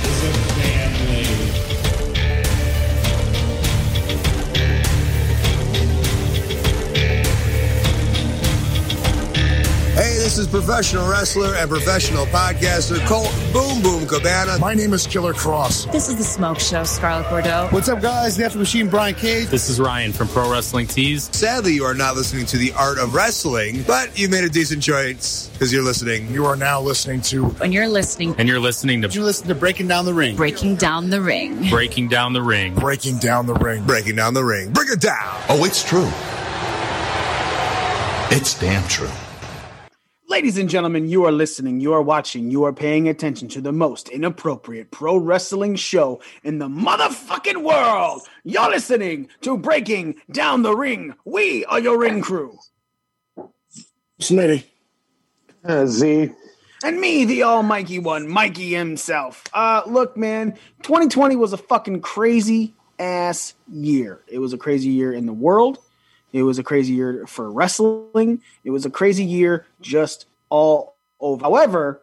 [9.95, 14.59] Hey, this is professional wrestler and professional podcaster Colt Boom Boom Cabana.
[14.59, 15.91] My name is Killer Kross.
[15.93, 17.69] This is the Smoke Show, Scarlett Bordeaux.
[17.73, 18.35] What's up, guys?
[18.39, 19.49] The After Machine, Brian Cage.
[19.49, 21.29] This is Ryan from Pro Wrestling Tees.
[21.37, 24.83] Sadly, you are not listening to the art of wrestling, but you made a decent
[24.83, 26.27] choice because you're listening.
[26.31, 27.49] You are now listening to.
[27.49, 29.09] When you're listening, And you're listening to.
[29.09, 30.37] You listen to Breaking Down the Ring.
[30.37, 31.69] breaking down the ring.
[31.69, 32.75] Breaking Down the Ring.
[32.77, 33.85] Breaking Down the Ring.
[33.85, 34.73] Breaking down the ring.
[34.73, 35.43] Bring it down.
[35.51, 36.09] Oh, it's true.
[38.35, 39.11] It's damn true.
[40.33, 43.71] Ladies and gentlemen, you are listening, you are watching, you are paying attention to the
[43.71, 48.23] most inappropriate pro wrestling show in the motherfucking world.
[48.43, 51.15] You're listening to Breaking Down the Ring.
[51.27, 52.59] We are your ring crew.
[54.23, 54.65] Smitty.
[55.63, 56.31] Uh, Z.
[56.83, 59.45] And me, the almighty one, Mikey himself.
[59.53, 64.23] Uh, look, man, 2020 was a fucking crazy ass year.
[64.29, 65.77] It was a crazy year in the world.
[66.33, 68.43] It was a crazy year for wrestling.
[68.65, 71.43] It was a crazy year just all over.
[71.45, 72.03] However,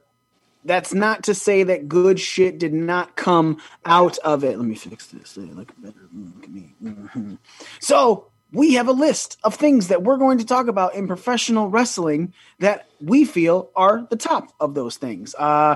[0.65, 4.57] that's not to say that good shit did not come out of it.
[4.57, 5.37] Let me fix this.
[5.37, 6.07] Look better.
[6.15, 6.73] Mm, Look at me.
[6.83, 7.37] Mhm.
[7.79, 11.69] So we have a list of things that we're going to talk about in professional
[11.69, 15.35] wrestling that we feel are the top of those things.
[15.35, 15.75] Uh,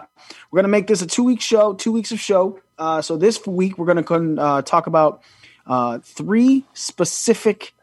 [0.52, 2.60] we're going to make this a two week show, two weeks of show.
[2.78, 4.04] Uh, so this week we're going
[4.36, 5.22] to uh, talk about
[5.68, 7.74] uh, three specific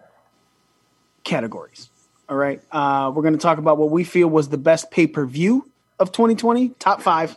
[1.24, 1.90] categories.
[2.28, 2.62] All right.
[2.70, 5.68] Uh, we're going to talk about what we feel was the best pay per view
[5.98, 7.34] of 2020, top five.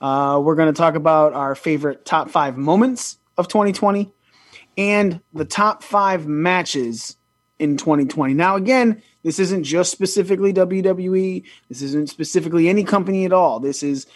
[0.00, 4.12] Uh, we're going to talk about our favorite top five moments of 2020
[4.76, 7.16] and the top five matches
[7.58, 8.34] in 2020.
[8.34, 11.44] Now, again, this isn't just specifically WWE.
[11.68, 13.60] This isn't specifically any company at all.
[13.60, 14.06] This is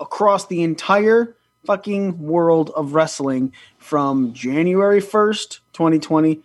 [0.00, 6.42] across the entire fucking world of wrestling from January 1st, 2020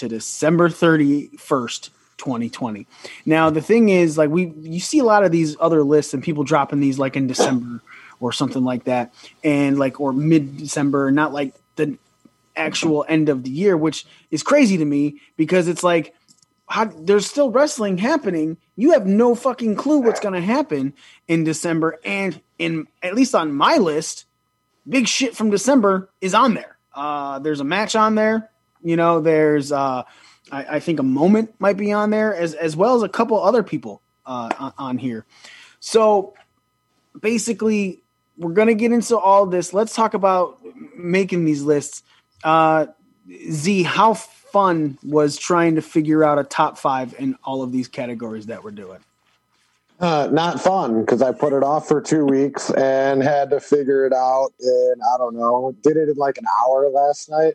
[0.00, 2.86] to December 31st, 2020.
[3.24, 6.22] Now, the thing is, like, we, you see a lot of these other lists and
[6.22, 7.80] people dropping these like in December
[8.18, 11.96] or something like that, and like, or mid December, not like the
[12.56, 16.14] actual end of the year, which is crazy to me because it's like,
[16.68, 18.56] how, there's still wrestling happening.
[18.76, 20.94] You have no fucking clue what's going to happen
[21.26, 21.98] in December.
[22.04, 24.26] And in at least on my list,
[24.88, 26.76] big shit from December is on there.
[26.94, 28.49] Uh, there's a match on there.
[28.82, 30.04] You know, there's uh,
[30.50, 33.42] I, I think a moment might be on there as as well as a couple
[33.42, 35.24] other people uh, on, here.
[35.80, 36.34] So
[37.20, 38.02] basically,
[38.36, 39.72] we're gonna get into all this.
[39.72, 40.58] Let's talk about
[40.96, 42.02] making these lists.
[42.42, 42.86] Uh,
[43.50, 47.88] Z, how fun was trying to figure out a top five in all of these
[47.88, 48.98] categories that we're doing?
[50.00, 54.06] Uh, not fun because I put it off for two weeks and had to figure
[54.06, 54.48] it out.
[54.58, 57.54] And I don't know, did it in like an hour last night.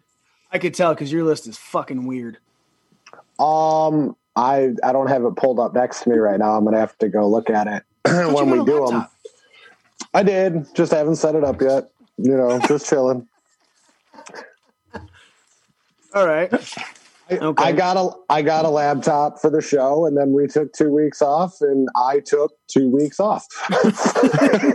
[0.55, 2.37] I could tell because your list is fucking weird.
[3.37, 6.55] Um, I I don't have it pulled up next to me right now.
[6.55, 7.83] I'm gonna have to go look at it
[8.33, 9.05] when we do them.
[10.13, 11.89] I did, just haven't set it up yet.
[12.17, 13.27] You know, just chilling.
[16.15, 16.49] All right.
[17.29, 17.61] Okay.
[17.61, 20.89] I got a I got a laptop for the show, and then we took two
[20.89, 23.45] weeks off, and I took two weeks off.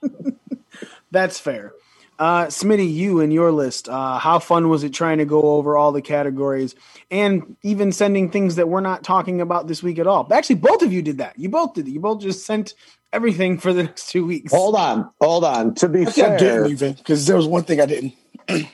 [1.10, 1.74] That's fair.
[2.20, 3.88] Uh, Smitty, you and your list.
[3.88, 6.74] Uh, how fun was it trying to go over all the categories
[7.10, 10.30] and even sending things that we're not talking about this week at all?
[10.30, 11.38] Actually, both of you did that.
[11.38, 11.92] You both did it.
[11.92, 12.74] You both just sent
[13.10, 14.52] everything for the next two weeks.
[14.52, 15.74] Hold on, hold on.
[15.76, 18.12] To be I fair, didn't even because there was one thing I didn't.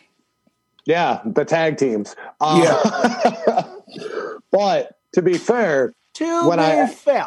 [0.84, 2.16] yeah, the tag teams.
[2.40, 3.62] Uh,
[4.50, 7.24] but to be fair, To when be I- fair,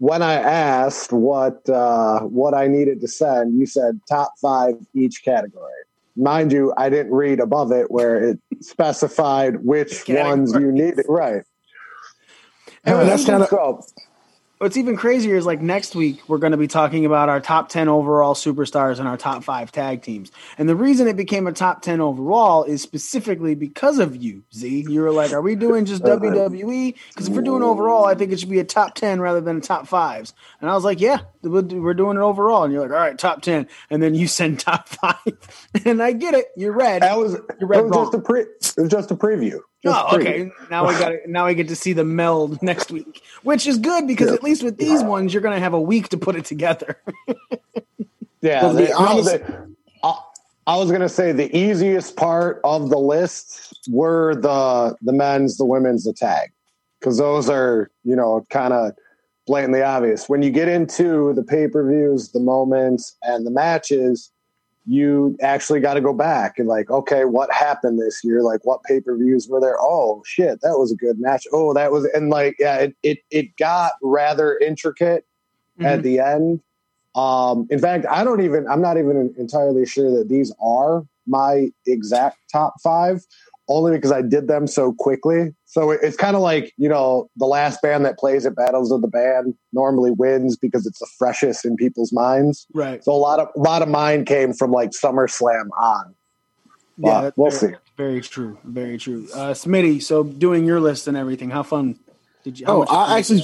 [0.00, 5.22] when I asked what uh, what I needed to send, you said top five each
[5.22, 5.70] category.
[6.16, 11.04] Mind you, I didn't read above it where it specified which ones you needed.
[11.08, 11.42] Right.
[12.84, 13.84] And Uh, that's kinda- so-
[14.60, 17.70] What's even crazier is like next week we're going to be talking about our top
[17.70, 20.30] 10 overall superstars and our top 5 tag teams.
[20.58, 24.84] And the reason it became a top 10 overall is specifically because of you, Z.
[24.86, 26.94] You were like, "Are we doing just uh, WWE?
[27.16, 29.56] Cuz if we're doing overall, I think it should be a top 10 rather than
[29.56, 32.90] a top 5s." And I was like, "Yeah, we're doing it overall." And you're like,
[32.90, 35.14] "All right, top 10." And then you send top 5.
[35.84, 36.46] and I get it.
[36.56, 37.02] You're red.
[37.02, 39.60] That was You're red it was just a pre it was just a preview.
[39.82, 40.20] Just Oh, a preview.
[40.20, 40.50] okay.
[40.70, 44.06] Now we got now we get to see the meld next week, which is good
[44.06, 46.44] because at least with these ones you're going to have a week to put it
[46.44, 46.98] together.
[48.42, 49.44] Yeah, Well, to be they- no, honest- they-
[50.02, 50.14] I,
[50.66, 55.64] I was gonna say the easiest part of the list were the the men's, the
[55.66, 56.50] women's, the tag,
[56.98, 58.92] because those are you know kind of
[59.50, 60.28] blatantly obvious.
[60.28, 64.30] When you get into the pay per views, the moments, and the matches,
[64.86, 68.42] you actually got to go back and like, okay, what happened this year?
[68.42, 69.76] Like, what pay per views were there?
[69.80, 71.48] Oh shit, that was a good match.
[71.52, 75.26] Oh, that was and like, yeah, it it, it got rather intricate
[75.82, 76.02] at Mhm.
[76.04, 76.60] the end.
[77.16, 81.70] Um, in fact, I don't even, I'm not even entirely sure that these are my
[81.84, 83.26] exact top five,
[83.70, 85.54] only because I did them so quickly.
[85.64, 89.00] So it's kind of like, you know, the last band that plays at Battles of
[89.00, 92.66] the Band normally wins because it's the freshest in people's minds.
[92.74, 93.02] Right.
[93.04, 96.14] So a lot of, a lot of mine came from like SummerSlam on.
[96.98, 97.78] Yeah, Well, we'll very, see.
[97.96, 98.58] Very true.
[98.64, 99.28] Very true.
[99.32, 101.98] Uh, Smitty, so doing your list and everything, how fun
[102.42, 102.66] did you?
[102.68, 103.42] Oh, I actually,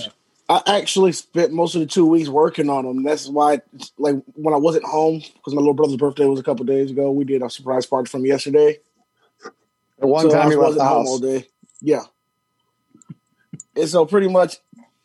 [0.49, 3.05] I actually spent most of the two weeks working on them.
[3.05, 3.61] That's why,
[3.97, 7.13] like, when I wasn't home because my little brother's birthday was a couple days ago,
[7.13, 8.79] we did a surprise party from yesterday.
[9.99, 11.09] The one So time he left wasn't the home house.
[11.09, 11.47] all day.
[11.81, 12.03] Yeah.
[13.75, 14.57] And so pretty much,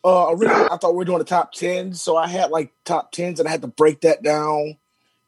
[0.04, 3.12] uh, originally I thought we were doing the top tens, so I had like top
[3.12, 4.76] tens, and I had to break that down.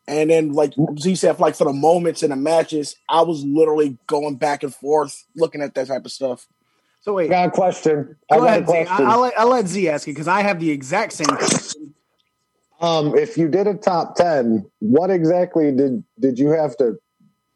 [0.07, 3.97] And then, like Z said, like for the moments in the matches, I was literally
[4.07, 6.47] going back and forth looking at that type of stuff.
[7.01, 8.17] So wait, I wait, got a question.
[8.31, 8.73] I go got a ahead, Z.
[8.75, 9.07] I, question.
[9.07, 11.95] I'll, let, I'll let Z ask you because I have the exact same question.
[12.81, 16.99] Um, if you did a top ten, what exactly did did you have to,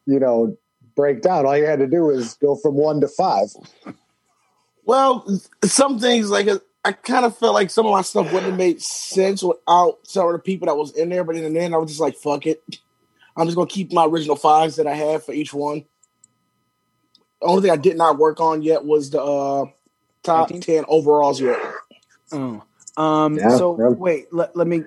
[0.06, 0.56] you know,
[0.98, 1.46] break down?
[1.46, 3.46] All you had to do was go from one to five.
[4.84, 5.24] Well,
[5.62, 6.48] some things like
[6.84, 10.26] I kind of felt like some of my stuff wouldn't have made sense without some
[10.26, 11.22] of the people that was in there.
[11.22, 12.62] But in the end, I was just like, "Fuck it."
[13.36, 15.84] I'm just gonna keep my original fives that I have for each one.
[17.40, 19.66] The only thing I did not work on yet was the uh,
[20.24, 21.60] top ten overalls yet.
[22.32, 22.64] Oh.
[22.96, 23.88] Um, Yeah, so yeah.
[23.90, 24.82] wait, let, let me.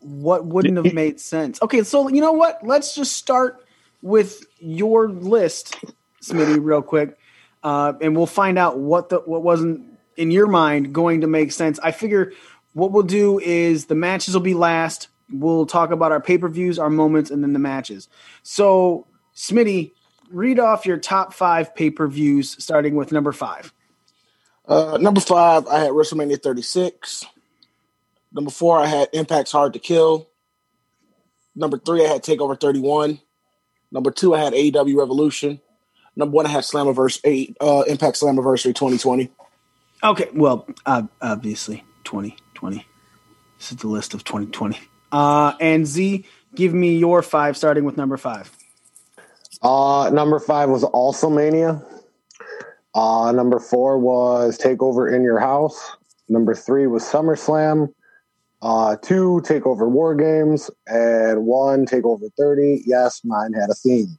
[0.00, 1.62] What wouldn't have made sense?
[1.62, 2.58] Okay, so you know what?
[2.62, 3.64] Let's just start
[4.02, 5.76] with your list,
[6.22, 7.18] Smitty, real quick,
[7.62, 11.52] uh, and we'll find out what the what wasn't in your mind going to make
[11.52, 11.78] sense.
[11.78, 12.32] I figure
[12.72, 15.08] what we'll do is the matches will be last.
[15.30, 18.08] We'll talk about our pay per views, our moments, and then the matches.
[18.42, 19.92] So, Smitty,
[20.30, 23.72] read off your top five pay per views, starting with number five.
[24.66, 27.24] Uh, number five, I had WrestleMania 36.
[28.32, 30.28] Number four, I had Impact's Hard to Kill.
[31.56, 33.18] Number three, I had Takeover 31.
[33.90, 35.60] Number two, I had AEW Revolution.
[36.16, 39.30] Number one, I had Slammiverse eight, uh, Impact Slammiversary 2020.
[40.02, 42.86] Okay, well, uh, obviously, 2020.
[43.58, 44.78] This is the list of 2020.
[45.10, 48.50] Uh, and Z, give me your five, starting with number five.
[49.62, 51.82] Uh, number five was also Mania.
[52.94, 55.96] Uh, number four was Takeover in Your House.
[56.28, 57.92] Number three was SummerSlam.
[58.60, 62.82] Uh, two Takeover War Games, and one Takeover 30.
[62.84, 64.18] Yes, mine had a theme.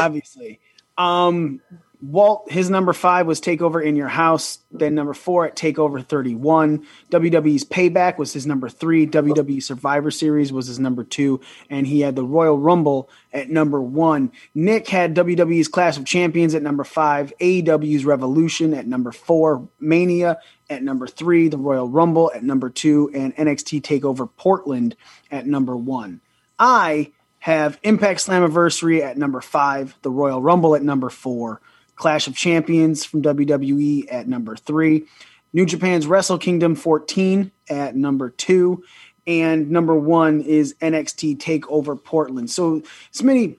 [0.00, 0.60] Obviously.
[0.98, 1.60] Um,
[2.02, 4.58] Walt, his number five was Takeover in Your House.
[4.72, 6.84] Then number four at Takeover 31.
[7.10, 9.06] WWE's Payback was his number three.
[9.06, 11.40] WWE Survivor Series was his number two.
[11.70, 14.32] And he had the Royal Rumble at number one.
[14.52, 17.32] Nick had WWE's Clash of Champions at number five.
[17.40, 19.68] AEW's Revolution at number four.
[19.78, 21.46] Mania at number three.
[21.46, 23.12] The Royal Rumble at number two.
[23.14, 24.96] And NXT TakeOver Portland
[25.30, 26.20] at number one.
[26.58, 31.60] I have Impact Slammiversary at number five, the Royal Rumble at number four,
[31.96, 35.06] Clash of Champions from WWE at number three,
[35.52, 38.82] New Japan's Wrestle Kingdom 14 at number two,
[39.26, 42.50] and number one is NXT Takeover Portland.
[42.50, 42.82] So,
[43.12, 43.56] Smitty,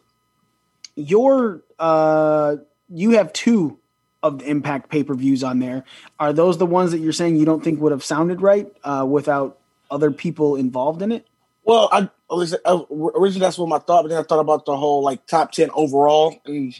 [0.95, 2.57] your uh,
[2.89, 3.77] you have two
[4.21, 5.83] of the Impact pay per views on there.
[6.19, 9.05] Are those the ones that you're saying you don't think would have sounded right uh,
[9.07, 9.59] without
[9.91, 11.27] other people involved in it?
[11.65, 15.25] Well, I originally that's what my thought, but then I thought about the whole like
[15.27, 16.73] top ten overall, and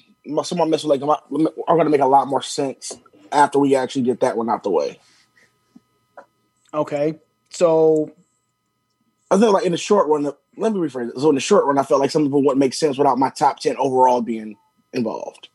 [0.44, 2.98] someone messed with like are going to make a lot more sense
[3.32, 5.00] after we actually get that one out the way.
[6.74, 8.12] Okay, so
[9.30, 10.24] I think like in the short run,
[10.58, 11.20] let me rephrase it.
[11.20, 13.20] So in the short run, I felt like some of it wouldn't make sense without
[13.20, 14.58] my top ten overall being
[14.92, 15.50] involved.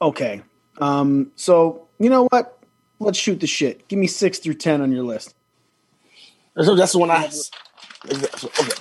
[0.00, 0.42] Okay,
[0.80, 2.58] um, so you know what?
[2.98, 3.88] Let's shoot the shit.
[3.88, 5.34] Give me six through ten on your list.
[6.60, 7.30] So that's the one I
[8.06, 8.74] Okay.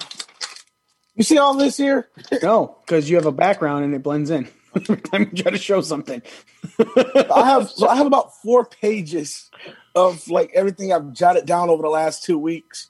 [1.16, 2.08] You see all this here?
[2.42, 5.58] no, because you have a background and it blends in every time you try to
[5.58, 6.22] show something.
[6.80, 9.50] I have so I have about four pages
[9.96, 12.90] of like everything I've jotted down over the last two weeks,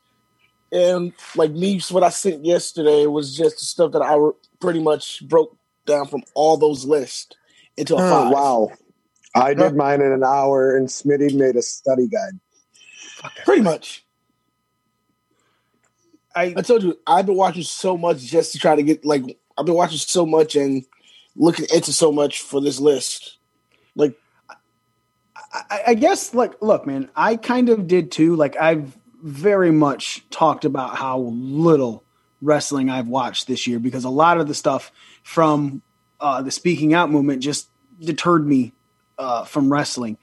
[0.71, 4.17] and like me, what I sent yesterday was just the stuff that I
[4.59, 7.35] pretty much broke down from all those lists
[7.77, 8.33] into a oh, five.
[8.33, 8.71] Wow,
[9.35, 12.39] I did mine in an hour, and Smitty made a study guide.
[13.43, 14.05] Pretty much.
[16.35, 19.39] I, I told you I've been watching so much just to try to get like
[19.57, 20.85] I've been watching so much and
[21.35, 23.37] looking into so much for this list.
[23.95, 24.17] Like
[25.53, 28.35] I, I guess like look, man, I kind of did too.
[28.35, 32.03] Like I've very much talked about how little
[32.41, 34.91] wrestling I've watched this year because a lot of the stuff
[35.23, 35.81] from
[36.19, 37.69] uh, the speaking out movement just
[37.99, 38.73] deterred me
[39.17, 40.17] uh, from wrestling.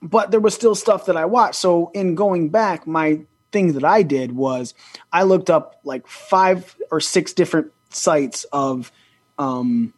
[0.00, 1.56] But there was still stuff that I watched.
[1.56, 4.74] So in going back, my thing that I did was
[5.12, 8.92] I looked up like five or six different sites of
[9.38, 9.92] um,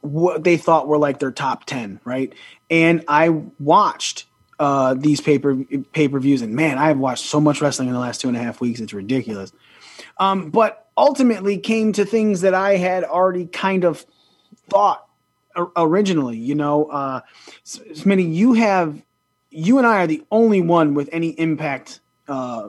[0.00, 2.32] what they thought were like their top 10, right?
[2.70, 4.26] And I watched
[4.58, 5.56] uh, these paper
[5.92, 8.28] pay per views, and man, I have watched so much wrestling in the last two
[8.28, 8.80] and a half weeks.
[8.80, 9.52] It's ridiculous.
[10.18, 14.04] Um, but ultimately came to things that I had already kind of
[14.68, 15.06] thought
[15.76, 16.36] originally.
[16.36, 17.20] You know, uh,
[17.64, 19.00] Smitty, you have
[19.50, 22.68] you and I are the only one with any impact uh,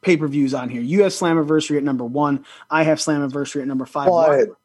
[0.00, 0.82] pay per views on here.
[0.82, 2.44] You have Slammiversary at number one.
[2.70, 4.08] I have Slammiversary at number five.
[4.08, 4.56] But,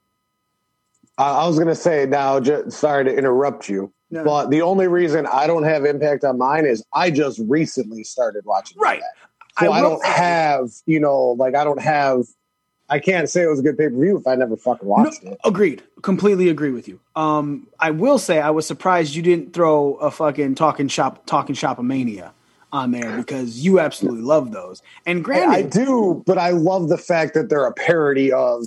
[1.24, 4.24] I was going to say now, just, sorry to interrupt you, no.
[4.24, 8.46] but the only reason I don't have Impact on mine is I just recently started
[8.46, 8.80] watching.
[8.80, 8.98] Right.
[8.98, 9.16] Impact.
[9.60, 12.26] So I, I don't have, you know, like I don't have
[12.90, 15.24] I can't say it was a good pay per view if I never fucking watched
[15.24, 15.40] no, it.
[15.46, 15.84] Agreed.
[16.02, 17.00] Completely agree with you.
[17.16, 21.56] Um, I will say I was surprised you didn't throw a fucking talking shop talking
[21.56, 22.34] shop mania
[22.72, 24.82] on there because you absolutely love those.
[25.06, 28.66] And granted, I do, but I love the fact that they're a parody of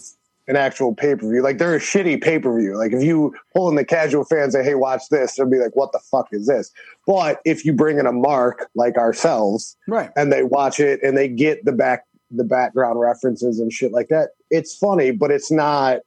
[0.53, 1.43] an actual pay per view.
[1.43, 2.77] Like they're a shitty pay per view.
[2.77, 5.59] Like if you pull in the casual fans and say, "Hey, watch this," they'll be
[5.59, 6.71] like, "What the fuck is this?"
[7.07, 11.17] But if you bring in a mark like ourselves, right, and they watch it and
[11.17, 15.51] they get the back the background references and shit like that, it's funny, but it's
[15.51, 16.01] not.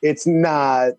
[0.00, 0.92] It's not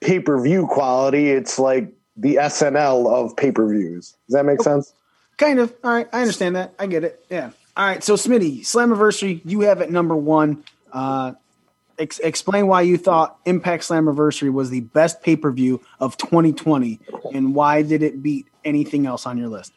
[0.00, 1.30] pay per view quality.
[1.30, 4.16] It's like the SNL of pay per views.
[4.26, 4.92] Does that make sense?
[5.36, 5.74] Kind of.
[5.84, 6.08] All right.
[6.12, 6.74] I understand that.
[6.78, 7.24] I get it.
[7.30, 7.50] Yeah.
[7.76, 8.02] All right.
[8.02, 10.64] So, Smitty, Slammiversary, you have it number one.
[10.92, 11.32] Uh,
[11.98, 17.00] ex- explain why you thought Impact Slammiversary was the best pay per view of 2020
[17.32, 19.72] and why did it beat anything else on your list?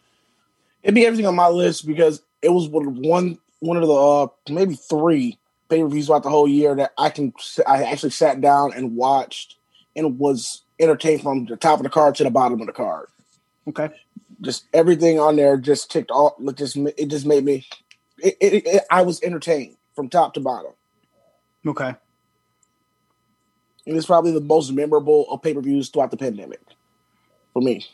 [0.84, 4.76] It beat everything on my list because it was one one of the uh, maybe
[4.76, 5.38] three
[5.70, 7.34] pay per views throughout the whole year that I can
[7.68, 9.56] I actually sat down and watched
[9.96, 13.08] and was entertained from the top of the card to the bottom of the card.
[13.68, 13.90] Okay
[14.42, 16.36] just everything on there just ticked all.
[16.54, 17.66] Just it just made me.
[18.20, 20.74] It, it, it, I was entertained from top to bottom.
[21.66, 21.96] Okay.
[23.90, 26.62] And it's probably the most memorable of pay per views throughout the pandemic
[27.54, 27.86] for me.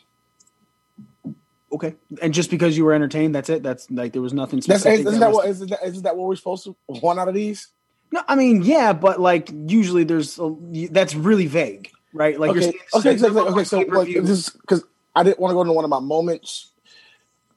[1.72, 3.62] Okay, and just because you were entertained, that's it.
[3.62, 4.60] That's like there was nothing.
[4.62, 7.28] Specific that's, isn't that, what isn't that, isn't that what we're supposed to one out
[7.28, 7.68] of these?
[8.12, 10.54] No, I mean yeah, but like usually there's a,
[10.90, 12.38] that's really vague, right?
[12.38, 13.40] Like okay, you're okay, exactly.
[13.40, 14.84] Okay, so like this because
[15.14, 16.70] I didn't want to go into one of my moments.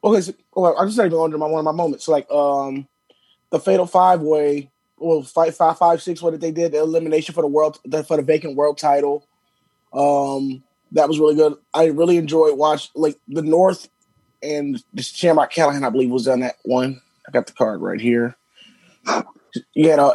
[0.04, 2.06] Okay, so well, I'm just not even going into my one of my moments.
[2.06, 2.88] So like um
[3.52, 6.22] the Fatal Five Way, well, five five five six.
[6.22, 6.72] What did they did?
[6.72, 9.28] The elimination for the world for the vacant world title.
[9.94, 11.56] Um, that was really good.
[11.74, 13.90] I really enjoyed watch like the North
[14.42, 17.02] and this Shamrock Callihan, I believe, was on that one.
[17.28, 18.36] I got the card right here.
[19.08, 19.24] Uh,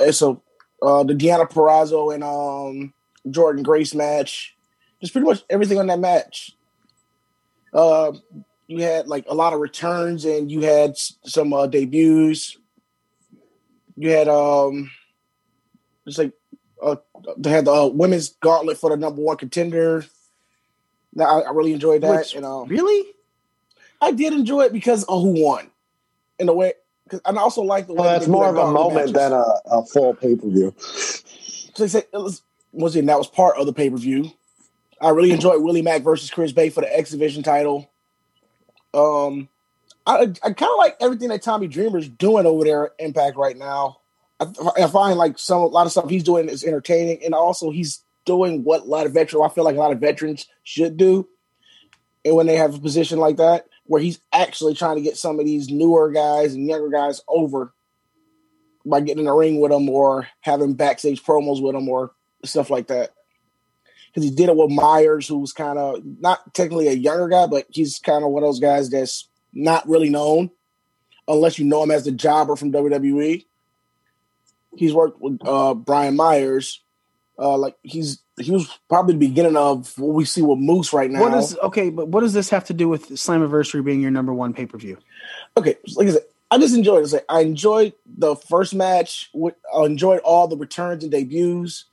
[0.01, 0.37] it's a
[0.83, 2.93] uh, the Deonna Purrazzo and um
[3.27, 4.57] Jordynne Grace match.
[5.01, 6.57] Just pretty much everything on that match
[7.75, 8.13] uh,
[8.69, 12.57] you had like a lot of returns and you had some uh, debuts.
[13.97, 14.91] You had um,
[16.07, 16.33] just like
[16.83, 16.97] uh,
[17.37, 20.05] they had the uh, women's gauntlet for the number one contender.
[21.15, 22.11] Now I, I really enjoyed that.
[22.19, 23.05] Which, and um, really,
[24.01, 25.71] I did enjoy it because of who won.
[26.41, 26.73] In a way,
[27.09, 29.13] 'Cause- And I also like the way Well, that's more of a moment matches.
[29.13, 30.75] than a, a full pay per view.
[30.79, 34.33] So they say it was once again that was part of the pay per view.
[35.01, 37.89] I really enjoyed Willie Mack versus Chris Bey for the X Division title.
[38.93, 39.49] Um,
[40.07, 43.57] I I kind of like everything that Tommy Dreamer's doing over there at Impact right
[43.57, 43.99] now.
[44.41, 44.47] I,
[44.83, 48.03] I find like some a lot of stuff he's doing is entertaining, and also he's
[48.25, 51.29] doing what a lot of veterans I feel like a lot of veterans should do.
[52.25, 55.39] And when they have a position like that, where he's actually trying to get some
[55.39, 57.75] of these newer guys and younger guys over
[58.87, 62.13] by getting in the ring with them or having backstage promos with them or
[62.45, 63.11] stuff like that.
[64.07, 67.67] Because he did it with Myers, who's kind of not technically a younger guy, but
[67.71, 70.51] he's kind of one of those guys that's not really known
[71.29, 73.45] unless you know him as the jobber from WWE.
[74.77, 76.81] He's worked with uh, Brian Myers.
[77.39, 81.11] Uh, like he's he was probably the beginning of what we see with Moose right
[81.11, 81.21] now.
[81.21, 81.91] What is okay?
[81.91, 84.79] But what does this have to do with Slammiversary being your number one pay per
[84.79, 84.99] view?
[85.57, 87.25] okay, like I said, I just enjoyed it.
[87.29, 89.31] I enjoyed the first match.
[89.75, 91.87] I enjoyed all the returns and debuts.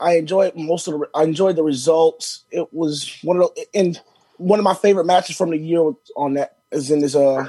[0.00, 1.08] I enjoyed most of the.
[1.14, 2.44] I enjoyed the results.
[2.50, 4.00] It was one of the and
[4.36, 7.14] one of my favorite matches from the year on that is in this.
[7.14, 7.46] Uh,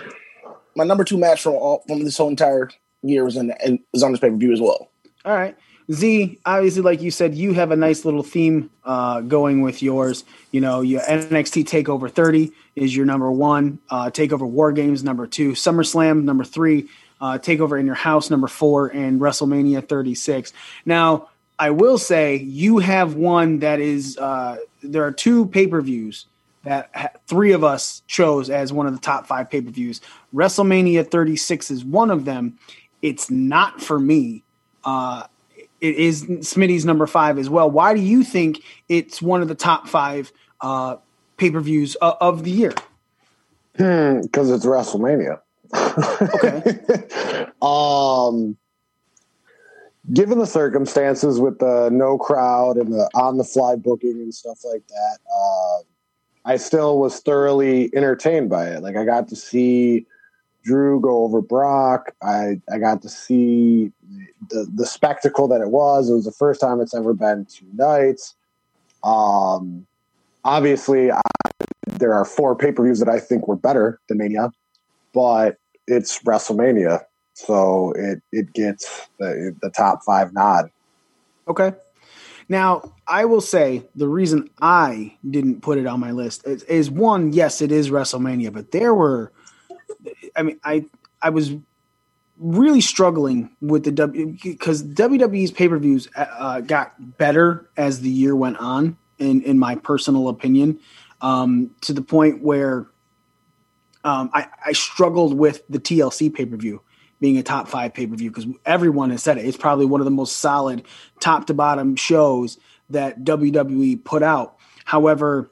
[0.76, 2.70] my number two match from all from this whole entire
[3.02, 4.90] year was in and was on this pay per view as well.
[5.26, 5.56] All right.
[5.92, 10.24] Z, obviously, like you said, you have a nice little theme uh, going with yours.
[10.52, 15.28] You know, your NXT Takeover 30 is your number one, uh, Takeover War Games number
[15.28, 16.88] two, SummerSlam number three,
[17.20, 20.54] uh, Takeover in Your House number four, and WrestleMania 36.
[20.86, 25.82] Now, I will say you have one that is, uh, there are two pay per
[25.82, 26.28] views
[26.64, 30.02] that three of us chose as one of the top five pay per views.
[30.34, 32.58] WrestleMania 36 is one of them.
[33.02, 34.44] It's not for me.
[34.84, 35.24] Uh,
[35.82, 37.70] it is Smitty's number five as well.
[37.70, 40.98] Why do you think it's one of the top five uh,
[41.38, 42.74] pay per views of, of the year?
[43.74, 45.40] Because it's WrestleMania.
[45.76, 47.46] Okay.
[47.62, 48.56] um,
[50.12, 54.60] given the circumstances with the no crowd and the on the fly booking and stuff
[54.64, 55.84] like that, uh,
[56.46, 58.84] I still was thoroughly entertained by it.
[58.84, 60.06] Like I got to see
[60.64, 62.14] Drew go over Brock.
[62.22, 63.92] I I got to see
[64.50, 66.10] the the spectacle that it was.
[66.10, 68.36] It was the first time it's ever been two nights.
[69.04, 69.86] Um,
[70.44, 71.22] obviously, I,
[71.88, 74.52] there are four pay per views that I think were better than Mania,
[75.14, 77.04] but it's WrestleMania,
[77.34, 80.70] so it it gets the the top five nod.
[81.48, 81.74] Okay.
[82.54, 86.92] Now, I will say the reason I didn't put it on my list is, is
[86.92, 89.32] one, yes, it is WrestleMania, but there were,
[90.36, 90.86] I mean, I
[91.20, 91.56] I was
[92.38, 98.10] really struggling with the W because WWE's pay per views uh, got better as the
[98.12, 100.80] year went on, in in my personal opinion,
[101.22, 102.86] um, to the point where
[104.04, 106.84] um, I, I struggled with the TLC pay per view
[107.24, 109.46] being a top five pay per view because everyone has said it.
[109.46, 110.84] It's probably one of the most solid
[111.22, 112.58] top to bottom shows
[112.90, 114.58] that WWE put out.
[114.84, 115.50] However,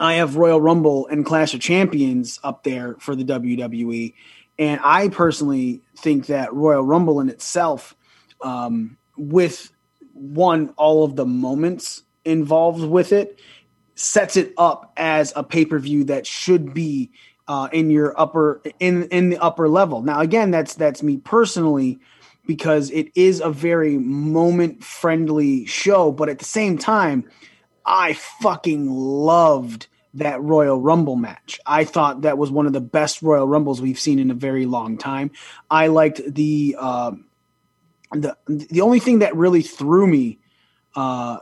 [0.00, 4.14] I have Royal Rumble and Clash of Champions up there for the WWE.
[4.58, 7.94] And I personally think that Royal Rumble in itself,
[8.40, 9.70] um, with
[10.14, 13.38] one, all of the moments involved with it,
[13.96, 17.10] sets it up as a pay per view that should be
[17.50, 20.02] uh, in your upper in in the upper level.
[20.02, 21.98] Now, again, that's that's me personally
[22.46, 27.28] because it is a very moment friendly show, but at the same time,
[27.84, 31.58] I fucking loved that Royal Rumble match.
[31.66, 34.64] I thought that was one of the best Royal Rumbles we've seen in a very
[34.64, 35.32] long time.
[35.68, 37.10] I liked the uh,
[38.12, 40.38] the the only thing that really threw me
[40.94, 41.38] uh,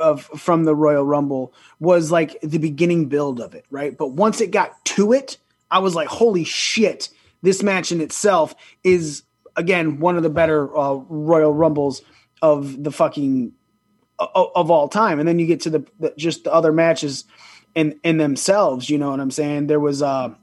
[0.00, 3.96] of from the Royal Rumble was like the beginning build of it, right?
[3.96, 5.38] But once it got to it,
[5.70, 7.08] I was like, holy shit!
[7.42, 9.22] This match in itself is
[9.56, 12.02] again one of the better uh, Royal Rumbles
[12.42, 13.52] of the fucking
[14.18, 15.18] of, of all time.
[15.18, 17.24] And then you get to the, the just the other matches
[17.74, 18.90] in in themselves.
[18.90, 19.66] You know what I'm saying?
[19.66, 20.34] There was uh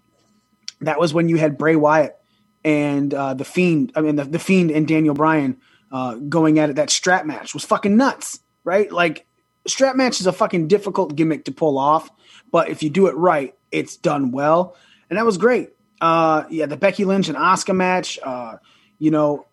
[0.82, 2.18] that was when you had Bray Wyatt
[2.64, 3.92] and uh, the Fiend.
[3.96, 5.58] I mean, the, the Fiend and Daniel Bryan
[5.92, 6.76] uh, going at it.
[6.76, 8.92] That strap match was fucking nuts, right?
[8.92, 9.26] Like
[9.68, 12.10] strap match is a fucking difficult gimmick to pull off,
[12.52, 14.76] but if you do it right, it's done well,
[15.10, 15.72] and that was great.
[16.00, 18.20] Uh, yeah, the Becky Lynch and Asuka match.
[18.22, 18.58] Uh,
[19.00, 19.46] you know,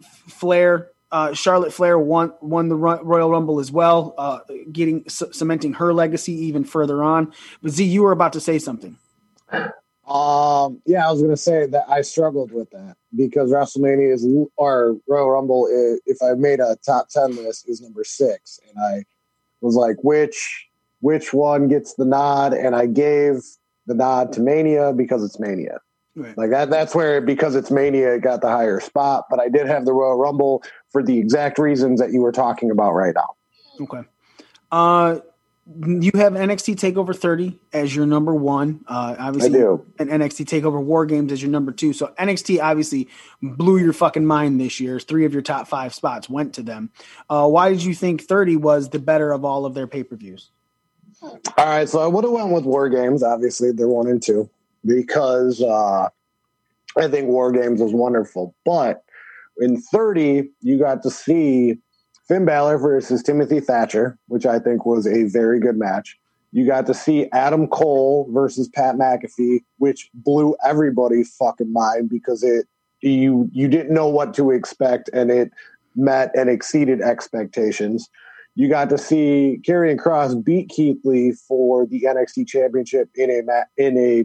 [0.00, 5.74] Flair, uh, Charlotte Flair won won the Royal Rumble as well, uh, getting c- cementing
[5.74, 7.32] her legacy even further on.
[7.62, 8.96] But Z, you were about to say something.
[10.06, 14.96] Um, yeah, I was gonna say that I struggled with that because WrestleMania is or
[15.08, 15.66] Royal Rumble.
[15.66, 19.04] Is, if I made a top ten list, is number six, and I
[19.60, 20.68] was like, which
[21.00, 22.52] which one gets the nod?
[22.52, 23.42] And I gave
[23.86, 25.78] the nod to Mania because it's Mania.
[26.16, 26.36] Right.
[26.36, 29.66] Like that that's where because it's Mania it got the higher spot, but I did
[29.66, 33.36] have the Royal Rumble for the exact reasons that you were talking about right now.
[33.80, 34.02] Okay.
[34.72, 35.20] Uh,
[35.78, 38.84] you have NXT Takeover 30 as your number one.
[38.88, 39.86] Uh, obviously, I do.
[39.98, 41.92] and NXT Takeover War Games as your number two.
[41.92, 43.08] So NXT obviously
[43.40, 44.98] blew your fucking mind this year.
[44.98, 46.90] Three of your top five spots went to them.
[47.28, 50.16] Uh, why did you think 30 was the better of all of their pay per
[50.16, 50.50] views?
[51.22, 53.22] All right, so I would have went with War Games.
[53.22, 54.48] Obviously, they're one and two
[54.84, 56.08] because uh,
[56.96, 58.54] I think War Games was wonderful.
[58.64, 59.04] But
[59.58, 61.78] in 30, you got to see
[62.30, 66.16] Finn Balor versus Timothy Thatcher, which I think was a very good match.
[66.52, 72.44] You got to see Adam Cole versus Pat McAfee, which blew everybody fucking mind because
[72.44, 72.68] it
[73.00, 75.50] you you didn't know what to expect and it
[75.96, 78.08] met and exceeded expectations.
[78.54, 83.66] You got to see Karrion Kross beat Keith Lee for the NXT Championship in a
[83.76, 84.24] in a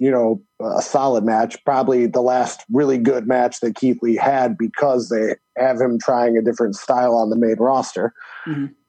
[0.00, 4.58] you know a solid match, probably the last really good match that Keith Lee had
[4.58, 8.12] because they have him trying a different style on the main roster.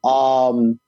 [0.02, 0.80] Um,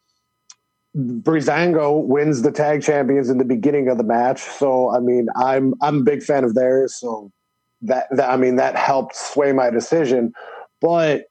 [0.96, 5.74] Breezango wins the tag champions in the beginning of the match, so I mean, I'm
[5.82, 7.30] I'm a big fan of theirs, so
[7.82, 10.32] that, that I mean that helped sway my decision.
[10.80, 11.24] But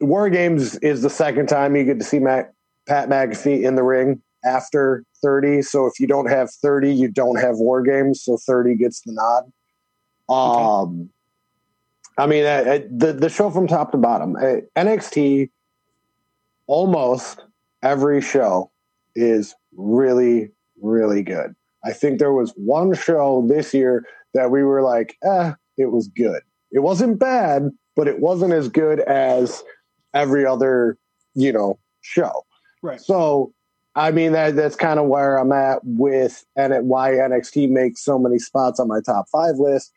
[0.00, 2.52] War Games is the second time you get to see Mac,
[2.86, 5.62] Pat McAfee in the ring after 30.
[5.62, 8.22] So if you don't have 30, you don't have War Games.
[8.22, 9.52] So 30 gets the nod.
[10.28, 11.10] Um,
[12.16, 15.50] I mean, uh, uh, the the show from top to bottom, uh, NXT,
[16.66, 17.44] almost
[17.82, 18.70] every show
[19.14, 21.54] is really, really good.
[21.84, 26.08] I think there was one show this year that we were like, eh, it was
[26.08, 26.40] good.
[26.72, 29.62] It wasn't bad, but it wasn't as good as
[30.14, 30.96] every other,
[31.34, 32.44] you know, show.
[32.82, 33.00] Right.
[33.00, 33.52] So,
[33.96, 38.18] I mean, that that's kind of where I'm at with and why NXT makes so
[38.18, 39.92] many spots on my top five list.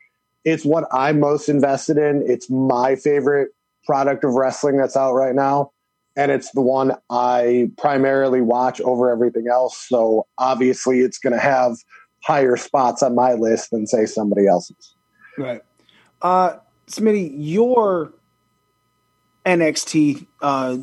[0.46, 2.24] It's what I'm most invested in.
[2.26, 3.50] It's my favorite
[3.86, 5.72] product of wrestling that's out right now.
[6.16, 9.78] And it's the one I primarily watch over everything else.
[9.88, 11.78] So obviously, it's going to have
[12.24, 14.96] higher spots on my list than, say, somebody else's.
[15.38, 15.62] Right.
[16.22, 16.58] Uh,
[16.88, 18.14] Smitty, your
[19.46, 20.78] NXT uh,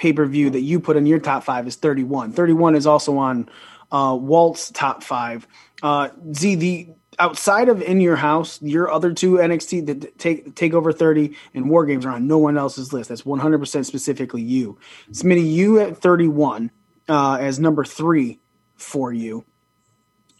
[0.00, 2.32] pay per view that you put in your top five is 31.
[2.32, 3.48] 31 is also on
[3.92, 5.46] uh, Walt's top five.
[5.82, 10.72] Uh, Z, the outside of In Your House, your other two NXT that take take
[10.72, 13.10] over 30 and War Games are on no one else's list.
[13.10, 14.78] That's 100% specifically you.
[15.12, 16.70] Smitty, you at 31
[17.06, 18.40] uh, as number three
[18.76, 19.44] for you.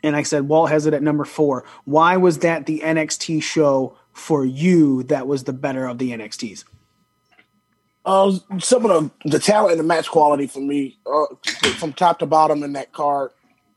[0.03, 1.65] And I said Walt has it at number four.
[1.85, 6.65] Why was that the NXT show for you that was the better of the NXTs?
[8.11, 8.91] Uh, some of
[9.23, 11.27] the, the talent and the match quality for me, uh,
[11.79, 13.31] from top to bottom in that card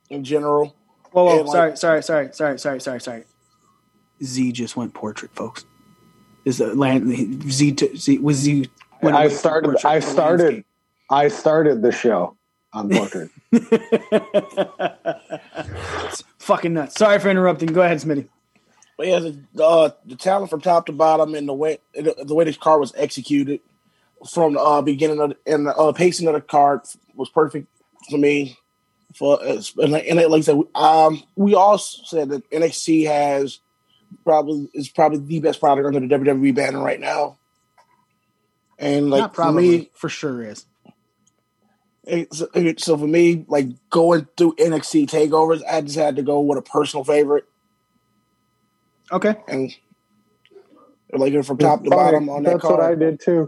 [0.10, 0.76] in general.
[1.12, 3.24] Whoa, whoa, And, like, sorry, sorry, sorry, sorry, sorry, sorry, sorry.
[4.24, 5.65] Z just went portrait, folks.
[6.46, 8.72] Is the land Z, to, Z was Z?
[9.02, 9.74] When I started.
[9.74, 10.43] portrait I started.
[10.43, 10.65] landscape.
[11.12, 12.36] I started the show
[12.74, 13.30] on Portrait.
[16.39, 16.96] Fucking nuts.
[16.96, 17.72] Sorry for interrupting.
[17.72, 18.28] Go ahead, Smitty.
[18.98, 22.34] But yeah, the, uh, the talent from top to bottom and the way the, the
[22.34, 23.60] way this card was executed
[24.32, 26.82] from the uh, beginning of the, and the uh, pacing of the card
[27.16, 27.68] was perfect
[28.10, 28.58] for me.
[29.16, 33.60] For and, like, and like I said, um, we all said that NXT has
[34.24, 37.38] probably is probably the best product under the WWE banner right now.
[38.80, 40.66] And like Not for me, for sure is.
[42.04, 46.42] it's, it, so for me, like going through NXT takeovers, I just had to go
[46.42, 47.46] with a personal favorite,
[49.12, 49.36] Okay.
[49.48, 49.74] and
[51.19, 52.80] like from top to bottom on that That's card.
[52.80, 53.47] what I did too.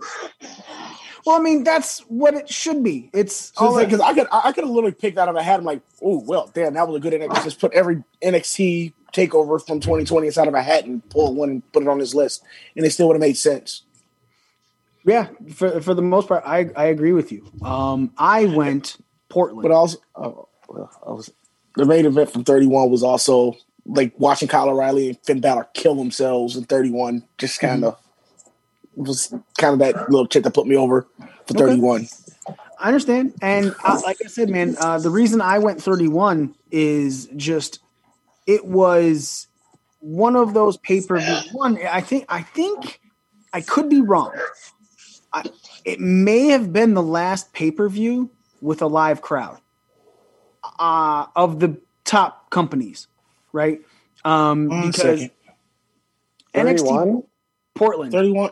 [1.25, 3.09] Well, I mean, that's what it should be.
[3.13, 5.35] It's So all it's like, I could, I could have literally picked that out of
[5.35, 5.59] a hat.
[5.59, 7.43] I'm like, oh well, damn, that was a good NXT.
[7.43, 11.71] Just put every NXT takeover from 2020 inside of a hat and pull one and
[11.71, 12.43] put it on this list,
[12.75, 13.81] and it still would have made sense.
[15.05, 15.27] yeah.
[15.53, 17.49] For for the most part, I I agree with you.
[17.63, 18.97] Um, I went
[19.29, 19.63] Portland.
[19.63, 21.31] But also, oh, well, I was
[21.75, 25.95] the main event from 31 was also like watching Kyle O'Reilly and Finn Balor kill
[25.95, 27.23] themselves in 31.
[27.37, 27.97] Just kind of
[28.95, 31.07] was kind of that little chip that put me over
[31.45, 32.07] for 31.
[32.79, 37.27] I understand, and uh, like I said, man, uh, the reason I went 31 is
[37.35, 37.79] just
[38.45, 39.47] it was
[39.99, 41.37] one of those pay per view.
[41.51, 42.99] One, I think, I think,
[43.53, 44.33] I could be wrong.
[45.33, 45.43] I,
[45.83, 48.29] it may have been the last pay per view
[48.61, 49.59] with a live crowd
[50.79, 53.07] uh, of the top companies,
[53.55, 53.79] right?
[54.23, 55.31] Um, One because second.
[56.53, 57.23] NXT 31?
[57.73, 58.51] Portland, 31.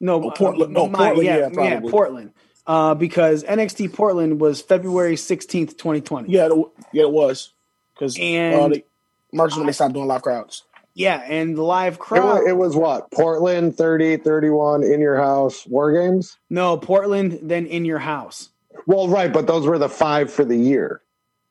[0.00, 1.90] no, Oh, Portland- no, my- Portland, yeah, yeah, probably.
[1.90, 2.32] Portland.
[2.64, 6.30] Uh, because NXT Portland was February sixteenth, twenty twenty.
[6.32, 6.52] Yeah, it,
[6.92, 7.52] yeah, it was
[7.94, 8.84] because uh, And they,
[9.32, 10.62] March is when they stopped doing live crowds.
[10.94, 13.10] Yeah, and the live It was, it was what?
[13.10, 16.36] Portland 30, 31 in your house war games?
[16.50, 18.50] no, Portland, then in your house.
[18.86, 21.00] Well, right, but those were the five for the year.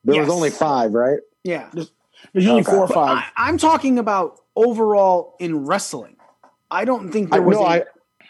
[0.04, 0.26] There Yes.
[0.26, 1.18] was only five, right?
[1.44, 1.68] Yeah.
[2.32, 2.70] There's usually Okay.
[2.72, 3.24] four or five.
[3.36, 6.16] I, I'm talking about overall in wrestling.
[6.70, 7.56] I don't think I, there was.
[7.58, 7.82] no, a- I.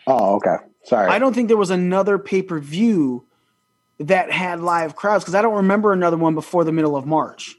[0.07, 0.57] Oh, okay.
[0.85, 1.09] Sorry.
[1.09, 3.25] I don't think there was another pay per view
[4.01, 7.57] that had live crowds because I don't remember another one before the middle of March.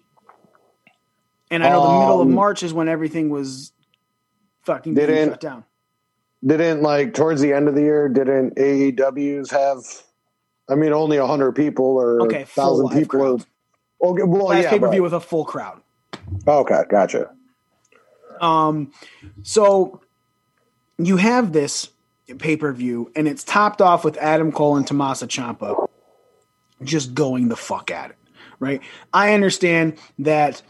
[1.49, 3.71] And I know the middle of Um, March is when everything was
[4.63, 5.63] fucking Didn't- shut down.
[6.45, 8.09] didn't like towards the end of the year.
[8.09, 9.77] Didn't AEW's have?
[10.67, 13.19] I mean, only hundred people or Okay, thousand people.
[13.19, 13.45] Crowd.
[14.01, 14.69] okay, well, Last yeah.
[14.71, 15.81] pay per view with a full crowd.
[16.47, 17.31] Okay, gotcha.
[18.41, 18.91] Um,
[19.43, 20.01] so
[20.97, 21.89] you have this
[22.39, 25.87] pay per view, and it's topped off with Adam Cole and Tommaso Ciampa
[26.83, 28.17] just going the fuck at it,
[28.59, 28.81] right?
[29.13, 30.61] I understand that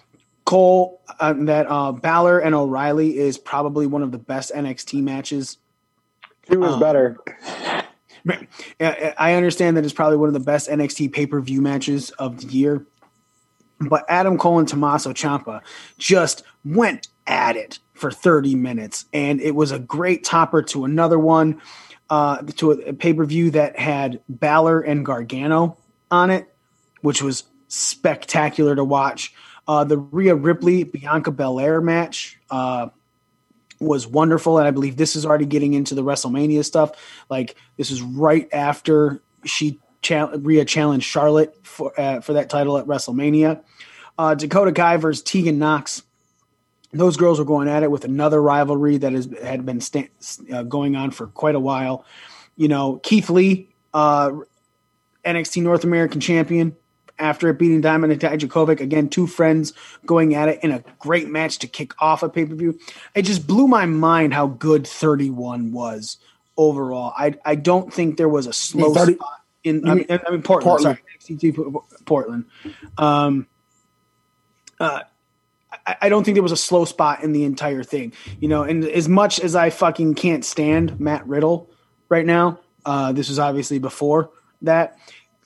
[0.46, 5.58] Cole, uh, that uh, Balor and O'Reilly is probably one of the best NXT matches.
[6.48, 7.18] He was Um, better.
[7.46, 7.86] I
[9.18, 12.42] I understand that it's probably one of the best NXT pay per view matches of
[12.42, 12.86] the year.
[13.90, 15.62] But Adam Cole and Tommaso Ciampa
[15.98, 21.18] just went at it for 30 minutes, and it was a great topper to another
[21.18, 21.62] one,
[22.10, 25.78] uh, to a pay per view that had Balor and Gargano
[26.12, 26.48] on it,
[27.02, 29.34] which was spectacular to watch.
[29.68, 32.90] Uh, the Rhea Ripley Bianca Belair match uh,
[33.80, 36.92] was wonderful, and I believe this is already getting into the WrestleMania stuff.
[37.30, 42.86] Like this is right after she Rhea challenged Charlotte for uh, for that title at
[42.86, 43.64] WrestleMania.
[44.18, 46.04] Uh, Dakota Kai versus Tegan Knox.
[46.92, 50.10] Those girls were going at it with another rivalry that has had been sta-
[50.52, 52.06] uh, going on for quite a while.
[52.56, 54.32] You know, Keith Lee, uh,
[55.26, 56.76] NXT North American champion,
[57.20, 58.80] after beating Diamond and Dijakovic.
[58.80, 59.74] Again, two friends
[60.06, 62.80] going at it in a great match to kick off a pay per view.
[63.16, 66.18] It just blew my mind how good 31 was
[66.58, 67.14] overall.
[67.18, 69.88] I I don't think there was a slow 30 spot in.
[69.88, 70.64] I mean, I mean Portland.
[70.64, 71.00] Portland.
[71.20, 72.46] Sorry, NXT Portland.
[72.98, 73.48] Um,
[74.80, 75.02] uh,
[75.86, 78.14] I, don't think there was a slow spot in the entire thing.
[78.40, 81.70] You know, and as much as I fucking can't stand Matt Riddle
[82.10, 84.30] right now, uh, this was obviously before
[84.62, 84.98] that.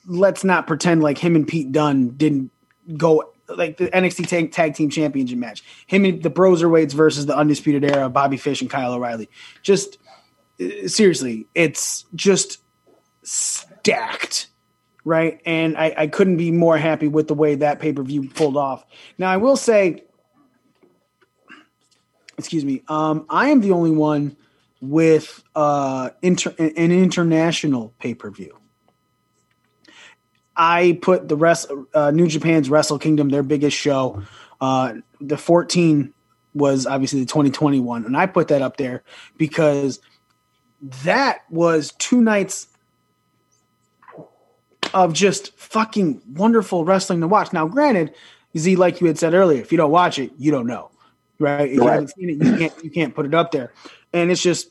[0.06, 2.50] Let's not pretend like him and Pete Dunne didn't
[2.96, 5.62] go like the NXT tag, tag team championship match.
[5.86, 9.28] Him and the Broserweights versus the Undisputed Era, Bobby Fish and Kyle O'Reilly.
[9.62, 9.98] Just
[10.60, 12.62] uh, seriously, it's just
[13.22, 14.48] stacked,
[15.08, 15.40] right?
[15.46, 18.58] And I, I couldn't be more happy with the way that pay per view pulled
[18.58, 18.84] off.
[19.16, 20.04] Now, I will say,
[22.36, 24.36] excuse me, um, I am the only one
[24.82, 28.58] with uh, inter- an international pay per view.
[30.54, 34.22] I put the rest uh, New Japan's Wrestle Kingdom, their biggest show.
[34.60, 36.12] Uh, the 14
[36.52, 39.04] was obviously the 2021, and I put that up there
[39.38, 40.00] because
[41.04, 42.66] that was two nights
[44.94, 47.52] of just fucking wonderful wrestling to watch.
[47.52, 48.14] Now, granted,
[48.56, 50.90] Z, like you had said earlier, if you don't watch it, you don't know,
[51.38, 51.68] right?
[51.68, 53.72] If you haven't seen it, you can't you can't put it up there,
[54.12, 54.70] and it's just.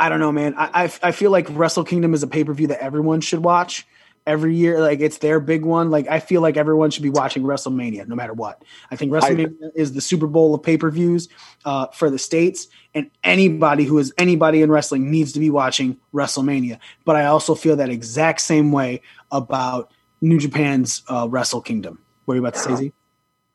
[0.00, 0.54] I don't know, man.
[0.56, 3.40] I, I I feel like Wrestle Kingdom is a pay per view that everyone should
[3.40, 3.84] watch
[4.28, 4.80] every year.
[4.80, 5.90] Like it's their big one.
[5.90, 8.62] Like I feel like everyone should be watching WrestleMania no matter what.
[8.90, 11.28] I think WrestleMania is the Super Bowl of pay per views
[11.64, 15.96] uh, for the states, and anybody who is anybody in wrestling needs to be watching
[16.14, 16.78] WrestleMania.
[17.04, 19.00] But I also feel that exact same way
[19.32, 21.98] about New Japan's uh, Wrestle Kingdom.
[22.26, 22.92] What are you about to say, Z?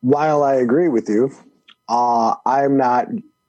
[0.02, 1.32] While I agree with you,
[1.88, 3.08] uh, I'm not,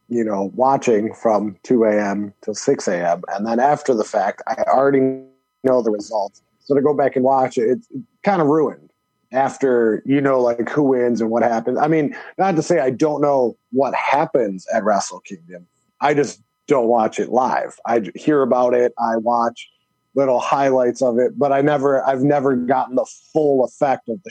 [0.08, 2.34] you know, watching from 2 a.m.
[2.42, 3.22] till 6 a.m.
[3.28, 5.24] And then after the fact, I already
[5.64, 6.42] know the results.
[6.64, 7.88] So to go back and watch it, it's
[8.22, 8.90] kind of ruined
[9.32, 11.78] after you know, like who wins and what happens.
[11.78, 15.66] I mean, not to say I don't know what happens at Wrestle Kingdom.
[16.00, 17.78] I just don't watch it live.
[17.86, 18.92] I hear about it.
[18.98, 19.68] I watch
[20.14, 24.30] little highlights of it, but I never, I've never gotten the full effect of the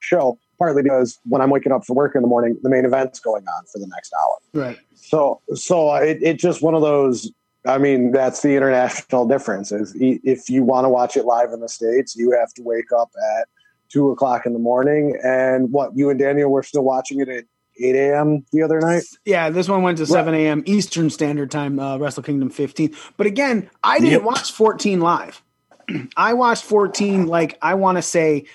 [0.00, 0.38] show.
[0.58, 3.44] Partly because when I'm waking up for work in the morning, the main event's going
[3.46, 4.64] on for the next hour.
[4.64, 4.78] Right.
[4.96, 7.30] So, so uh, it, it just one of those.
[7.68, 9.70] I mean, that's the international difference.
[9.72, 12.90] Is if you want to watch it live in the states, you have to wake
[12.98, 13.48] up at
[13.90, 15.18] two o'clock in the morning.
[15.22, 17.44] And what you and Daniel were still watching it at
[17.80, 18.44] eight a.m.
[18.52, 19.02] the other night.
[19.26, 20.62] Yeah, this one went to 7 a.m.
[20.66, 22.94] Eastern Standard Time, uh, Wrestle Kingdom 15.
[23.18, 24.22] But again, I didn't Yep.
[24.22, 25.42] watch 14 live.
[26.16, 28.46] I watched 14, like, I want to say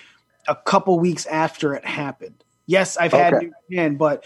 [0.48, 2.42] a couple weeks after it happened.
[2.66, 3.46] Yes, I've had Okay.
[3.46, 4.24] New Japan, but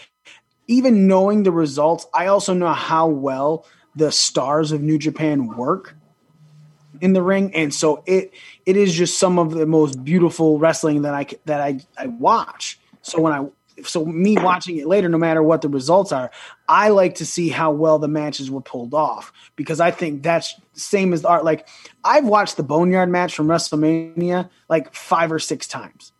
[0.67, 5.95] even knowing the results, I also know how well the stars of New Japan work
[7.01, 8.33] in the ring, and so it
[8.65, 12.79] it is just some of the most beautiful wrestling that I that I I watch.
[13.01, 13.45] So when I
[13.83, 16.31] so me watching it later, no matter what the results are,
[16.67, 20.55] I like to see how well the matches were pulled off because I think that's
[20.73, 21.45] same as the art.
[21.45, 21.67] Like
[22.03, 26.11] I've watched the Boneyard match from WrestleMania like five or six times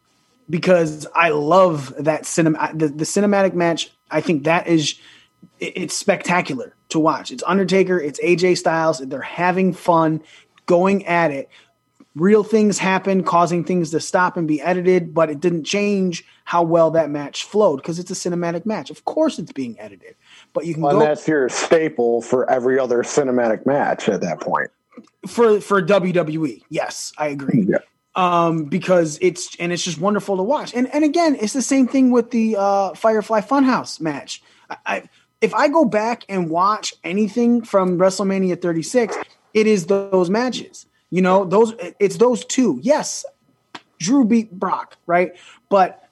[0.49, 3.91] because I love that cinema the, the cinematic match.
[4.09, 4.95] I think that is
[5.59, 7.31] it- it's spectacular to watch.
[7.31, 8.99] It's Undertaker, it's AJ Styles.
[8.99, 10.21] They're having fun,
[10.65, 11.49] going at it.
[12.15, 16.63] Real things happen, causing things to stop and be edited, but it didn't change how
[16.63, 18.89] well that match flowed because it's a cinematic match.
[18.89, 20.15] Of course, it's being edited,
[20.53, 24.41] but you can And go that's your staple for every other cinematic match at that
[24.41, 24.71] point.
[25.27, 26.63] for for WWE.
[26.69, 27.67] Yes, I agree.
[27.69, 27.77] Yeah.
[28.15, 30.73] Um, because it's and it's just wonderful to watch.
[30.73, 34.41] And and again, it's the same thing with the uh, Firefly Funhouse match.
[34.69, 35.03] I, I
[35.41, 39.17] if I go back and watch anything from WrestleMania 36,
[39.53, 40.85] it is those matches.
[41.09, 42.79] You know, those it's those two.
[42.81, 43.25] Yes,
[43.97, 45.31] Drew beat Brock, right?
[45.69, 46.07] But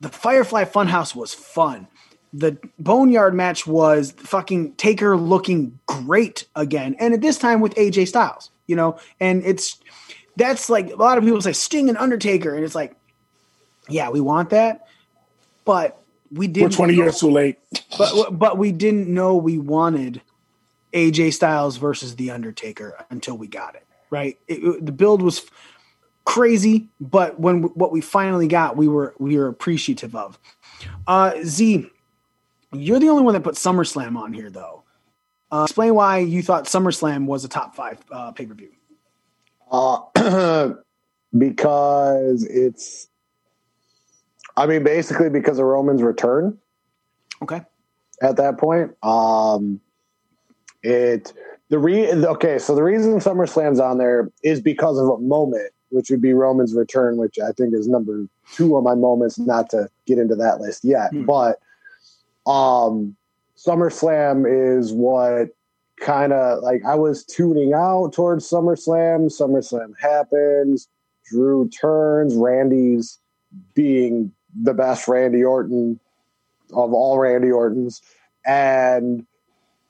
[0.00, 1.88] the Firefly Funhouse was fun.
[2.32, 8.08] The Boneyard match was fucking Taker looking great again, and at this time with AJ
[8.08, 9.80] Styles, you know, and it's
[10.36, 12.94] that's like a lot of people say Sting and Undertaker, and it's like,
[13.88, 14.86] yeah, we want that,
[15.64, 15.99] but
[16.30, 16.62] we did.
[16.62, 16.76] We're didn't.
[16.76, 17.58] 20 years too late.
[17.98, 20.22] but but we didn't know we wanted
[20.92, 23.86] AJ Styles versus The Undertaker until we got it.
[24.10, 25.46] Right, It- it- the build was
[26.24, 30.38] crazy, but when what we finally got, we were we were appreciative of.
[31.06, 31.86] Uh, Z,
[32.72, 34.82] you're the only one that put SummerSlam on here, though.
[35.52, 38.70] Uh, explain why you thought SummerSlam was a top five uh, pay per view.
[39.70, 40.00] Uh,
[41.38, 43.08] because it's,
[44.56, 46.58] I mean, basically because of Roman's return
[47.42, 47.62] Okay,
[48.22, 48.92] at that point.
[49.02, 49.80] Um,
[50.82, 51.32] it
[51.68, 56.10] the re okay, so the reason SummerSlam's on there is because of a moment, which
[56.10, 59.38] would be Roman's return, which I think is number two on my moments.
[59.38, 61.24] Not to get into that list yet, Hmm.
[61.24, 61.60] but
[62.46, 63.16] um,
[63.56, 65.48] SummerSlam is what
[66.00, 69.26] kind of like I was tuning out towards SummerSlam.
[69.30, 70.88] SummerSlam happens.
[71.26, 72.34] Drew turns.
[72.34, 73.18] Randy's
[73.74, 76.00] being the best Randy Orton
[76.72, 78.00] of all Randy Ortons,
[78.46, 79.26] and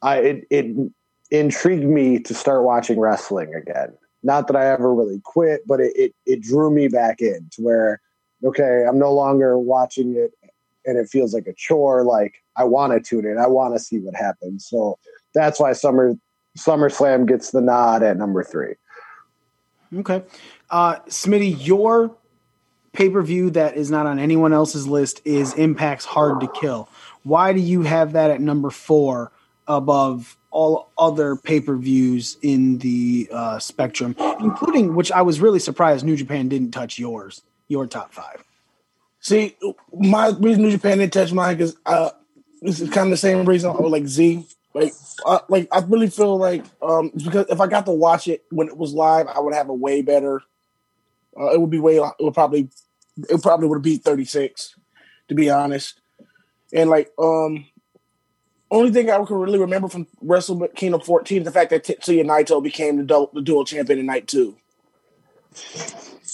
[0.02, 0.92] I it, it
[1.30, 3.96] intrigued me to start watching wrestling again.
[4.22, 7.62] Not that I ever really quit, but it, it it drew me back in to
[7.62, 8.00] where
[8.44, 10.32] okay, I'm no longer watching it
[10.86, 12.04] and it feels like a chore.
[12.04, 14.66] Like I want to tune in, I want to see what happens.
[14.66, 14.98] So
[15.34, 16.16] that's why Summer
[16.58, 18.74] SummerSlam gets the nod at number three.
[19.96, 20.22] okay.
[20.70, 22.16] Uh, Smitty, your
[22.92, 26.88] pay per view that is not on anyone else's list is Impact's Hard to Kill.
[27.22, 29.32] Why do you have that at number four
[29.66, 35.60] above all other pay per views in the uh, spectrum, including which I was really
[35.60, 38.44] surprised New Japan didn't touch yours, your top five.
[39.20, 39.56] See,
[39.92, 42.10] my reason New Japan didn't touch mine is uh,
[42.62, 43.70] this is kind of the same reason.
[43.70, 44.92] Or like Z, like,
[45.24, 48.68] uh, like I really feel like um, because if I got to watch it when
[48.68, 50.42] it was live, I would have a way better.
[51.38, 51.96] Uh, it would be way.
[51.96, 52.68] It would probably.
[53.28, 54.74] It probably would beat thirty six,
[55.28, 56.00] to be honest.
[56.72, 57.66] And like, um,
[58.70, 62.24] only thing I can really remember from Wrestle Kingdom fourteen is the fact that Tetsuya
[62.24, 64.56] Naito became the, the dual champion in night two.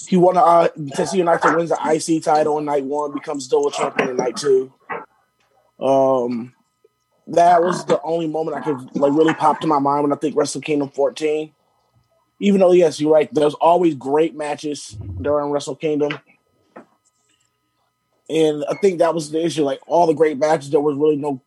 [0.07, 0.37] He won.
[0.37, 4.37] Uh, Tetsuya Naito wins the IC title in night one, becomes dual champion in night
[4.37, 4.71] two.
[5.79, 6.53] Um,
[7.27, 10.15] that was the only moment I could like really pop to my mind when I
[10.15, 11.53] think Wrestle Kingdom 14.
[12.39, 13.33] Even though, yes, you're right.
[13.33, 16.19] There's always great matches during Wrestle Kingdom,
[18.29, 19.63] and I think that was the issue.
[19.63, 21.41] Like all the great matches, there was really no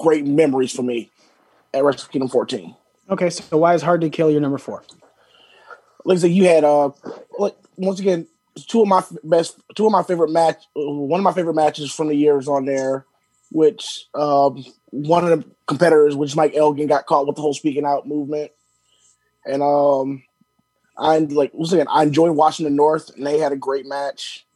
[0.00, 1.10] great memories for me
[1.72, 2.74] at Wrestle Kingdom 14.
[3.10, 4.82] Okay, so why is Hard to Kill your number four?
[6.04, 6.90] like I said, you had uh,
[7.38, 8.26] like once again,
[8.68, 12.08] two of my best, two of my favorite match, one of my favorite matches from
[12.08, 13.06] the years on there,
[13.50, 17.84] which um, one of the competitors, which Mike Elgin, got caught with the whole speaking
[17.84, 18.52] out movement,
[19.44, 20.22] and um,
[20.96, 24.46] I like once again, I enjoyed watching the North, and they had a great match.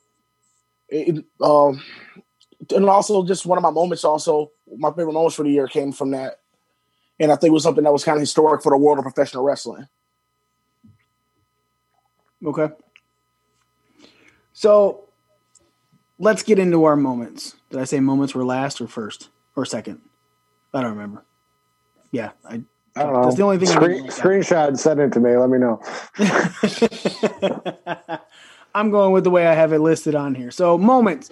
[0.88, 1.82] It, um,
[2.74, 5.92] and also just one of my moments, also my favorite moments for the year came
[5.92, 6.40] from that,
[7.18, 9.04] and I think it was something that was kind of historic for the world of
[9.04, 9.88] professional wrestling.
[12.44, 12.68] Okay.
[14.52, 15.08] So
[16.18, 17.56] let's get into our moments.
[17.70, 20.00] Did I say moments were last or first or second?
[20.72, 21.24] I don't remember.
[22.10, 22.62] Yeah, I.
[22.98, 23.22] I don't know.
[23.22, 23.68] That's the only thing.
[23.68, 25.36] Screen, screenshot, send it to me.
[25.36, 25.80] Let me know.
[28.74, 30.50] I'm going with the way I have it listed on here.
[30.50, 31.30] So moments.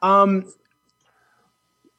[0.00, 0.52] Um,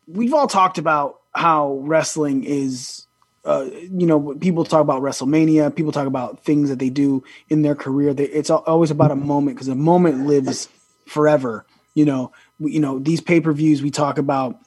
[0.07, 3.05] we've all talked about how wrestling is.
[3.45, 5.73] Uh, you know, people talk about WrestleMania.
[5.73, 8.13] People talk about things that they do in their career.
[8.13, 10.67] They, it's always about a moment because a moment lives
[11.05, 11.65] forever
[11.95, 14.59] You know, we, you know these pay per views we talk about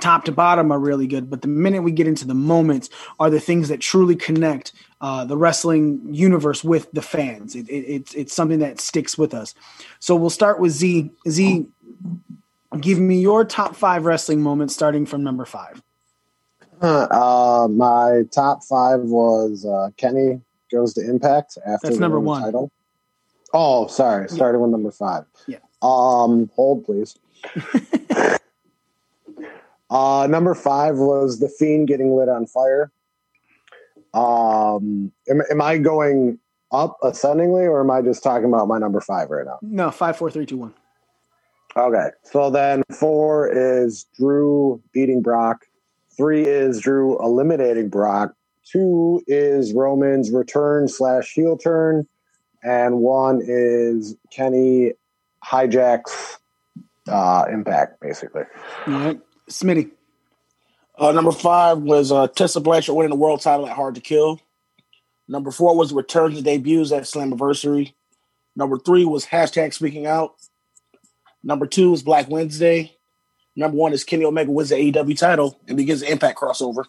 [0.00, 2.88] top to bottom are really good, but the minute we get into the moments
[3.20, 7.54] are the things that truly connect uh, the wrestling universe with the fans.
[7.54, 9.54] It, it, it's it's something that sticks with us.
[9.98, 11.10] So we'll start with Z.
[11.28, 11.66] Z,
[12.80, 15.82] give me your top five wrestling moments, starting from number five.
[16.82, 20.40] Uh, my top five was uh, Kenny
[20.72, 22.42] goes to Impact after That's number one.
[22.42, 22.72] Title.
[23.54, 25.24] Oh, sorry, starting with number five.
[25.46, 25.58] Yeah.
[25.80, 27.16] Um, hold please.
[29.92, 32.90] uh, number five was the Fiend getting lit on fire.
[34.14, 36.38] Um, am, am I going
[36.72, 39.58] up ascendingly, or am I just talking about my number five right now?
[39.60, 40.74] No, five, four, three, two, one.
[41.76, 42.08] Okay.
[42.24, 45.66] So then four is Drew beating Brock.
[46.16, 48.34] Three is Drew eliminating Brock.
[48.64, 52.06] Two is Roman's return slash heel turn.
[52.62, 54.92] And one is Kenny
[55.44, 56.36] hijacks
[57.08, 58.44] uh, Impact, basically.
[58.86, 59.20] All right,
[59.52, 59.90] Smitty.
[60.98, 64.40] Uh, number five was uh, Tessa Blanchard winning the world title at Hard to Kill.
[65.28, 67.94] Number four was returns and debuts at Slammiversary.
[68.54, 70.34] Number three was hashtag Speaking Out.
[71.42, 72.96] Number two is Black Wednesday.
[73.56, 76.84] Number one is Kenny Omega wins the AEW title and begins the Impact crossover.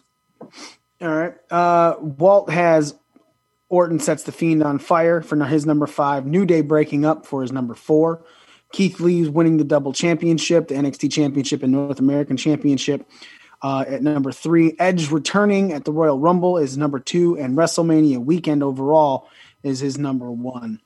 [1.00, 1.34] All right.
[1.50, 2.94] Uh, Walt has
[3.68, 6.26] Orton sets the Fiend on fire for his number five.
[6.26, 8.22] New Day breaking up for his number four.
[8.74, 13.08] Keith Lee's winning the double championship, the NXT championship and North American championship.
[13.62, 18.18] Uh, at number three, Edge returning at the Royal Rumble is number two, and WrestleMania
[18.18, 19.28] weekend overall
[19.62, 20.80] is his number one.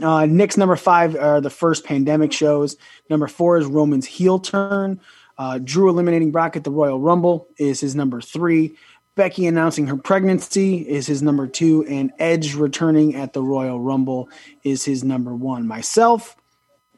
[0.00, 2.78] Uh, Nick's number five are the first pandemic shows.
[3.10, 4.98] Number four is Roman's heel turn.
[5.36, 8.78] Uh, Drew eliminating Brock at the Royal Rumble is his number three.
[9.14, 14.30] Becky announcing her pregnancy is his number two, and Edge returning at the Royal Rumble
[14.62, 15.68] is his number one.
[15.68, 16.36] Myself,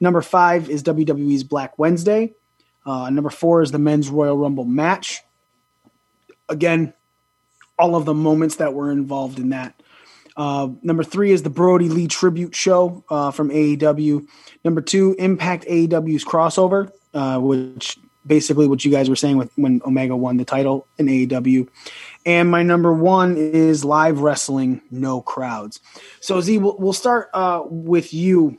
[0.01, 2.35] number five is WWE's Black Wednesday.
[2.85, 5.23] Uh, number four is the men's Royal Rumble match.
[6.49, 6.95] Again,
[7.79, 9.81] all of the moments that were involved in that.
[10.37, 14.27] Uh, number three is the Brodie Lee tribute show uh, from AEW.
[14.65, 19.81] Number two, Impact AEW's crossover, uh, which basically what you guys were saying with when
[19.85, 21.69] Omega won the title in AEW.
[22.27, 25.81] And my number one is live wrestling, no crowds.
[26.21, 28.59] So Z, we'll, we'll start uh, with you.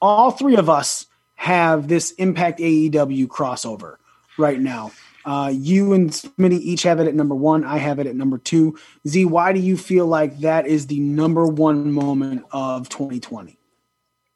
[0.00, 1.06] All three of us
[1.36, 3.96] have this Impact AEW crossover
[4.36, 4.90] right now.
[5.24, 7.64] Uh, you and Smitty each have it at number one.
[7.64, 8.78] I have it at number two.
[9.06, 13.58] Z, why do you feel like that is the number one moment of 2020?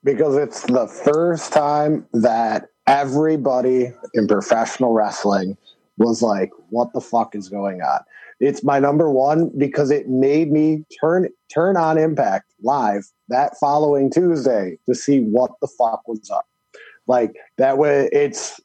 [0.04, 5.56] Because it's the first time that everybody in professional wrestling
[5.96, 8.00] was like, what the fuck is going on?
[8.40, 14.10] It's my number one because it made me turn turn on Impact live that following
[14.10, 16.46] Tuesday to see what the fuck was up.
[17.06, 18.60] Like that way it's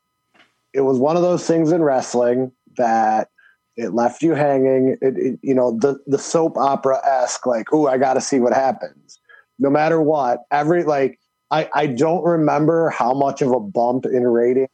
[0.74, 3.30] it was one of those things in wrestling that
[3.76, 4.98] it left you hanging.
[5.02, 8.54] It, it you know, the the soap opera esque, like, oh, I gotta see what
[8.54, 9.20] happens.
[9.60, 11.20] No matter what, every like
[11.50, 14.68] I, I don't remember how much of a bump in rating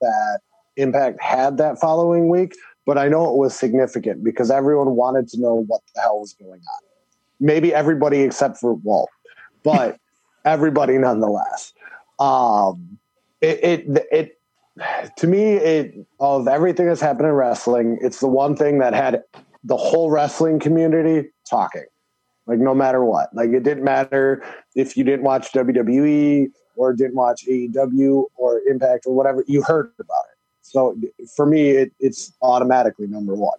[0.00, 0.40] that
[0.76, 2.54] Impact had that following week,
[2.86, 6.34] but I know it was significant because everyone wanted to know what the hell was
[6.34, 6.93] going on.
[7.40, 9.10] Maybe everybody except for Walt,
[9.62, 9.98] but
[10.44, 11.72] everybody nonetheless.
[12.18, 12.98] Um,
[13.40, 14.38] it, it, it,
[15.16, 19.22] to me, it of everything that's happened in wrestling, it's the one thing that had
[19.62, 21.84] the whole wrestling community talking
[22.46, 23.34] like no matter what.
[23.34, 29.06] Like it didn't matter if you didn't watch WWE or didn't watch AEW or Impact
[29.06, 30.38] or whatever, you heard about it.
[30.62, 30.96] So
[31.36, 33.58] for me, it, it's automatically number one.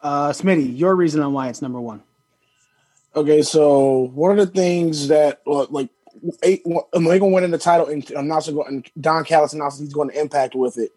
[0.00, 2.02] Uh, Smitty, your reason on why it's number one.
[3.18, 5.88] Okay, so one of the things that like
[6.44, 6.62] eight,
[6.94, 10.78] Omega winning the title and announcing and Don Callis announcing he's going to Impact with
[10.78, 10.92] it,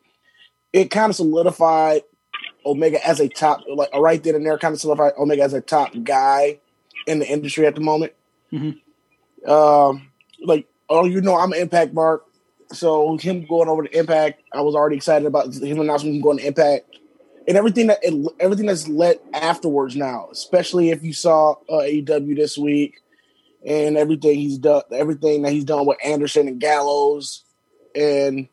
[0.72, 2.03] it kind of solidified
[2.63, 5.61] Omega as a top, like right then and there, kind of solidified Omega as a
[5.61, 6.59] top guy
[7.07, 8.13] in the industry at the moment.
[8.53, 8.80] Mhm.
[9.47, 10.11] Um,
[10.45, 12.24] like, oh, you know, I'm an Impact Mark,
[12.72, 16.38] so him going over to Impact, I was already excited about him announcing him going
[16.38, 16.97] to Impact,
[17.47, 22.35] and everything that it, everything that's led afterwards now, especially if you saw uh, AEW
[22.35, 23.01] this week
[23.65, 27.43] and everything he's done, everything that he's done with Anderson and Gallows,
[27.95, 28.47] and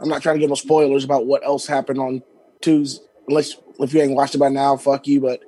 [0.00, 2.22] I'm not trying to give no spoilers about what else happened on
[2.60, 5.20] Tuesday unless if you ain't watched it by now, fuck you.
[5.20, 5.42] But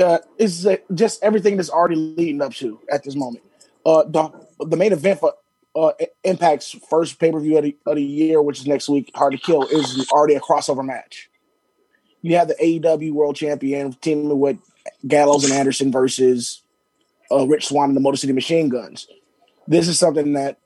[0.00, 3.44] uh, it's uh, just everything that's already leading up to at this moment.
[3.84, 4.30] Uh, the
[4.66, 5.34] the main event for
[5.74, 5.92] uh,
[6.24, 9.38] Impact's first pay per view of, of the year, which is next week, Hard to
[9.38, 11.29] Kill, is already a crossover match.
[12.22, 14.58] You have the AEW World Champion teaming with
[15.06, 16.62] Gallows and Anderson versus
[17.30, 19.06] uh, Rich Swann and the Motor City Machine Guns.
[19.66, 20.58] This is something that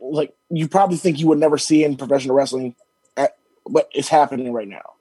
[0.00, 2.74] like you probably think you would never see in professional wrestling,
[3.16, 4.94] at, but it's happening right now.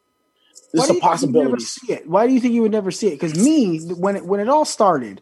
[0.74, 1.64] It's do a possibility.
[1.64, 2.10] see it?
[2.10, 3.20] Why do you think you would never see it?
[3.20, 5.22] Because me, when it, when it all started,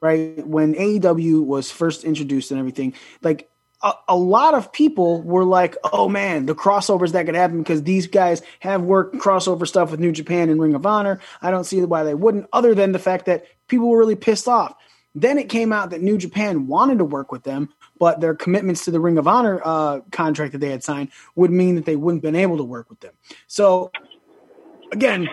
[0.00, 3.48] right when AEW was first introduced and everything, like
[3.82, 7.82] a, a lot of people were like, "Oh man, the crossovers that could happen because
[7.82, 11.20] these guys have worked crossover stuff with New Japan and Ring of Honor.
[11.42, 14.48] I don't see why they wouldn't, other than the fact that people were really pissed
[14.48, 14.74] off."
[15.14, 18.84] Then it came out that New Japan wanted to work with them, but their commitments
[18.84, 21.96] to the Ring of Honor uh, contract that they had signed would mean that they
[21.96, 23.14] wouldn't have been able to work with them.
[23.46, 23.90] So
[24.92, 25.28] again,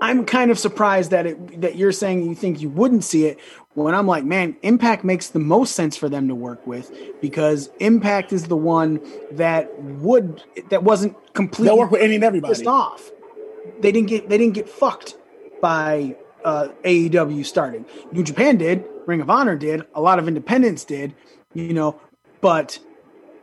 [0.00, 3.38] I'm kind of surprised that it that you're saying you think you wouldn't see it
[3.84, 7.70] when I'm like, man, Impact makes the most sense for them to work with because
[7.78, 9.00] Impact is the one
[9.32, 12.54] that would that wasn't completely They'll work with any and everybody.
[12.54, 13.10] pissed off.
[13.80, 15.16] They didn't get they didn't get fucked
[15.60, 17.84] by uh, AEW starting.
[18.12, 21.14] New Japan did, Ring of Honor did, a lot of independents did,
[21.52, 22.00] you know,
[22.40, 22.78] but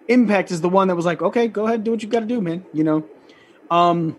[0.08, 2.26] Impact is the one that was like, okay, go ahead, do what you got to
[2.26, 2.66] do, man.
[2.74, 3.06] You know,
[3.70, 4.18] um,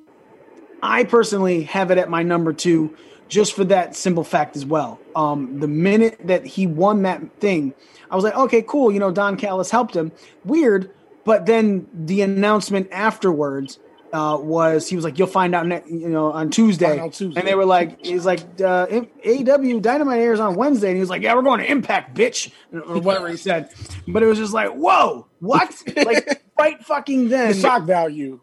[0.83, 2.95] I personally have it at my number two,
[3.35, 5.01] just for that simple fact as well.
[5.17, 7.75] Um, the minute that he won that thing,
[8.09, 8.93] I was like, okay, cool.
[8.93, 10.13] You know, Don Callis helped him.
[10.45, 10.89] Weird,
[11.25, 13.81] but then the announcement afterwards
[14.13, 16.97] uh, was he was like, "You'll find out, ne- you know, on Tuesday.
[17.11, 17.41] Tuesday.
[17.41, 21.11] And they were like, "He's like, uh, AEW Dynamite airs on Wednesday," and he was
[21.11, 23.71] like, "Yeah, we're going to Impact, bitch," or whatever he said.
[24.07, 28.39] But it was just like, "Whoa, what?" like right fucking then The shock value.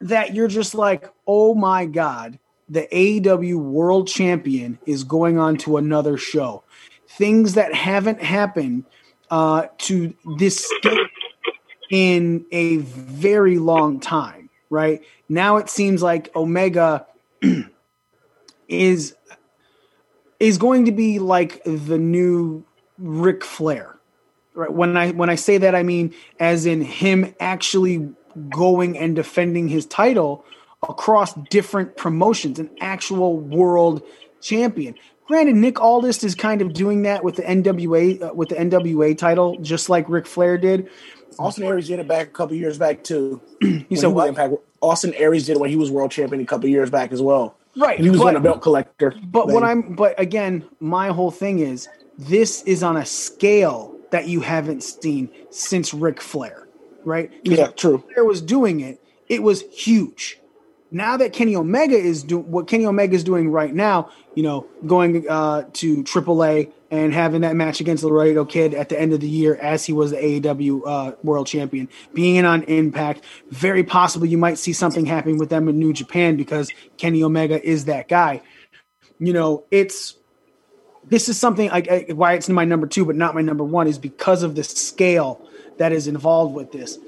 [0.00, 2.38] that you're just like, oh my god,
[2.68, 6.64] the AEW World Champion is going on to another show.
[7.08, 8.84] Things that haven't happened
[9.30, 11.06] uh, to this scale
[11.90, 14.50] in a very long time.
[14.68, 17.06] Right now, it seems like Omega
[18.68, 19.14] is
[20.40, 22.64] is going to be like the new
[22.98, 23.96] Ric Flair
[24.56, 28.08] right when i when i say that i mean as in him actually
[28.50, 30.44] going and defending his title
[30.88, 34.02] across different promotions an actual world
[34.40, 34.94] champion
[35.26, 39.16] granted nick aldis is kind of doing that with the nwa uh, with the nwa
[39.16, 40.88] title just like Ric flair did
[41.38, 43.42] Austin Aries did it back a couple years back too.
[43.60, 44.54] he said what Impact.
[44.80, 47.56] Austin Aries did it when he was world champion a couple years back as well.
[47.76, 49.14] Right, And he was but- on a belt collector.
[49.22, 49.62] But what.
[49.62, 54.82] I'm, but again, my whole thing is this is on a scale that you haven't
[54.82, 56.66] seen since Ric Flair,
[57.04, 57.30] right?
[57.42, 58.02] Yeah, true.
[58.14, 60.40] Flair was doing it, it was huge.
[60.90, 64.66] Now that Kenny Omega is doing what Kenny Omega is doing right now, you know,
[64.86, 69.20] going uh, to AAA and having that match against Laredo Kid at the end of
[69.20, 73.82] the year as he was the AEW uh, World Champion, being in on Impact, very
[73.82, 77.86] possible you might see something happening with them in New Japan because Kenny Omega is
[77.86, 78.40] that guy
[79.18, 80.14] you know, it's
[81.04, 83.98] this is something I, why it's my number two, but not my number one, is
[83.98, 85.40] because of the scale
[85.78, 86.98] that is involved with this.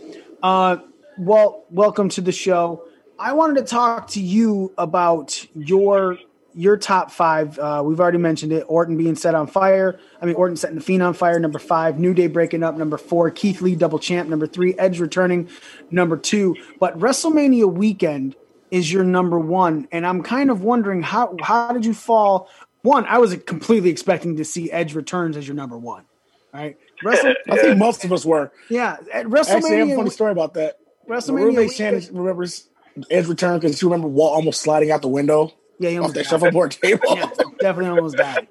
[0.43, 0.77] Uh,
[1.19, 2.85] well, welcome to the show.
[3.19, 6.19] I wanted to talk to you about your
[6.55, 7.59] your top five.
[7.59, 8.65] Uh, we've already mentioned it.
[8.69, 9.99] Orton being set on fire.
[10.21, 11.39] I mean, Orton setting the Fiend on fire.
[11.39, 11.99] Number five.
[11.99, 12.77] New Day breaking up.
[12.77, 13.31] Number four.
[13.31, 14.29] Keith Lee double champ.
[14.29, 14.75] Number three.
[14.79, 15.49] Edge returning.
[15.91, 16.57] Number two.
[16.81, 18.35] But WrestleMania weekend
[18.71, 22.49] is your number one, and I'm kind of wondering how how did you fall?
[22.83, 26.05] One, I was completely expecting to see Edge returns as your number one.
[26.53, 28.51] Right, Wrestle, I think most of us were.
[28.71, 29.97] yeah, at Actually, I have a WrestleMania.
[29.97, 30.77] funny story about that.
[31.09, 32.69] WrestleMania weekend- Shannon remembers
[33.11, 36.15] Edge return because you remember Walt almost sliding out the window Yeah, he off almost
[36.15, 36.31] that died.
[36.31, 37.17] shuffleboard table.
[37.17, 37.31] yeah,
[37.61, 38.49] definitely almost died.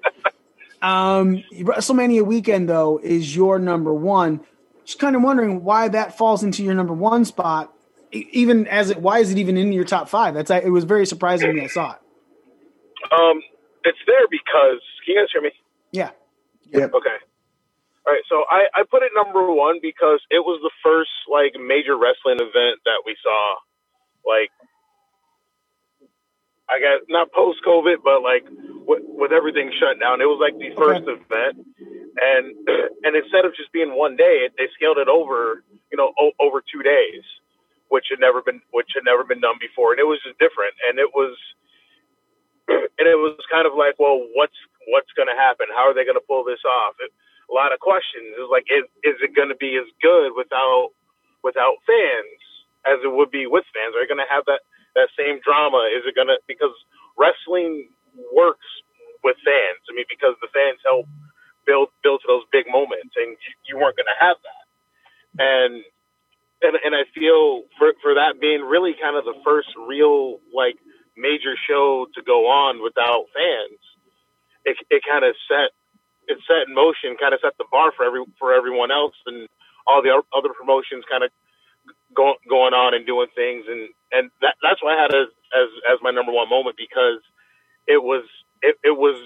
[0.82, 4.40] Um, WrestleMania weekend though is your number one.
[4.86, 7.72] Just kind of wondering why that falls into your number one spot,
[8.12, 8.98] even as it.
[8.98, 10.34] Why is it even in your top five?
[10.34, 11.98] That's it was very surprising when I saw it.
[13.12, 13.42] Um,
[13.84, 15.50] it's there because can you guys hear me?
[15.92, 16.10] Yeah,
[16.72, 16.94] Yep.
[16.94, 17.16] Okay.
[18.06, 21.52] All right, so I, I put it number one because it was the first like
[21.60, 23.56] major wrestling event that we saw,
[24.26, 24.50] like
[26.70, 28.44] I guess not post COVID, but like
[28.88, 31.60] with, with everything shut down, it was like the first event,
[32.16, 32.46] and
[33.04, 36.64] and instead of just being one day, they scaled it over, you know, o- over
[36.64, 37.24] two days,
[37.90, 40.72] which had never been which had never been done before, and it was just different,
[40.88, 41.36] and it was
[42.68, 44.56] and it was kind of like, well, what's
[44.88, 45.68] what's going to happen?
[45.74, 46.96] How are they going to pull this off?
[47.00, 47.12] It,
[47.50, 48.32] a lot of questions.
[48.34, 50.90] It was like, is, is it going to be as good without
[51.44, 52.40] without fans
[52.86, 53.94] as it would be with fans?
[53.96, 54.62] Are you going to have that
[54.94, 55.90] that same drama?
[55.90, 56.74] Is it going to because
[57.18, 57.90] wrestling
[58.34, 58.66] works
[59.24, 59.82] with fans?
[59.90, 61.06] I mean, because the fans help
[61.66, 64.64] build build to those big moments, and you, you weren't going to have that.
[65.38, 65.84] And
[66.62, 70.76] and and I feel for for that being really kind of the first real like
[71.16, 73.80] major show to go on without fans,
[74.64, 75.70] it it kind of set
[76.28, 79.48] it set in motion, kind of set the bar for every for everyone else, and
[79.86, 81.30] all the other promotions kind of
[82.14, 85.68] going going on and doing things, and and that, that's why I had as as
[85.92, 87.20] as my number one moment because
[87.86, 88.24] it was
[88.62, 89.16] it, it was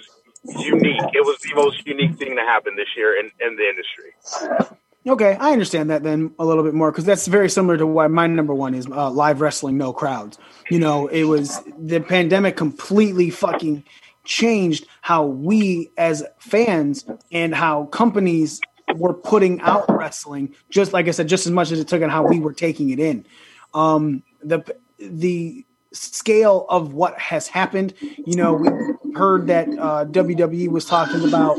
[0.44, 1.02] unique.
[1.12, 4.70] It was the most unique thing to happen this year in in the industry.
[5.04, 8.06] Okay, I understand that then a little bit more because that's very similar to why
[8.06, 10.38] my number one is uh, live wrestling, no crowds.
[10.70, 13.82] You know, it was the pandemic completely fucking
[14.24, 18.60] changed how we as fans and how companies
[18.96, 20.54] were putting out wrestling.
[20.70, 22.90] Just like I said, just as much as it took and how we were taking
[22.90, 23.26] it in.
[23.74, 24.64] Um, the
[24.98, 27.94] the scale of what has happened.
[28.00, 28.68] You know, we
[29.14, 31.58] heard that uh, WWE was talking about.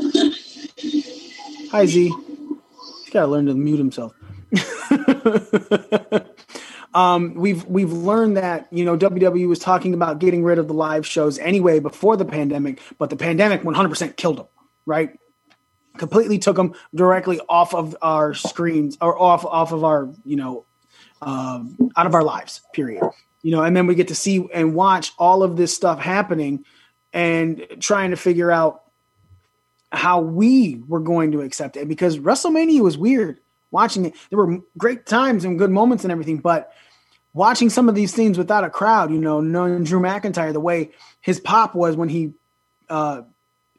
[1.70, 2.12] Hi Z.
[3.04, 4.14] He's got to learn to mute himself.
[6.94, 10.74] um, we've we've learned that you know WWE was talking about getting rid of the
[10.74, 14.46] live shows anyway before the pandemic, but the pandemic 100% killed them,
[14.86, 15.18] right?
[15.96, 20.64] Completely took them directly off of our screens or off off of our you know
[21.22, 22.60] um, out of our lives.
[22.72, 23.02] Period.
[23.42, 26.64] You know, and then we get to see and watch all of this stuff happening
[27.12, 28.84] and trying to figure out
[29.92, 33.38] how we were going to accept it because WrestleMania was weird
[33.70, 34.14] watching it.
[34.30, 36.72] There were great times and good moments and everything, but
[37.34, 40.92] watching some of these things without a crowd, you know, knowing Drew McIntyre, the way
[41.20, 42.32] his pop was when he
[42.88, 43.22] uh,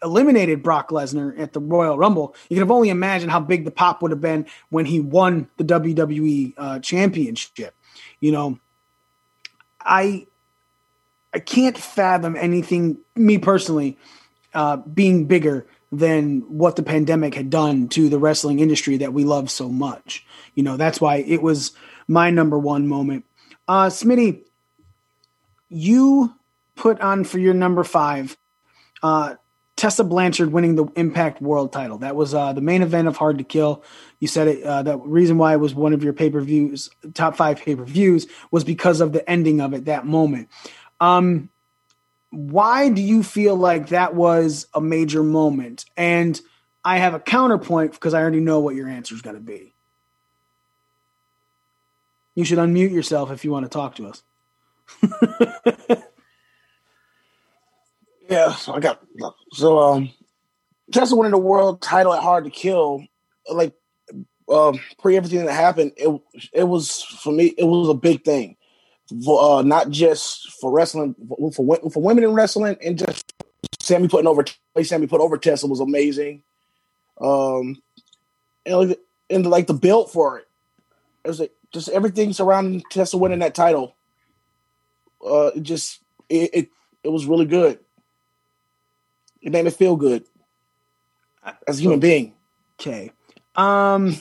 [0.05, 3.71] eliminated Brock Lesnar at the Royal Rumble, you can have only imagined how big the
[3.71, 7.75] pop would have been when he won the WWE uh, championship.
[8.21, 8.59] You know,
[9.81, 10.27] I
[11.33, 13.97] I can't fathom anything, me personally,
[14.53, 19.25] uh, being bigger than what the pandemic had done to the wrestling industry that we
[19.25, 20.25] love so much.
[20.53, 21.73] You know, that's why it was
[22.07, 23.25] my number one moment.
[23.67, 24.43] Uh, Smitty,
[25.67, 26.33] you
[26.75, 28.37] put on for your number five,
[29.03, 29.35] uh,
[29.75, 31.97] Tessa Blanchard winning the Impact World title.
[31.97, 33.83] That was uh, the main event of Hard to Kill.
[34.19, 34.63] You said it.
[34.63, 37.75] Uh, the reason why it was one of your pay per views, top five pay
[37.75, 40.49] per views, was because of the ending of it, that moment.
[41.01, 41.49] Um,
[42.29, 45.85] why do you feel like that was a major moment?
[45.97, 46.39] And
[46.83, 49.73] I have a counterpoint because I already know what your answer is going to be.
[52.33, 54.23] You should unmute yourself if you want to talk to us.
[58.29, 59.01] Yeah, so I got
[59.53, 60.11] so um
[60.91, 63.05] Tessa winning the world title at Hard to Kill,
[63.51, 63.73] like
[64.49, 66.21] um pre everything that happened, it
[66.53, 68.57] it was for me it was a big thing.
[69.23, 73.33] For, uh, not just for wrestling, for, for for women in wrestling, and just
[73.79, 74.43] Sami putting over
[74.81, 76.41] Sami put over Tessa was amazing.
[77.21, 77.77] Um,
[78.65, 78.99] and like,
[79.29, 80.47] and like the build for it,
[81.23, 83.95] it was like just everything surrounding Tessa winning that title.
[85.23, 86.69] Uh, it just it, it
[87.03, 87.79] it was really good.
[89.45, 90.25] It made me feel good
[91.67, 92.33] as a human being.
[92.79, 93.11] Okay.
[93.55, 94.15] Um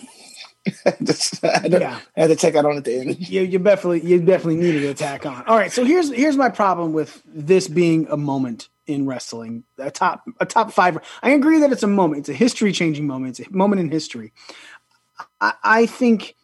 [1.02, 2.00] Just, I, had to, Yeah.
[2.16, 3.28] I had to check out on at the end.
[3.28, 5.44] you, you definitely you definitely needed to attack on.
[5.46, 9.90] All right, so here's here's my problem with this being a moment in wrestling, a
[9.90, 10.98] top a top five.
[11.22, 12.20] I agree that it's a moment.
[12.20, 13.38] It's a history changing moment.
[13.38, 14.32] It's a moment in history.
[15.40, 16.34] I, I think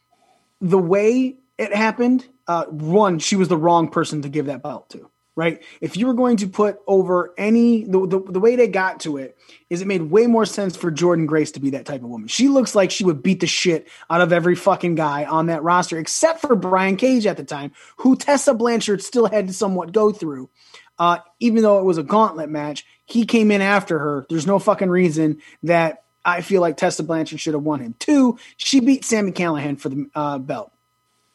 [0.61, 4.91] the way it happened, uh, one, she was the wrong person to give that belt
[4.91, 5.11] to.
[5.41, 5.63] Right?
[5.81, 9.17] If you were going to put over any the, the the way they got to
[9.17, 9.39] it
[9.71, 12.29] is it made way more sense for Jordynne Grace to be that type of woman.
[12.29, 15.63] She looks like she would beat the shit out of every fucking guy on that
[15.63, 19.93] roster, except for Brian Cage at the time, who Tessa Blanchard still had to somewhat
[19.93, 20.51] go through.
[20.99, 24.27] Uh, even though it was a gauntlet match, he came in after her.
[24.29, 27.95] There's no fucking reason that I feel like Tessa Blanchard should have won him.
[27.99, 30.71] Two, she beat Sami Callihan for the uh, belt.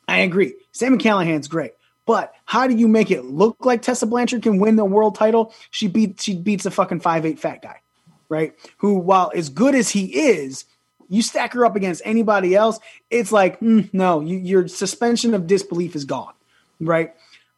[0.07, 0.53] I agree.
[0.73, 1.71] Sami Callihan's great.
[2.05, 5.53] But how do you make it look like Tessa Blanchard can win the world title?
[5.71, 7.81] She beat she beats a fucking five eight fat guy,
[8.29, 8.53] right?
[8.77, 10.65] Who, while as good as he is,
[11.09, 12.79] you stack her up against anybody else,
[13.09, 16.33] it's like mm, no, you, your suspension of disbelief is gone,
[16.79, 17.13] right?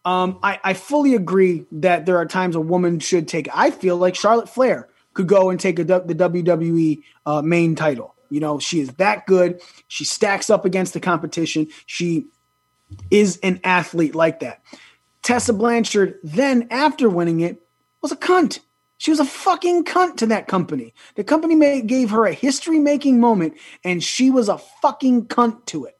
[0.05, 3.49] Um, I, I fully agree that there are times a woman should take.
[3.53, 8.15] I feel like Charlotte Flair could go and take a, the WWE uh, main title.
[8.29, 9.61] You know, she is that good.
[9.89, 11.67] She stacks up against the competition.
[11.85, 12.27] She
[13.11, 14.61] is an athlete like that.
[15.21, 17.61] Tessa Blanchard, then after winning it,
[18.01, 18.59] was a cunt.
[18.97, 20.93] She was a fucking cunt to that company.
[21.15, 25.65] The company made, gave her a history making moment, and she was a fucking cunt
[25.67, 25.99] to it.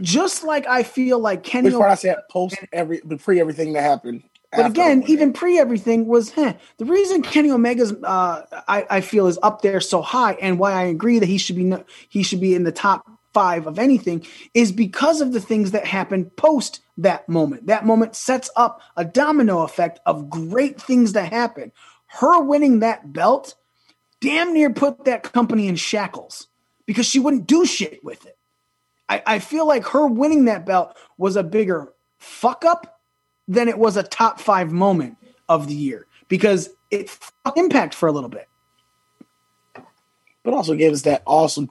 [0.00, 1.70] Just like I feel like Kenny.
[1.70, 4.22] Before I said post every pre everything that happened.
[4.54, 9.26] But again, even pre everything was huh, the reason Kenny Omega's uh, I, I feel
[9.26, 12.22] is up there so high, and why I agree that he should be no, he
[12.22, 16.30] should be in the top five of anything is because of the things that happen
[16.30, 17.66] post that moment.
[17.66, 21.72] That moment sets up a domino effect of great things that happen.
[22.06, 23.54] Her winning that belt
[24.20, 26.48] damn near put that company in shackles
[26.86, 28.36] because she wouldn't do shit with it.
[29.08, 33.00] I, I feel like her winning that belt was a bigger fuck up
[33.48, 35.16] than it was a top five moment
[35.48, 37.18] of the year because it
[37.56, 38.48] impact for a little bit.
[40.42, 41.70] but also gave us that awesome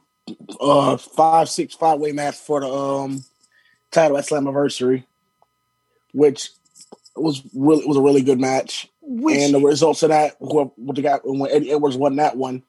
[0.59, 3.23] uh five six five way match for the um
[3.91, 5.05] title at Slammiversary,
[6.13, 6.49] which
[7.15, 8.87] was really was a really good match.
[9.01, 12.37] Which- and the results of that, who- what the guy when Eddie Edwards won that
[12.37, 12.63] one,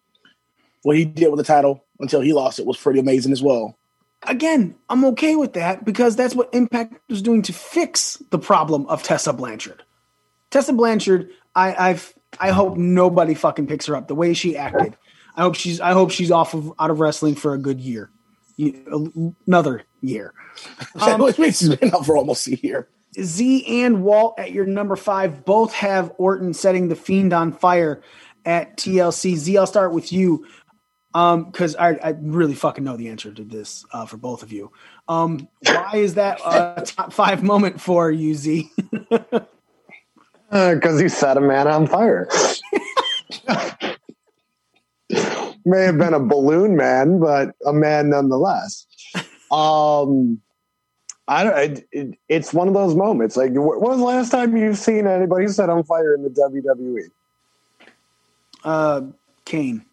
[0.83, 3.77] what he did with the title until he lost it was pretty amazing as well.
[4.25, 8.87] Again, I'm okay with that because that's what Impact was doing to fix the problem
[8.87, 9.83] of Tessa Blanchard.
[10.51, 14.97] Tessa Blanchard, I, I've I hope nobody fucking picks her up the way she acted.
[15.37, 18.11] I hope she's I hope she's off of out of wrestling for a good year,
[19.47, 20.35] another year.
[21.01, 22.87] Um, Which means he's been out for almost a year.
[23.19, 28.03] Z and Walt at your number five both have Orton setting the Fiend on fire
[28.45, 29.35] at TLC.
[29.37, 30.47] Z, I'll start with you
[31.15, 34.53] um, because I, I really fucking know the answer to this uh, for both of
[34.53, 34.73] you.
[35.09, 38.71] Um, why is that a top five moment for you, Z?
[40.51, 42.29] Because he set a man on fire.
[45.65, 48.87] May have been a balloon man, but a man nonetheless.
[49.53, 50.41] Um,
[51.29, 51.59] I don't.
[51.59, 53.37] It, it, it's one of those moments.
[53.37, 57.11] Like, when was the last time you've seen anybody set on fire in the WWE?
[58.65, 59.03] Uh,
[59.45, 59.85] Kane.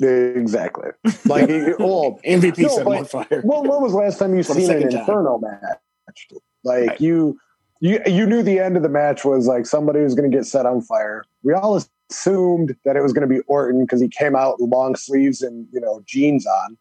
[0.00, 0.90] Exactly.
[1.26, 3.42] Like, it- well, MVP no, set but- on fire.
[3.44, 5.00] Well, when was the last time you've seen an second time.
[5.00, 6.28] Inferno match?
[6.64, 7.38] Like you,
[7.80, 10.46] you, you knew the end of the match was like somebody was going to get
[10.46, 11.24] set on fire.
[11.42, 11.78] We all
[12.14, 15.42] assumed that it was going to be Orton because he came out with long sleeves
[15.42, 16.76] and you know jeans on.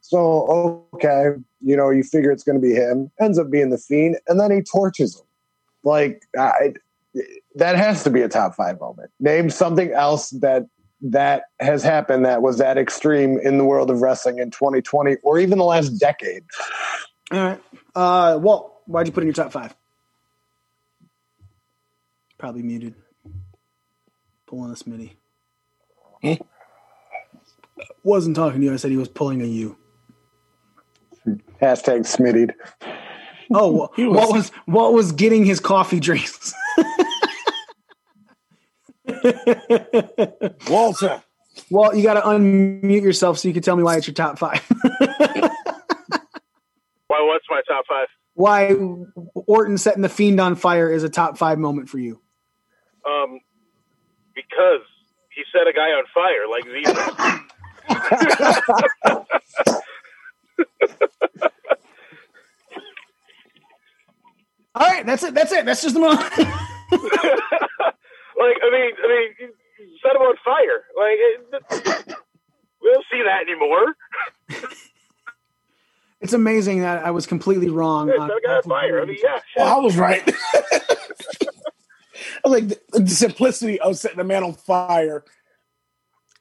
[0.00, 1.30] So okay,
[1.60, 3.10] you know you figure it's going to be him.
[3.20, 5.26] Ends up being the Fiend, and then he torches him.
[5.82, 6.74] Like I,
[7.56, 9.10] that has to be a top five moment.
[9.20, 10.66] Name something else that
[11.02, 15.38] that has happened that was that extreme in the world of wrestling in 2020 or
[15.38, 16.44] even the last decade.
[17.30, 17.60] All right.
[17.94, 19.74] Uh, Walt, why'd you put in your top five?
[22.38, 22.94] Probably muted.
[24.46, 25.16] Pulling a Smitty.
[28.02, 28.72] Wasn't talking to you.
[28.72, 29.76] I said he was pulling a U.
[31.24, 31.40] you.
[31.60, 32.54] Hashtag Smittied.
[33.52, 36.54] Oh, what what was what was getting his coffee drinks?
[40.68, 41.22] Walter.
[41.70, 44.38] Well, you got to unmute yourself so you can tell me why it's your top
[44.38, 44.62] five.
[47.08, 47.22] Why?
[47.22, 48.08] What's my top five?
[48.36, 48.76] why
[49.34, 52.20] Orton setting the Fiend on fire is a top five moment for you.
[53.08, 53.40] Um,
[54.36, 54.82] because
[55.34, 56.84] he set a guy on fire, like Z.
[64.76, 65.32] All right, that's it.
[65.34, 65.64] That's it.
[65.64, 66.20] That's just the moment.
[66.38, 66.44] like I
[68.70, 69.48] mean, I mean, you
[70.02, 70.84] set him on fire.
[70.94, 71.40] Like it,
[72.82, 73.96] we don't see that anymore.
[76.20, 78.08] it's amazing that I was completely wrong.
[78.08, 79.00] Yeah, on- set a guy on fire.
[79.00, 79.40] I mean, yeah.
[79.56, 80.30] Well, I was right.
[82.44, 85.24] I like the, the simplicity of setting a man on fire.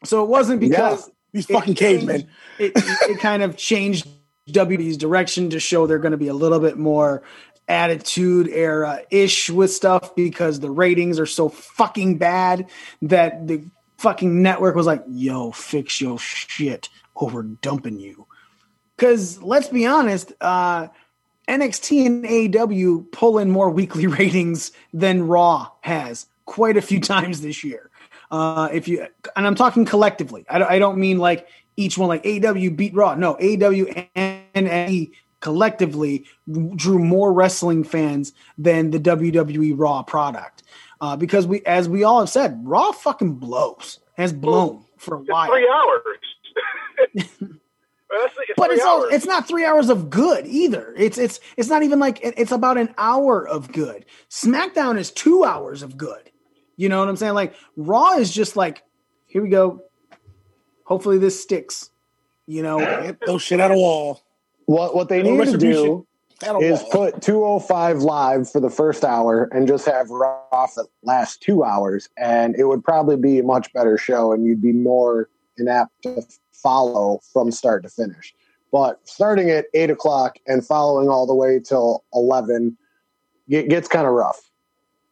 [0.04, 2.28] So it wasn't because These it fucking cavemen.
[2.60, 4.08] It, it kind of changed
[4.50, 7.24] WWE's direction to show they're going to be a little bit more
[7.68, 12.70] attitude era ish with stuff because the ratings are so fucking bad
[13.02, 13.66] that the
[13.98, 18.28] fucking network was like, yo, fix your shit or we're dumping you.
[18.96, 20.88] Because let's be honest, uh,
[21.48, 27.42] NXT and AEW pull in more weekly ratings than Raw has quite a few times
[27.42, 27.90] this year.
[28.32, 32.10] Uh, if you and I'm talking collectively, I don't, I don't mean like each one
[32.10, 33.16] like AEW beat Raw.
[33.16, 36.26] No, AEW and NXT collectively
[36.76, 40.64] drew more wrestling fans than the WWE Raw product.
[41.02, 45.20] Uh, because we, as we all have said, Raw fucking blows, has blown for a
[45.20, 45.50] while.
[45.50, 47.30] Three hours.
[48.16, 50.94] Honestly, it's but it's all, it's not three hours of good either.
[50.98, 54.06] It's it's it's not even like it's about an hour of good.
[54.30, 56.32] SmackDown is two hours of good.
[56.78, 57.34] You know what I'm saying?
[57.34, 58.84] Like Raw is just like,
[59.26, 59.82] here we go.
[60.86, 61.90] Hopefully this sticks.
[62.48, 64.22] You know, Get those shit out of wall.
[64.66, 66.08] What what they No need to do retribution.
[66.44, 66.92] Out of is wall.
[66.92, 71.64] put 205 live for the first hour and just have Raw for the last two
[71.64, 76.04] hours, and it would probably be a much better show, and you'd be more inapt
[76.04, 78.34] to follow from start to finish.
[78.72, 82.78] But starting at eight o'clock and following all the way till 11
[83.48, 84.50] it gets kind of rough.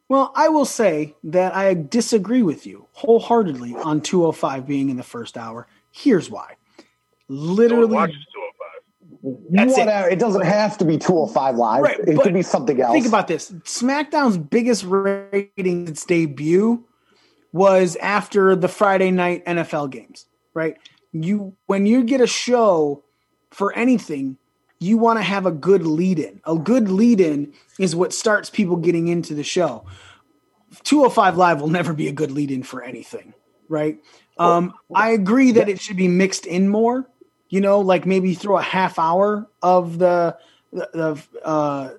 [0.08, 5.02] Well, I will say that I disagree with you wholeheartedly on 205 being in the
[5.02, 5.66] first hour.
[5.92, 6.56] Here's why.
[7.28, 9.50] Literally, Watch 205.
[9.50, 9.80] That's it.
[9.80, 10.08] Whatever.
[10.10, 10.18] It.
[10.18, 11.82] doesn't have to be 205 live.
[11.82, 12.92] Right, it could be something else.
[12.92, 13.50] Think about this.
[13.50, 16.84] SmackDown's biggest rating its debut
[17.52, 20.76] was after the Friday night NFL games, right?
[21.12, 23.04] You when you get a show
[23.50, 24.38] for anything,
[24.80, 26.40] you want to have a good lead in.
[26.44, 29.84] A good lead in is what starts people getting into the show.
[30.82, 33.32] 205 Live will never be a good lead in for anything,
[33.68, 33.98] right?
[34.38, 37.08] Um, I agree that it should be mixed in more.
[37.48, 40.36] You know, like maybe throw a half hour of the
[40.72, 41.94] the, the uh,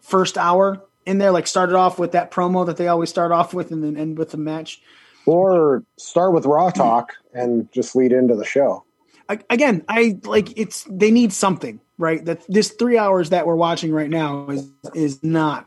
[0.00, 1.30] first hour in there.
[1.30, 3.96] Like start it off with that promo that they always start off with, and then
[3.96, 4.82] end with the match.
[5.28, 8.84] Or start with Raw Talk and just lead into the show.
[9.28, 12.24] I, again, I like it's they need something, right?
[12.24, 15.66] That this three hours that we're watching right now is is not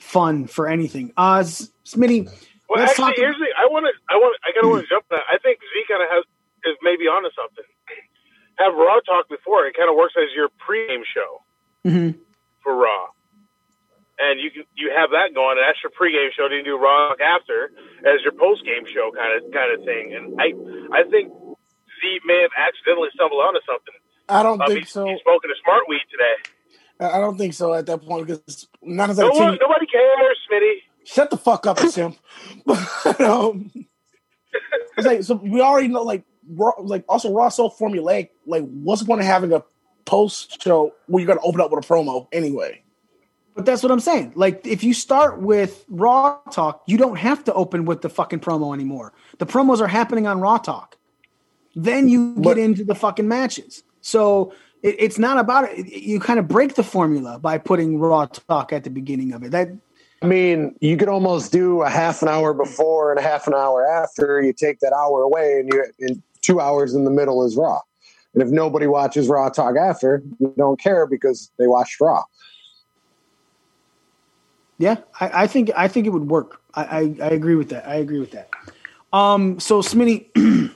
[0.00, 1.12] fun for anything.
[1.16, 2.26] Oz Smitty,
[2.68, 3.14] Well, let's actually, talk.
[3.16, 3.46] here's the.
[3.56, 3.92] I want to.
[4.12, 4.36] I want.
[4.44, 5.22] I kind of want to jump that.
[5.32, 6.24] I think Z kind of has
[6.66, 7.64] is maybe onto something.
[8.58, 9.64] Have Raw talk before.
[9.66, 11.40] It kind of works as your pregame show
[11.88, 12.18] Mhm.
[12.62, 13.06] for Raw,
[14.20, 16.48] and you you have that going, and that's your pregame show.
[16.48, 17.72] Then you do rock after
[18.04, 20.12] as your postgame show kind of kind of thing.
[20.14, 20.52] And I
[20.92, 23.94] I think Z may have accidentally stumbled onto something.
[24.28, 25.04] I don't Um, think he's, so.
[25.06, 26.36] He's smoking a smart weed today.
[27.00, 29.34] I don't think so at that point because none of No that.
[29.34, 30.74] one, nobody cares, Smitty.
[31.04, 32.16] Shut the fuck up, Simp.
[32.66, 33.70] but, um,
[34.96, 38.28] it's like so we already know like raw, like also raw so formulaic.
[38.46, 39.64] Like what's the point of having a
[40.04, 42.82] post show where you're gonna open up with a promo anyway?
[43.60, 44.32] But that's what I'm saying.
[44.36, 48.40] Like, if you start with Raw Talk, you don't have to open with the fucking
[48.40, 49.12] promo anymore.
[49.36, 50.96] The promos are happening on Raw Talk.
[51.74, 53.82] Then you get into the fucking matches.
[54.00, 55.88] So it, it's not about it.
[55.88, 59.50] You kind of break the formula by putting Raw Talk at the beginning of it.
[59.50, 59.68] That
[60.22, 63.52] I mean, you could almost do a half an hour before and a half an
[63.52, 64.40] hour after.
[64.40, 67.80] You take that hour away, and you in two hours in the middle is Raw.
[68.32, 72.22] And if nobody watches Raw Talk after, you don't care because they watched Raw.
[74.80, 76.62] Yeah, I, I think I think it would work.
[76.74, 77.86] I, I, I agree with that.
[77.86, 78.48] I agree with that.
[79.12, 80.72] Um, so Smitty,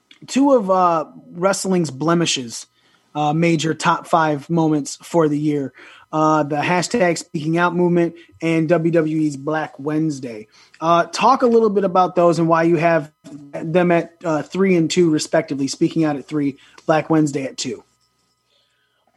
[0.26, 2.66] two of uh, wrestling's blemishes,
[3.14, 5.74] uh, major top five moments for the year:
[6.12, 10.48] uh, the hashtag Speaking Out movement and WWE's Black Wednesday.
[10.80, 13.12] Uh, talk a little bit about those and why you have
[13.52, 15.68] them at uh, three and two respectively.
[15.68, 16.56] Speaking Out at three,
[16.86, 17.84] Black Wednesday at two.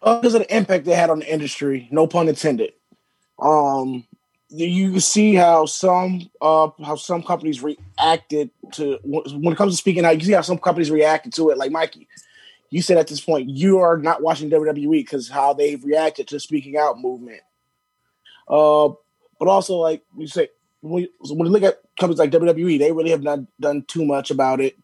[0.02, 1.88] because of the impact they had on the industry.
[1.90, 2.74] No pun intended.
[3.42, 4.06] Um,
[4.50, 10.06] you see how some uh how some companies reacted to when it comes to speaking
[10.06, 10.18] out.
[10.20, 11.58] You see how some companies reacted to it.
[11.58, 12.08] Like Mikey,
[12.70, 16.36] you said at this point you are not watching WWE because how they've reacted to
[16.36, 17.42] the speaking out movement.
[18.48, 18.90] Uh,
[19.38, 20.50] but also like you say
[20.82, 24.62] when you, look at companies like WWE, they really have not done too much about
[24.62, 24.78] it.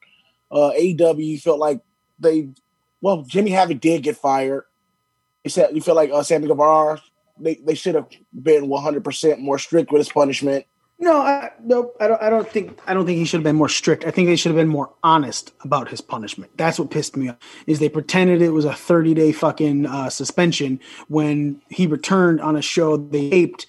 [0.51, 1.81] Uh, AEW felt like
[2.19, 2.49] they
[3.01, 4.65] well Jimmy Havoc did get fired.
[5.43, 7.01] You said you feel like uh, Sammy Guevara
[7.39, 10.65] they, they should have been one hundred percent more strict with his punishment.
[10.97, 11.51] No, I.
[11.99, 12.21] I don't.
[12.21, 12.79] I don't think.
[12.87, 14.05] I don't think he should have been more strict.
[14.05, 16.51] I think they should have been more honest about his punishment.
[16.57, 17.37] That's what pissed me off.
[17.67, 20.79] Is they pretended it was a thirty day fucking uh, suspension
[21.09, 23.67] when he returned on a show they taped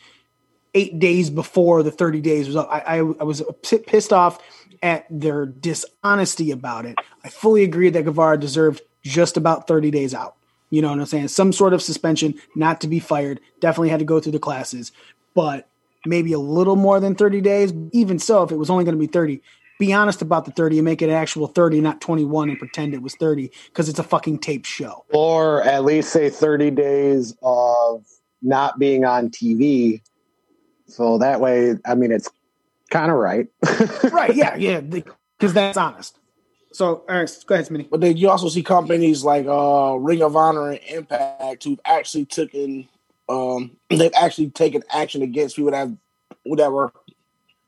[0.75, 2.69] eight days before the thirty days was up.
[2.71, 4.39] I, I, I was pissed off
[4.83, 6.97] at their dishonesty about it.
[7.25, 10.37] I fully agree that Guevara deserved just about thirty days out.
[10.71, 11.29] You know what I'm saying?
[11.29, 13.41] Some sort of suspension, not to be fired.
[13.61, 14.93] Definitely had to go through the classes,
[15.35, 15.69] but
[16.05, 17.73] maybe a little more than 30 days.
[17.93, 19.41] Even so, if it was only going to be 30,
[19.79, 22.95] be honest about the 30 and make it an actual 30, not 21 and pretend
[22.95, 25.05] it was 30 because it's a fucking tape show.
[25.13, 28.05] Or at least say 30 days of
[28.43, 30.01] not being on TV.
[30.87, 32.31] So that way, I mean, it's
[32.91, 33.49] kind of right.
[34.13, 34.35] right.
[34.35, 34.57] Yeah.
[34.57, 34.81] Yeah.
[34.81, 36.19] Because that's honest.
[36.77, 37.89] So, all right, go ahead, Smitty.
[37.89, 42.27] But then you also see companies like uh, Ring of Honor and Impact who've actually
[42.27, 42.87] taken
[43.31, 45.97] um, they've actually taken action against people that have,
[46.59, 46.93] that were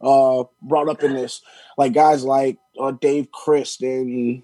[0.03, 1.41] uh, brought up in this,
[1.79, 4.43] like guys like uh, Dave Crist and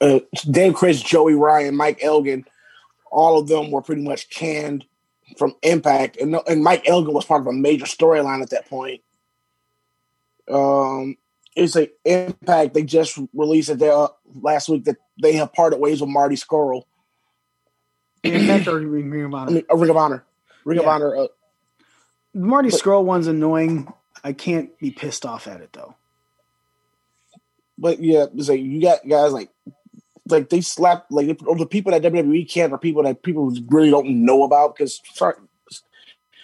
[0.00, 2.44] uh, Dave Crist, Joey Ryan, Mike Elgin.
[3.10, 4.84] All of them were pretty much canned
[5.36, 9.02] from Impact, and and Mike Elgin was part of a major storyline at that point.
[10.48, 11.16] Um,
[11.56, 12.74] it's a Impact.
[12.74, 14.08] They just released it there uh,
[14.40, 16.82] last week that they have parted ways with Marty Scurll.
[18.24, 19.50] Or Ring of Honor?
[19.50, 20.24] I mean, a Ring of Honor.
[20.64, 21.16] Ring of Honor.
[21.16, 21.26] Uh,
[22.34, 23.92] The Marty But- one's annoying.
[24.24, 25.96] I can't be pissed off at it though.
[27.76, 29.50] but yeah, it's like you got guys like
[30.28, 33.90] like they slap like they, the people that WWE can't are people that people really
[33.90, 35.34] don't know about because sorry,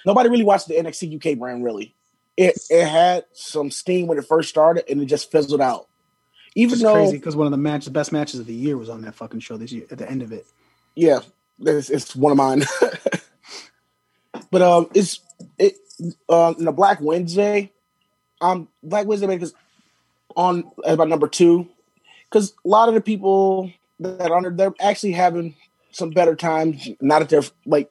[0.04, 1.94] nobody really watched the NXT UK brand really.
[2.38, 5.88] It it had some steam when it first started and it just fizzled out.
[6.54, 8.76] Even It's though crazy because one of the match, the best matches of the year
[8.76, 10.46] was on that fucking show this year at the end of it.
[10.94, 11.20] yeah,
[11.60, 12.62] it's, it's one of mine.
[14.52, 15.18] but um, it's
[15.58, 15.78] it
[16.28, 17.72] um the Black Wednesday,
[18.40, 19.52] um Black Wednesday because
[20.36, 21.68] on about number two
[22.30, 25.56] because a lot of the people that are they're actually having
[25.90, 26.88] some better times.
[27.00, 27.90] Not that they're like,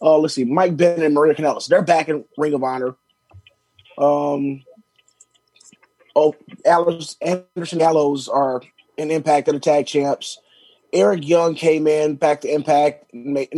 [0.00, 1.66] uh, let's see, Mike Bennett and Maria Kanellis.
[1.66, 2.94] They're back in Ring of Honor.
[3.98, 4.62] Um,
[6.16, 6.34] oh,
[6.64, 8.62] Alice Anderson Gallows are
[8.98, 10.38] an Impact of the tag champs.
[10.92, 13.50] Eric Young came in back to Impact, made,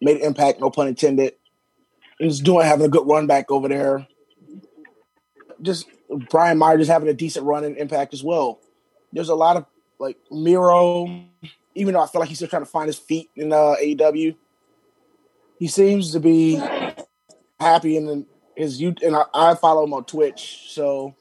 [0.00, 1.34] made Impact, no pun intended.
[2.20, 4.06] Is doing having a good run back over there.
[5.60, 5.86] Just
[6.30, 8.60] Brian Meyer just having a decent run in Impact as well.
[9.12, 9.66] There's a lot of
[9.98, 11.24] like Miro,
[11.74, 14.36] even though I feel like he's still trying to find his feet in uh, AEW.
[15.58, 16.60] He seems to be
[17.58, 18.26] happy in
[18.62, 21.14] his youth, and I, I follow him on Twitch, so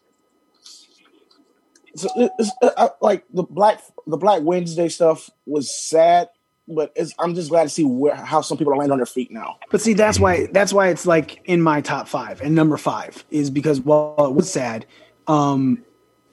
[1.96, 6.30] so it's, uh, like the black the Black Wednesday stuff was sad,
[6.68, 9.32] but I'm just glad to see where how some people are landing on their feet
[9.32, 9.58] now.
[9.70, 13.24] But see, that's why that's why it's like in my top five and number five
[13.30, 14.86] is because while it was sad,
[15.28, 15.84] um,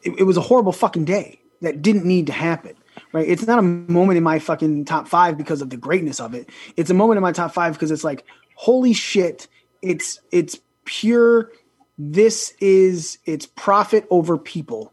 [0.02, 2.74] it, it was a horrible fucking day that didn't need to happen.
[3.12, 3.28] Right?
[3.28, 6.50] It's not a moment in my fucking top five because of the greatness of it.
[6.76, 9.48] It's a moment in my top five because it's like, holy shit!
[9.82, 11.52] It's it's pure.
[11.98, 14.92] This is it's profit over people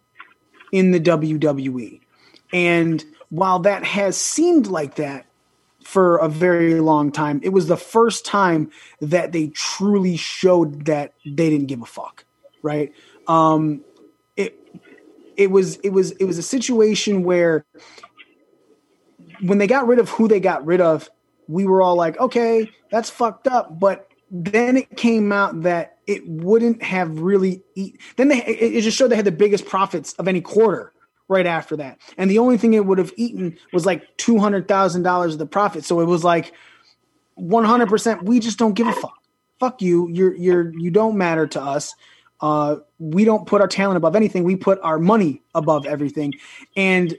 [0.71, 2.01] in the WWE.
[2.51, 5.25] And while that has seemed like that
[5.83, 8.69] for a very long time, it was the first time
[8.99, 12.25] that they truly showed that they didn't give a fuck,
[12.61, 12.91] right?
[13.27, 13.81] Um,
[14.35, 14.59] it
[15.37, 17.65] it was it was it was a situation where
[19.41, 21.09] when they got rid of who they got rid of,
[21.47, 24.09] we were all like, okay, that's fucked up, but
[24.43, 28.01] then it came out that it wouldn't have really eat.
[28.17, 30.91] Then they it just showed they had the biggest profits of any quarter
[31.29, 34.67] right after that, and the only thing it would have eaten was like two hundred
[34.67, 35.85] thousand dollars of the profit.
[35.85, 36.53] So it was like
[37.35, 38.23] one hundred percent.
[38.23, 39.17] We just don't give a fuck.
[39.59, 40.09] Fuck you.
[40.09, 41.95] You're you're you don't matter to us.
[42.41, 44.43] Uh, we don't put our talent above anything.
[44.43, 46.33] We put our money above everything,
[46.75, 47.17] and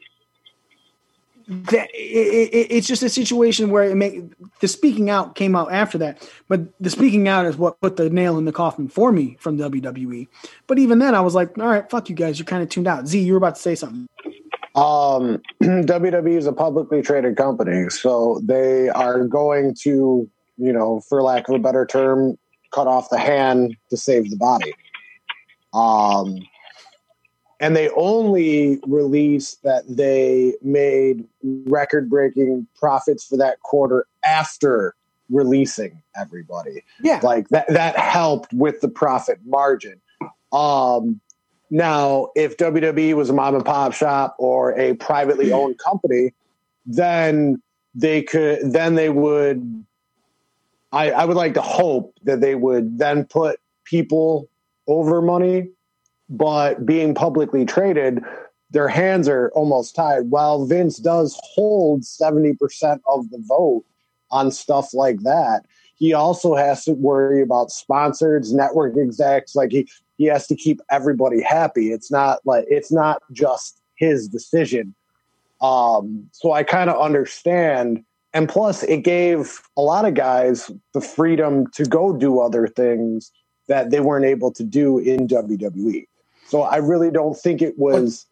[1.49, 4.22] that it, it, it's just a situation where it make
[4.61, 8.11] the speaking out came out after that, but the speaking out is what put the
[8.11, 10.26] nail in the coffin for me from WWE.
[10.66, 12.88] But even then, I was like, all right, fuck you guys, you're kind of tuned
[12.88, 13.07] out.
[13.07, 14.09] Z, you were about to say something.
[14.74, 20.28] Um, WWE is a publicly traded company, so they are going to,
[20.59, 22.36] you know, for lack of a better term,
[22.72, 24.74] cut off the hand to save the body.
[25.72, 26.40] Um,
[27.61, 34.94] and they only released that they made record breaking profits for that quarter after
[35.30, 36.84] releasing everybody.
[37.00, 37.20] Yeah.
[37.22, 40.00] Like that that helped with the profit margin.
[40.52, 41.20] Um
[41.70, 46.32] now if WWE was a mom and pop shop or a privately owned company,
[46.84, 47.61] then
[47.94, 49.84] they could then they would
[50.92, 54.48] I, I would like to hope that they would then put people
[54.86, 55.68] over money
[56.29, 58.22] but being publicly traded,
[58.70, 60.31] their hands are almost tied.
[60.31, 63.85] While Vince does hold 70% of the vote
[64.31, 65.64] on stuff like that,
[65.97, 69.55] he also has to worry about sponsors, network execs.
[69.55, 71.93] Like he, he has to keep everybody happy.
[71.93, 74.95] It's not like it's not just his decision.
[75.61, 78.05] Um, so I kind of understand.
[78.35, 83.33] And plus, it gave a lot of guys the freedom to go do other things
[83.68, 86.07] that they weren't able to do in WWE.
[86.49, 88.26] So I really don't think it was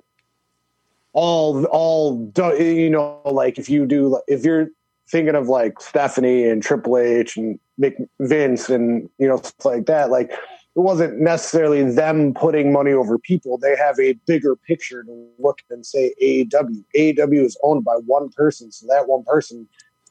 [1.13, 4.69] all all you know like if you do if you're
[5.09, 9.87] thinking of like Stephanie and Triple H and Mick Vince and you know stuff like
[9.87, 13.59] that like it wasn't necessarily them putting money over people.
[13.59, 18.29] They have a bigger picture to look and say AEW AEW is owned by one
[18.31, 19.69] person so that one person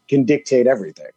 [0.08, 1.12] can dictate everything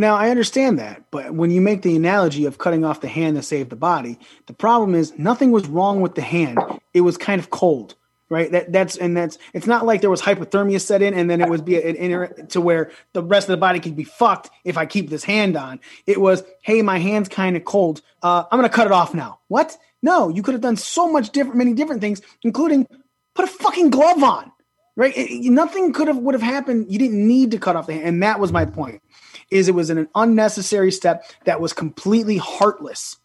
[0.00, 3.36] now, I understand that, but when you make the analogy of cutting off the hand
[3.36, 6.58] to save the body, the problem is nothing was wrong with the hand.
[6.94, 7.96] It was kind of cold,
[8.30, 8.50] right?
[8.50, 11.50] That that's and that's it's not like there was hypothermia set in and then it
[11.50, 14.78] would be an inner to where the rest of the body could be fucked if
[14.78, 15.80] I keep this hand on.
[16.06, 18.00] It was, hey, my hand's kind of cold.
[18.22, 19.40] Uh, I'm gonna cut it off now.
[19.48, 19.76] What?
[20.00, 22.86] No, you could have done so much different, many different things, including
[23.34, 24.50] put a fucking glove on,
[24.96, 25.12] right?
[25.14, 26.90] It, nothing could have would have happened.
[26.90, 29.02] You didn't need to cut off the hand, and that was my point
[29.50, 33.16] is it was an unnecessary step that was completely heartless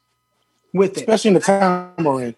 [0.73, 1.01] with it.
[1.01, 2.35] Especially in the time we're in.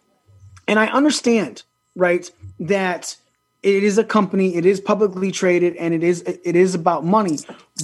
[0.67, 1.63] And I understand,
[1.95, 2.29] right,
[2.59, 3.15] that
[3.63, 7.39] it is a company, it is publicly traded, and it is it is about money,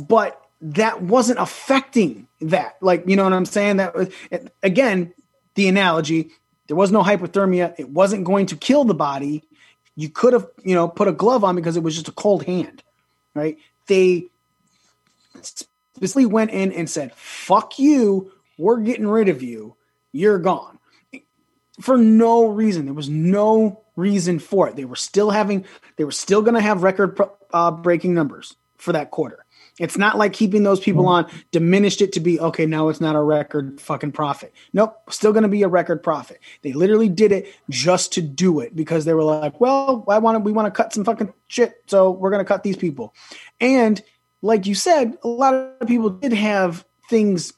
[0.08, 2.76] but that wasn't affecting that.
[2.82, 3.78] Like, you know what I'm saying?
[3.78, 4.10] That was
[4.62, 5.14] again,
[5.56, 6.32] the analogy,
[6.68, 9.44] there was no hypothermia, it wasn't going to kill the body.
[9.96, 12.44] You could have, you know, put a glove on because it was just a cold
[12.46, 12.84] hand,
[13.36, 13.58] right?
[13.88, 14.28] They
[16.04, 19.76] specifically went in and said, fuck you, we're getting rid of you,
[20.12, 20.78] you're gone.
[21.80, 22.86] For no reason.
[22.86, 24.76] There was no reason for it.
[24.76, 27.18] They were still having, they were still going to have record
[27.54, 29.46] uh, breaking numbers for that quarter.
[29.80, 32.68] It's not like keeping those people on diminished it to be okay.
[32.68, 34.54] Now it's not a record fucking profit.
[34.72, 36.40] Nope, still going to be a record profit.
[36.62, 40.36] They literally did it just to do it because they were like, well, I want
[40.36, 43.16] to, we want to cut some fucking shit, so we're going to cut these people.
[43.60, 44.00] And
[44.44, 47.54] like you said, a lot of people did have things.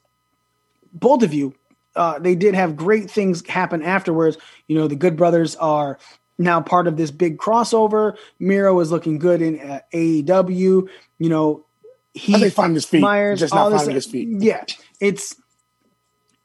[0.92, 1.54] Both of you,
[1.96, 4.38] uh, they did have great things happen afterwards.
[4.68, 5.98] You know, the Good Brothers are
[6.38, 8.16] now part of this big crossover.
[8.38, 10.88] Miro is looking good in uh, AEW.
[11.18, 11.66] You know,
[12.14, 14.28] he I finding his feet, Myers, just not finding his feet.
[14.40, 14.64] Yeah,
[15.00, 15.34] it's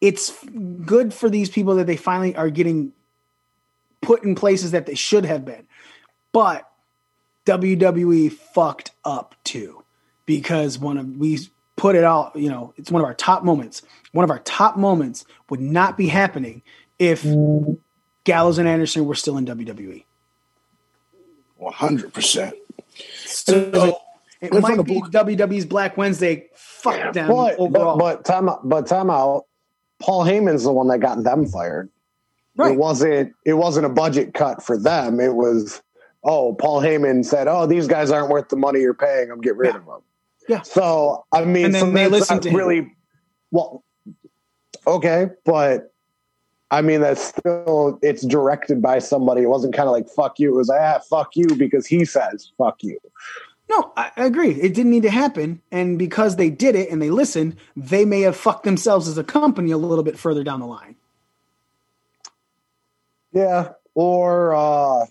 [0.01, 0.43] it's
[0.83, 2.93] good for these people that they finally are getting
[4.01, 5.67] put in places that they should have been,
[6.31, 6.67] but
[7.45, 9.80] WWE fucked up too
[10.37, 11.39] because one of we
[11.75, 12.31] put it all.
[12.35, 13.81] You know, it's one of our top moments.
[14.11, 16.61] One of our top moments would not be happening
[16.99, 17.25] if
[18.23, 19.45] Gallows and Anderson were still in.
[19.45, 20.05] WWE.
[21.57, 22.55] One hundred percent.
[23.25, 23.99] So
[24.41, 26.47] it might a be WWE's Black Wednesday.
[26.55, 27.97] Fuck them But, overall.
[27.97, 29.45] but, but time out- but time out.
[29.99, 31.89] Paul Heyman's the one that got them fired.
[32.57, 32.71] Right.
[32.73, 35.19] It wasn't it wasn't a budget cut for them.
[35.19, 35.81] It was
[36.23, 39.41] oh, Paul Heyman said, "Oh, these guys aren't worth the money you're paying them.
[39.41, 40.01] Get rid of them."
[40.47, 40.61] Yeah.
[40.61, 42.55] So I mean, And then so they not to him.
[42.55, 42.95] really
[43.51, 43.83] well.
[44.87, 45.93] Okay, but
[46.71, 49.43] I mean that's still it's directed by somebody.
[49.43, 52.51] It wasn't kind of like "fuck you." It was ah, "fuck you" because he says
[52.57, 52.97] "fuck you."
[53.69, 54.51] No, I I agree.
[54.51, 55.61] It didn't need to happen.
[55.71, 59.23] And because they did it and they listened, they may have fucked themselves as a
[59.23, 60.95] company a little bit further down the line.
[63.31, 65.05] Yeah, or uh,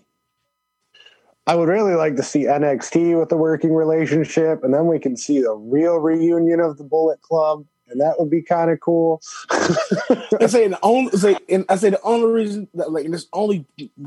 [1.51, 5.17] I would really like to see NXT with a working relationship, and then we can
[5.17, 9.21] see the real reunion of the Bullet Club, and that would be kind of cool.
[9.49, 13.65] I say the only say, and I say the only reason that like there's only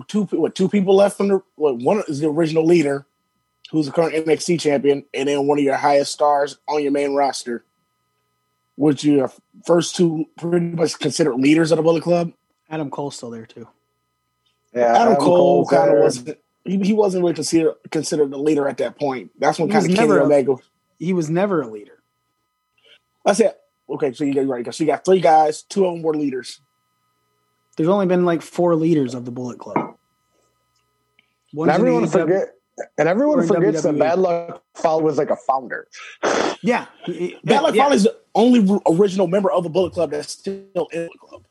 [0.09, 3.05] two what two people left from the what, one is the original leader,
[3.71, 7.15] who's the current NXT champion, and then one of your highest stars on your main
[7.15, 7.63] roster,
[8.77, 9.31] which your
[9.67, 12.33] first two pretty much considered leaders of the Bullet Club.
[12.71, 13.69] Adam Cole's still there too.
[14.73, 16.39] Yeah, Adam, Adam Cole kind of wasn't.
[16.65, 19.31] He, he wasn't really considered considered the leader at that point.
[19.39, 20.57] That's when kind of Kenny never a- Omega.
[20.99, 22.03] He was never a leader.
[23.27, 23.55] I said,
[23.91, 24.75] okay, so you got right.
[24.75, 25.63] So you got three guys.
[25.63, 26.61] Two of them were leaders.
[27.77, 29.77] There's only been like four leaders of the Bullet Club.
[29.77, 29.97] And
[31.53, 32.49] One's in everyone AEW forget,
[32.99, 35.89] and everyone or in forgets that Bad Luck Fale was like a founder.
[36.63, 37.85] Yeah, he- he- Bad Luck yeah.
[37.85, 41.45] Fale is the only original member of the Bullet Club that's still in the Club.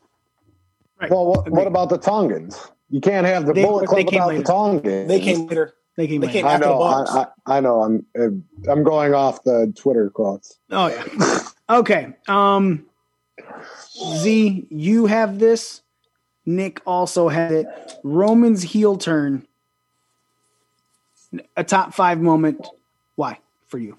[1.00, 1.10] Right.
[1.10, 2.70] Well, what, what about the Tongans?
[2.90, 4.38] You can't have the They- Bullet they Club came without later.
[4.42, 5.08] the Tongans.
[5.08, 5.74] They came later.
[5.96, 6.38] They came They later.
[6.38, 6.82] came I after the know.
[6.82, 7.26] I, I,
[7.56, 7.82] I know.
[7.82, 10.58] I'm uh, I'm going off the Twitter quotes.
[10.70, 11.40] Oh yeah.
[11.70, 12.12] Okay.
[12.28, 12.86] Um
[14.18, 15.82] Z, you have this.
[16.46, 17.66] Nick also had it.
[18.02, 19.46] Roman's heel turn.
[21.56, 22.66] A top five moment.
[23.16, 23.96] Why for you?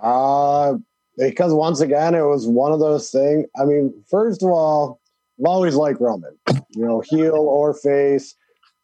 [0.00, 0.74] Uh,
[1.16, 3.46] because once again, it was one of those things.
[3.60, 5.00] I mean, first of all,
[5.42, 6.38] I've always liked Roman,
[6.70, 8.36] you know, heel or face.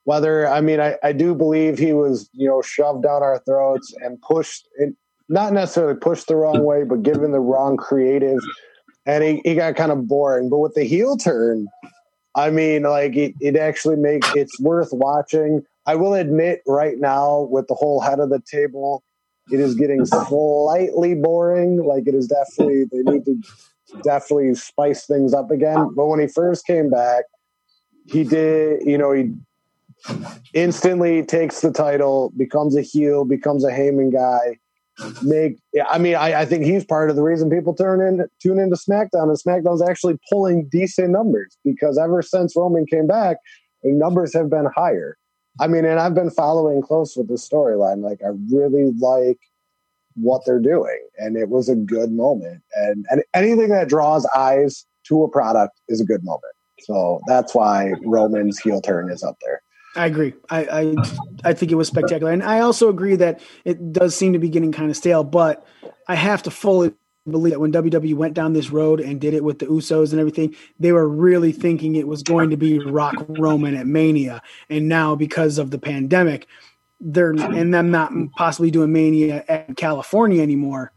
[0.05, 3.95] Whether, I mean, I, I do believe he was, you know, shoved down our throats
[4.01, 4.95] and pushed, it,
[5.29, 8.39] not necessarily pushed the wrong way, but given the wrong creative.
[9.07, 10.49] And he, he got kind of boring.
[10.49, 11.69] But with the heel turn,
[12.35, 15.63] I mean, like, it, it actually makes it's worth watching.
[15.87, 19.05] I will admit right now, with the whole head of the table,
[19.51, 21.85] it is getting slightly boring.
[21.85, 23.41] Like it is definitely they need to
[24.03, 25.93] definitely spice things up again.
[25.95, 27.25] But when he first came back,
[28.07, 29.33] he did, you know, he
[30.55, 34.59] instantly takes the title, becomes a heel, becomes a Heyman guy.
[35.23, 35.59] Make
[35.89, 38.75] I mean, I, I think he's part of the reason people turn in tune into
[38.75, 43.37] SmackDown, and SmackDown's actually pulling decent numbers because ever since Roman came back,
[43.85, 45.17] numbers have been higher.
[45.61, 48.03] I mean, and I've been following close with the storyline.
[48.03, 49.39] Like, I really like
[50.21, 52.63] what they're doing, and it was a good moment.
[52.75, 56.53] And and anything that draws eyes to a product is a good moment.
[56.81, 59.63] So that's why Roman's heel turn is up there.
[59.97, 60.35] I agree.
[60.51, 60.95] I, I
[61.45, 64.49] I think it was spectacular, and I also agree that it does seem to be
[64.49, 65.25] getting kind of stale.
[65.25, 65.67] But
[66.07, 66.93] I have to fully
[67.29, 70.21] believe that when WWE went down this road and did it with the Usos and
[70.21, 74.89] everything, they were really thinking it was going to be Rock Roman at Mania, and
[74.89, 76.47] now because of the pandemic,
[77.01, 80.93] they're and them not possibly doing Mania at California anymore.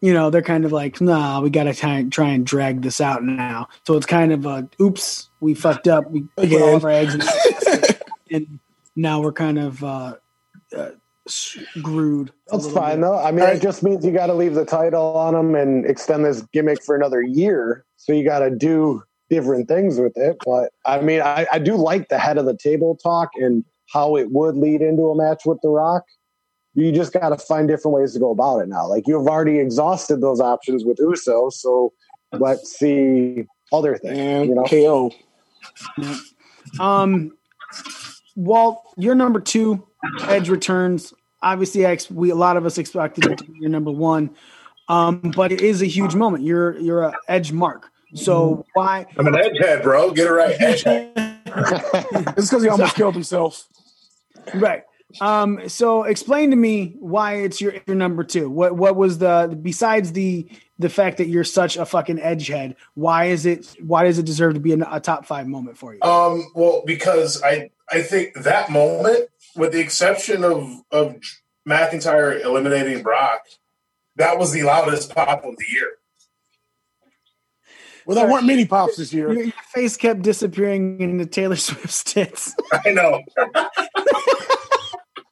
[0.00, 3.00] You know, they're kind of like, nah, we got to try, try and drag this
[3.00, 3.68] out now.
[3.84, 6.08] So it's kind of a, oops, we fucked up.
[6.08, 7.26] We put all of our eggs in the
[7.60, 8.60] basket, and
[8.94, 10.16] now we're kind of uh,
[10.76, 10.90] uh,
[11.26, 12.32] screwed.
[12.46, 13.00] That's fine bit.
[13.02, 13.18] though.
[13.18, 13.56] I mean, All right.
[13.56, 16.84] it just means you got to leave the title on them and extend this gimmick
[16.84, 17.84] for another year.
[17.96, 20.36] So you got to do different things with it.
[20.44, 24.16] But I mean, I, I do like the head of the table talk and how
[24.16, 26.04] it would lead into a match with The Rock
[26.78, 28.86] you just got to find different ways to go about it now.
[28.86, 31.92] Like you've already exhausted those options with Uso, so
[32.32, 34.18] let's see other things.
[34.18, 35.10] And you know, KO.
[36.78, 37.34] Um,
[38.36, 39.86] Walt, your number two,
[40.24, 41.14] Edge returns.
[41.40, 44.36] Obviously, I we a lot of us expected it to be your number one,
[44.88, 46.44] um, but it is a huge moment.
[46.44, 47.90] You're you're a Edge mark.
[48.14, 49.06] So why?
[49.16, 50.10] I'm an edge head, bro.
[50.10, 51.34] Get it right.
[51.58, 52.34] Edge head.
[52.36, 53.66] It's because he almost killed himself.
[54.54, 54.84] Right.
[55.20, 58.50] Um, so explain to me why it's your your number two.
[58.50, 60.48] What what was the besides the
[60.78, 62.76] the fact that you're such a fucking edgehead?
[62.94, 65.94] Why is it why does it deserve to be a, a top five moment for
[65.94, 66.02] you?
[66.02, 71.16] Um, well, because I I think that moment, with the exception of of
[71.66, 73.40] McIntyre eliminating Brock,
[74.16, 75.97] that was the loudest pop of the year.
[78.08, 79.30] Well, there weren't many pops this year.
[79.30, 82.56] Your, your face kept disappearing into Taylor Swift's tits.
[82.72, 83.22] I know.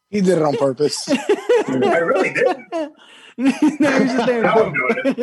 [0.09, 1.09] He did it on purpose.
[1.69, 2.73] I really didn't.
[2.73, 2.91] no,
[3.37, 4.43] you're just there.
[4.45, 5.15] Now I'm doing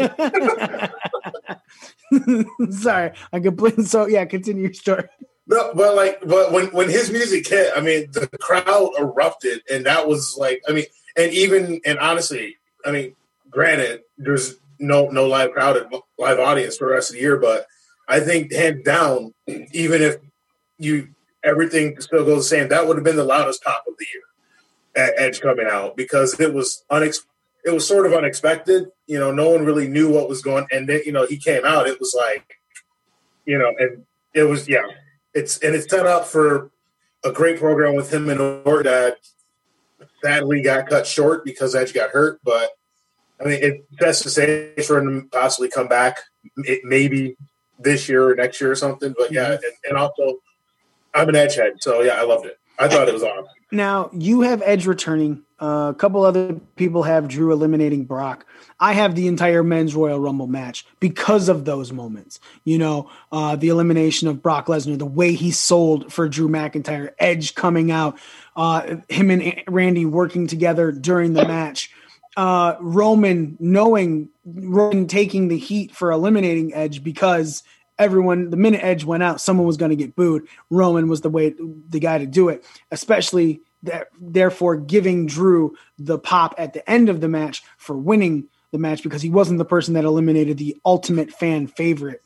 [2.12, 2.74] it.
[2.74, 3.86] Sorry, I completely.
[3.86, 5.06] So yeah, continue your story.
[5.48, 9.86] No, but like, but when when his music hit, I mean, the crowd erupted, and
[9.86, 10.86] that was like, I mean,
[11.16, 13.16] and even and honestly, I mean,
[13.50, 17.38] granted, there's no no live crowd, and live audience for the rest of the year,
[17.38, 17.66] but
[18.08, 20.18] I think hands down, even if
[20.78, 21.10] you
[21.44, 25.08] everything still goes the same, that would have been the loudest pop of the year
[25.08, 26.84] at Edge coming out because it was
[27.66, 28.88] it was sort of unexpected.
[29.08, 31.66] You know, no one really knew what was going, and then you know he came
[31.66, 31.88] out.
[31.88, 32.60] It was like,
[33.46, 34.86] you know, and it was yeah,
[35.34, 36.72] it's and it's set up for
[37.24, 39.18] a great program with him and Orton that
[40.22, 42.40] sadly got cut short because Edge got hurt.
[42.44, 42.72] But
[43.44, 46.20] I mean, it sets the stage for him to possibly come back,
[46.58, 47.36] it, maybe
[47.80, 49.14] this year or next year or something.
[49.18, 50.40] But yeah, and, and also
[51.14, 52.58] I'm an Edge head, so yeah, I loved it.
[52.80, 53.46] I thought it was awesome.
[53.72, 55.44] Now you have Edge returning.
[55.62, 58.46] Uh, a couple other people have Drew eliminating Brock.
[58.80, 62.40] I have the entire men's Royal Rumble match because of those moments.
[62.66, 67.12] You know, uh, the elimination of Brock Lesnar, the way he sold for Drew McIntyre,
[67.18, 68.20] Edge coming out,
[68.56, 71.92] uh, him and Randy working together during the match,
[72.36, 77.64] uh, Roman knowing Roman taking the heat for eliminating Edge because
[78.00, 80.48] everyone the minute Edge went out, someone was going to get booed.
[80.70, 81.54] Roman was the way
[81.90, 87.10] the guy to do it, especially that, therefore giving Drew the pop at the end
[87.10, 90.80] of the match for winning the match because he wasn't the person that eliminated the
[90.86, 92.24] ultimate fan favorite.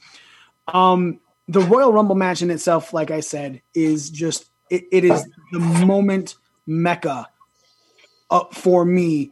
[0.68, 5.26] Um, the Royal Rumble match in itself, like I said, is just it, it is
[5.52, 6.36] the moment
[6.66, 7.28] mecca
[8.30, 9.32] uh, for me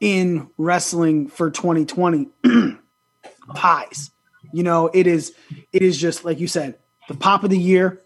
[0.00, 2.28] in wrestling for 2020
[3.54, 4.10] pies.
[4.52, 5.34] You know it is
[5.72, 8.02] it is just like you said the pop of the year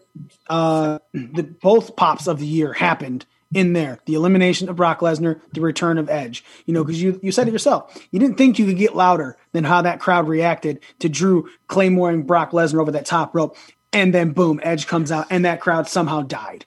[0.47, 3.99] uh the both pops of the year happened in there.
[4.05, 6.43] The elimination of Brock Lesnar the return of Edge.
[6.65, 9.37] You know because you you said it yourself you didn't think you could get louder
[9.53, 13.55] than how that crowd reacted to Drew Claymore and Brock Lesnar over that top rope
[13.93, 16.65] and then boom Edge comes out and that crowd somehow died.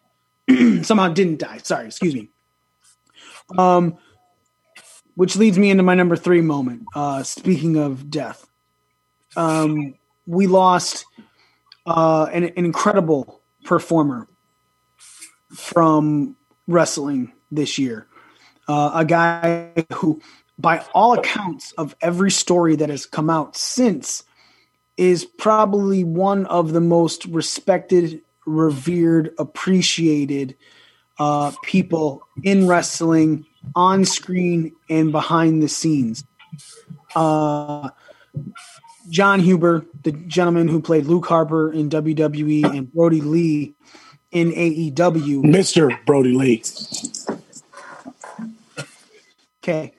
[0.83, 1.59] Somehow didn't die.
[1.59, 2.31] Sorry excuse me.
[3.59, 3.99] Um
[5.17, 6.85] which leads me into my number three moment.
[6.95, 8.47] Uh, speaking of death,
[9.37, 9.95] um,
[10.27, 11.05] we lost
[11.87, 14.29] uh, an, an incredible performer
[15.53, 16.37] from
[16.69, 18.07] wrestling this year.
[18.69, 20.21] Uh, a guy who,
[20.59, 24.25] by all accounts of every story that has come out since,
[24.97, 30.57] is probably one of the most respected, revered, appreciated
[31.19, 36.25] uh, people in wrestling on screen and behind the scenes.
[37.15, 37.91] Uh,
[39.09, 43.75] Jon Huber, the gentleman who played Luke Harper in WWE, and Brodie Lee
[44.33, 45.43] in AEW.
[45.45, 45.97] Mr.
[46.05, 46.63] Brodie Lee.
[49.63, 49.93] Okay.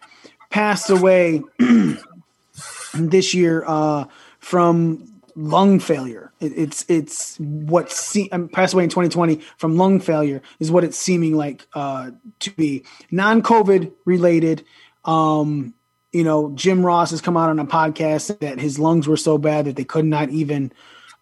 [0.49, 1.43] Passed away
[2.93, 4.05] this year uh,
[4.39, 6.33] from lung failure.
[6.41, 10.83] It, it's it's what se- um, passed away in 2020 from lung failure is what
[10.83, 14.65] it's seeming like uh, to be non-COVID related.
[15.05, 15.73] Um,
[16.11, 19.37] you know, Jim Ross has come out on a podcast that his lungs were so
[19.37, 20.73] bad that they could not even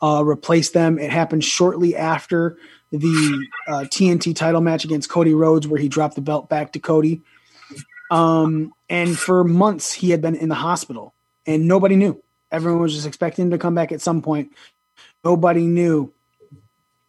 [0.01, 0.97] uh, replace them.
[0.97, 2.57] It happened shortly after
[2.91, 6.79] the uh, TNT title match against Cody Rhodes, where he dropped the belt back to
[6.79, 7.21] Cody.
[8.09, 11.13] Um, and for months, he had been in the hospital,
[11.45, 12.23] and nobody knew.
[12.55, 14.51] Everyone was just expecting him to come back at some point.
[15.23, 16.13] Nobody knew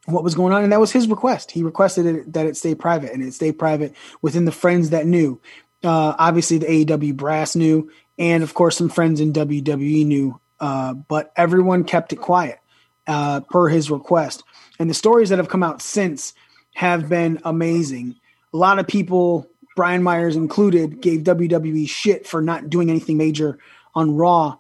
[0.07, 1.51] what was going on, and that was his request.
[1.51, 5.07] He requested it, that it stay private, and it stayed private within the friends that
[5.07, 5.41] knew.
[5.83, 10.41] Uh, obviously, the AEW brass knew, and of course, some friends in WWE knew.
[10.59, 12.59] Uh, but everyone kept it quiet
[13.07, 14.43] uh, per his request.
[14.79, 16.33] And the stories that have come out since
[16.75, 18.17] have been amazing.
[18.53, 23.59] A lot of people Brian Myers included, gave WWE shit for not doing anything major
[23.95, 24.57] on Raw.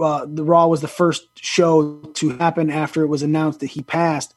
[0.00, 3.82] Uh, the Raw was the first show to happen after it was announced that he
[3.82, 4.34] passed,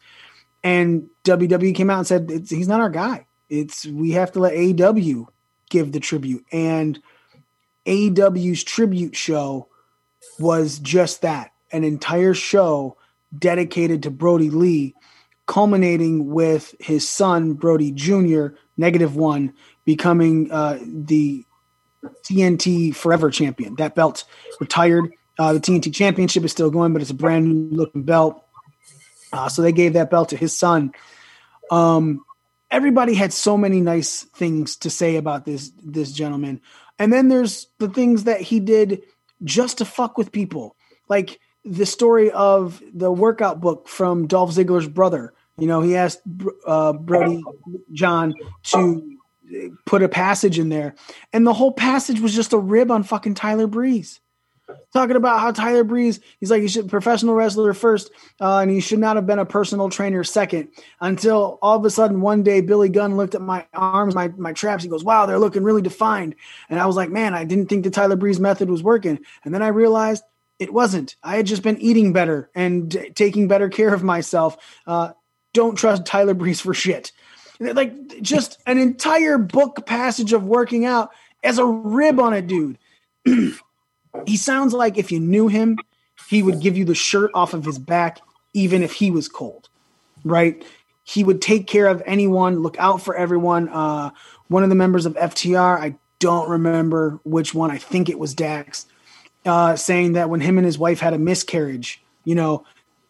[0.64, 3.26] and WWE came out and said he's not our guy.
[3.50, 5.28] It's we have to let AEW
[5.70, 7.02] give the tribute, and
[7.86, 9.70] AEW's tribute show
[10.40, 12.98] was just that an entire show
[13.38, 14.94] dedicated to Brodie Lee,
[15.48, 18.48] culminating with his son, Brodie Jr.,
[18.78, 19.54] negative one,
[19.84, 21.46] becoming uh, the
[22.24, 23.76] TNT Forever champion.
[23.76, 24.24] That belt
[24.60, 25.12] retired.
[25.38, 28.44] Uh, the TNT Championship is still going, but it's a brand new looking belt.
[29.32, 30.94] Uh, so they gave that belt to his son.
[31.72, 32.24] Um,
[32.70, 36.62] everybody had so many nice things to say about this this gentleman,
[37.00, 39.02] and then there's the things that he did
[39.44, 40.76] just to fuck with people,
[41.10, 45.34] like the story of the workout book from Dolph Ziggler's brother.
[45.58, 46.22] You know, he asked
[46.66, 47.44] uh, Brodie
[47.92, 48.34] John
[48.64, 49.18] to
[49.86, 50.94] put a passage in there,
[51.32, 54.20] and the whole passage was just a rib on fucking Tyler Breeze.
[54.94, 58.80] Talking about how Tyler Breeze, he's like, he should professional wrestler first, uh, and he
[58.80, 60.70] should not have been a personal trainer second.
[61.00, 64.54] Until all of a sudden, one day, Billy Gunn looked at my arms, my my
[64.54, 64.84] traps.
[64.84, 66.36] He goes, "Wow, they're looking really defined."
[66.70, 69.54] And I was like, "Man, I didn't think the Tyler Breeze method was working." And
[69.54, 70.24] then I realized
[70.60, 71.16] it wasn't.
[71.24, 74.58] I had just been eating better and t- taking better care of myself.
[74.88, 75.14] Uh,
[75.54, 77.12] don't trust Tyler Breeze for shit.
[77.60, 81.12] Like just an entire book passage of working out
[81.44, 82.78] as a rib on a dude.
[84.26, 85.78] he sounds like if you knew him,
[86.30, 88.20] he would give you the shirt off of his back,
[88.54, 89.70] even if he was cold,
[90.24, 90.64] right?
[91.04, 93.70] He would take care of anyone, look out for everyone.
[93.70, 94.12] Uh,
[94.48, 98.34] one of the members of FTR, I don't remember which one, I think it was
[98.34, 98.86] Dax,
[99.46, 102.66] uh, saying that when him and his wife had a miscarriage, you know,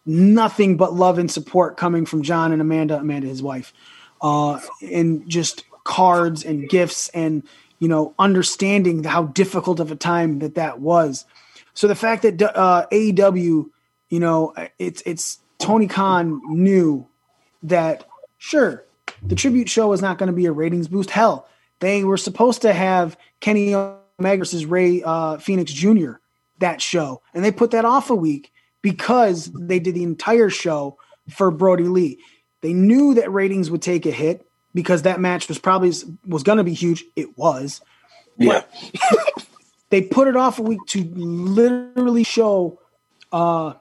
[0.06, 3.72] nothing but love and support coming from John and Amanda, Amanda, his wife,
[4.20, 7.42] uh, and just cards and gifts and
[7.78, 11.24] you know understanding how difficult of a time that that was.
[11.74, 13.68] So the fact that uh, AEW,
[14.08, 17.06] you know, it's it's Tony Khan knew
[17.62, 18.04] that
[18.38, 18.84] sure
[19.22, 21.10] the tribute show is not going to be a ratings boost.
[21.10, 21.48] Hell,
[21.80, 26.12] they were supposed to have Kenny Omega versus Rey uh, Fenix Jr.
[26.58, 28.52] that show, and they put that off a week
[28.82, 30.98] because they did the entire show
[31.30, 32.18] for Brodie Lee.
[32.60, 35.92] They knew that ratings would take a hit because that match was probably
[36.26, 37.04] was going to be huge.
[37.16, 37.80] It was.
[38.36, 38.62] Yeah.
[39.90, 42.80] they put it off a week to literally show
[43.32, 43.74] uh,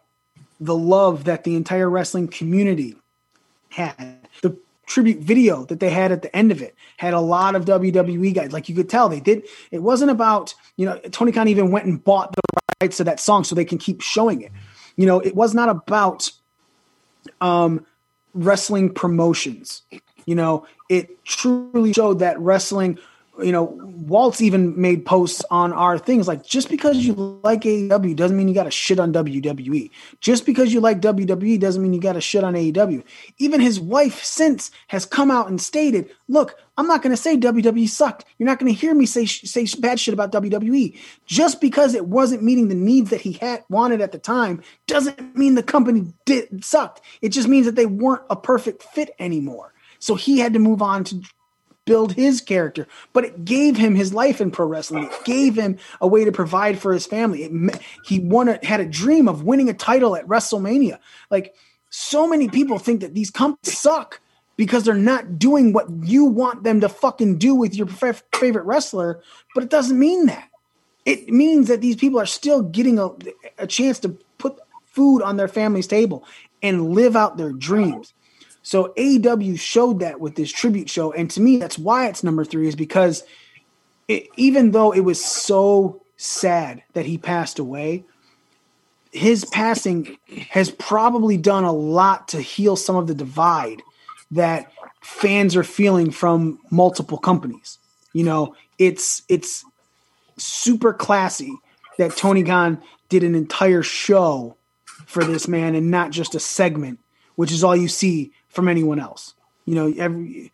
[0.60, 2.96] the love that the entire wrestling community
[3.70, 4.20] had.
[4.42, 7.66] The tribute video that they had at the end of it had a lot of
[7.66, 8.52] WWE guys.
[8.52, 9.48] Like you could tell they did.
[9.72, 12.42] It wasn't about, you know, Tony Khan even went and bought the
[12.82, 14.52] rights to that song so they can keep showing it.
[14.96, 16.30] You know, it was not about
[17.42, 17.86] um,
[18.34, 19.84] wrestling promotions.
[20.26, 23.00] You know, it truly showed that wrestling
[23.42, 27.14] you know, Waltz even made posts on our things like just because you
[27.44, 29.90] like AEW doesn't mean you got to shit on WWE.
[30.20, 33.04] Just because you like WWE doesn't mean you got to shit on AEW.
[33.40, 37.36] Even his wife since has come out and stated, "Look, I'm not going to say
[37.36, 38.26] WWE sucked.
[38.38, 40.96] You're not going to hear me say say bad shit about WWE.
[41.26, 45.36] Just because it wasn't meeting the needs that he had wanted at the time doesn't
[45.36, 47.02] mean the company did sucked.
[47.22, 49.73] It just means that they weren't a perfect fit anymore."
[50.04, 51.22] So he had to move on to
[51.86, 55.06] build his character, but it gave him his life in pro wrestling.
[55.06, 57.46] It gave him a way to provide for his family.
[57.46, 61.00] It, he won a, had a dream of winning a title at WrestleMania.
[61.32, 61.56] Like
[61.90, 64.20] so many people think that these companies suck
[64.58, 69.22] because they're not doing what you want them to fucking do with your favorite wrestler,
[69.56, 70.50] but it doesn't mean that.
[71.06, 73.10] It means that these people are still getting a,
[73.58, 76.26] a chance to put food on their family's table
[76.62, 78.13] and live out their dreams.
[78.64, 82.46] So AEW showed that with this tribute show, and to me, that's why it's number
[82.46, 82.68] three.
[82.68, 83.24] Is because
[84.08, 88.06] it, even though it was so sad that he passed away,
[89.12, 90.18] his passing
[90.50, 93.82] has probably done a lot to heal some of the divide
[94.32, 94.72] that
[95.02, 97.78] fans are feeling from multiple companies.
[98.14, 99.66] You know, it's it's
[100.38, 101.54] super classy
[101.98, 104.56] that Tony Khan did an entire show
[105.06, 107.00] for this man and not just a segment,
[107.36, 109.34] which is all you see from anyone else.
[109.66, 110.52] You know, every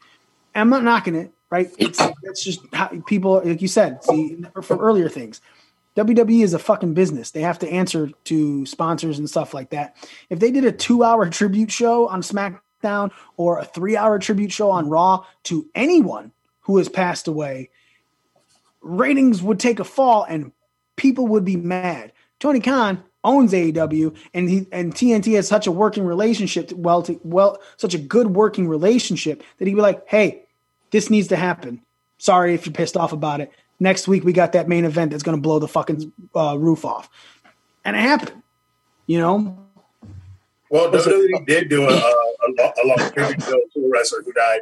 [0.56, 1.70] I'm not knocking it, right?
[1.78, 5.42] It's that's just how people, like you said, see from earlier things.
[5.96, 7.32] WWE is a fucking business.
[7.32, 9.96] They have to answer to sponsors and stuff like that.
[10.30, 14.90] If they did a two-hour tribute show on SmackDown or a three-hour tribute show on
[14.90, 16.32] Raw to anyone
[16.62, 17.70] who has passed away,
[18.82, 20.54] ratings would take a fall and
[20.96, 22.14] people would be mad.
[22.40, 27.02] Tony Khan owns AEW and he and TNT has such a working relationship to, well
[27.04, 30.44] to well such a good working relationship that he'd be like, "Hey,
[30.92, 31.82] this needs to happen.
[32.18, 33.52] Sorry if you're pissed off about it.
[33.80, 36.86] Next week we got that main event that's going to blow the fucking uh, roof
[36.86, 37.10] off,
[37.86, 38.42] and it happened.
[39.08, 39.58] You know,
[40.70, 44.22] Well, WWE did do a, a, a, lo- a long tribute show to a wrestler
[44.24, 44.60] who died.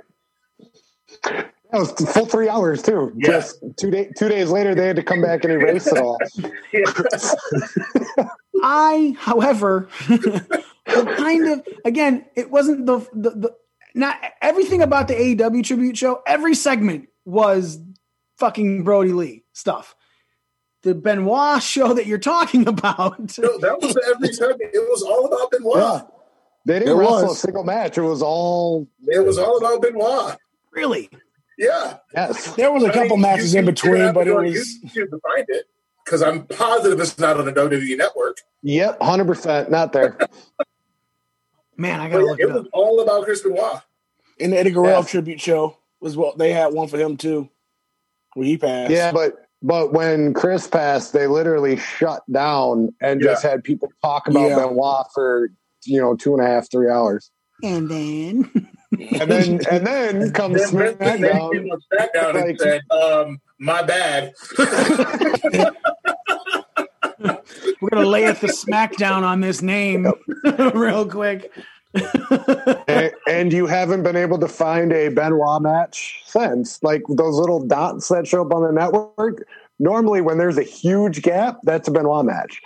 [1.71, 3.11] That was full three hours too.
[3.17, 3.27] Yeah.
[3.27, 6.17] Just two day, two days later, they had to come back and erase it all.
[8.63, 9.89] I, however,
[10.87, 13.55] kind of again, it wasn't the, the the
[13.95, 16.21] not everything about the AEW tribute show.
[16.27, 17.79] Every segment was
[18.37, 19.95] fucking Brodie Lee stuff.
[20.83, 24.71] The Benoit show that you're talking about, No, that was every segment.
[24.73, 25.77] It was all about Benoit.
[25.77, 26.01] Yeah.
[26.65, 27.37] They didn't It wrestle was.
[27.37, 27.97] a single match.
[27.97, 30.37] It was all It was all about Benoit.
[30.71, 31.09] really.
[31.57, 31.97] Yeah.
[32.13, 32.53] yes.
[32.55, 35.45] There was a couple mean, matches you- in between, but it was YouTube to find
[35.49, 35.65] it
[36.07, 38.37] because I'm positive it's not on the WWE network.
[38.63, 39.69] Yep, hundred percent.
[39.69, 40.17] Not there.
[41.77, 42.67] Man, I gotta yeah, look it it was up.
[42.73, 43.81] all about Chris Benoit.
[44.39, 45.03] in the Eddie Guerrero Yeah.
[45.03, 47.49] tribute show was what they had one for him too.
[48.33, 48.91] When he passed.
[48.91, 54.27] Yeah, but but when Chris passed, they literally shut down and just had people talk
[54.27, 54.55] about Yeah.
[54.67, 55.49] Benoit for
[55.85, 57.31] you know two and a half, three hours,
[57.63, 61.53] And then and then and then comes Then Vince McMahon SmackDown.
[61.53, 64.33] came on SmackDown and said, um, "My bad."
[67.81, 70.07] we're gonna lay at the smackdown on this name
[70.73, 71.51] real quick.
[72.87, 76.81] and, and you haven't been able to find a Benoit match since.
[76.83, 79.47] Like those little dots that show up on the network.
[79.79, 82.61] Normally, when there's a huge gap, that's a Benoit match.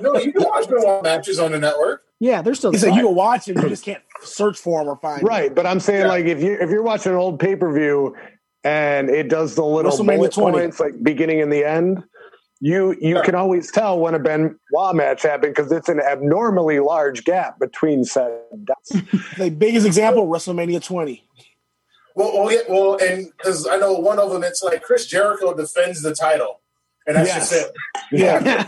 [0.00, 2.04] no, you can watch Benoit matches on the network.
[2.20, 2.70] Yeah, they're still.
[2.72, 5.54] He said you can watch it, you just can't search for him or find Right,
[5.54, 6.08] but I'm saying Yeah.
[6.08, 8.14] like if you if you're watching an old pay per view
[8.62, 10.58] and it does the little WrestleMania bullet 20.
[10.58, 12.04] points like beginning and the end,
[12.60, 13.22] you you Yeah.
[13.22, 14.54] can always tell when a Benoit
[14.94, 18.92] match happened because it's an abnormally large gap between said dots.
[19.38, 21.24] The biggest example, WrestleMania 20.
[22.16, 25.54] Well, well, yeah, well, and because I know one of them, it's like Chris Jericho
[25.54, 26.60] defends the title,
[27.06, 27.50] and that's Yes.
[27.50, 27.72] just it.
[28.12, 28.66] Yeah.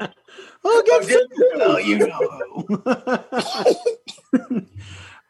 [0.68, 1.26] well, get Again,
[1.56, 3.24] well, you know.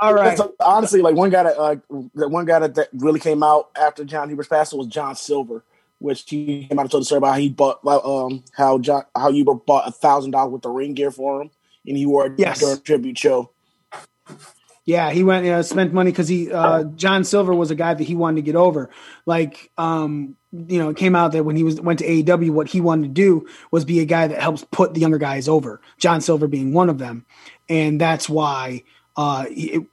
[0.01, 0.37] All right.
[0.37, 1.77] That's, uh, honestly, like one guy that uh,
[2.15, 5.65] the one guy that, that really came out after Jon Huber's passing was John Silver,
[5.99, 9.03] which he came out and told the story about how he bought um how John
[9.17, 11.51] how Huber bought a thousand dollars worth of ring gear for him,
[11.87, 12.61] and he wore it Yes.
[12.61, 13.51] during a tribute show.
[14.85, 18.05] Yeah, he went uh, spent money because he uh, John Silver was a guy that
[18.05, 18.89] he wanted to get over.
[19.27, 22.69] Like, um, you know, it came out that when he was went to AEW, what
[22.69, 25.81] he wanted to do was be a guy that helps put the younger guys over.
[25.99, 27.27] John Silver being one of them,
[27.69, 28.85] and that's why.
[29.17, 29.85] Uh, it,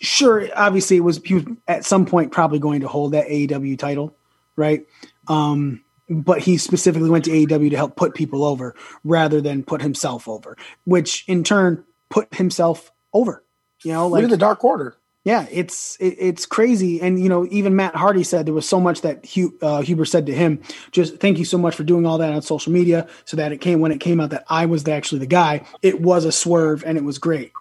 [0.00, 3.78] sure, obviously, it was he was at some point probably going to hold that AEW
[3.78, 4.16] title,
[4.56, 4.86] right?
[5.28, 8.74] Um, but he specifically went to AEW to help put people over
[9.04, 13.44] rather than put himself over, which in turn put himself over.
[13.84, 14.96] You know, Look like at the Dark Order.
[15.22, 18.80] Yeah, it's it, it's crazy, and you know, even Matt Hardy said there was so
[18.80, 20.62] much that Hu, uh, Huber said to him.
[20.92, 23.60] Just thank you so much for doing all that on social media, so that it
[23.60, 25.66] came when it came out that I was the, actually the guy.
[25.82, 27.52] It was a swerve, and it was great.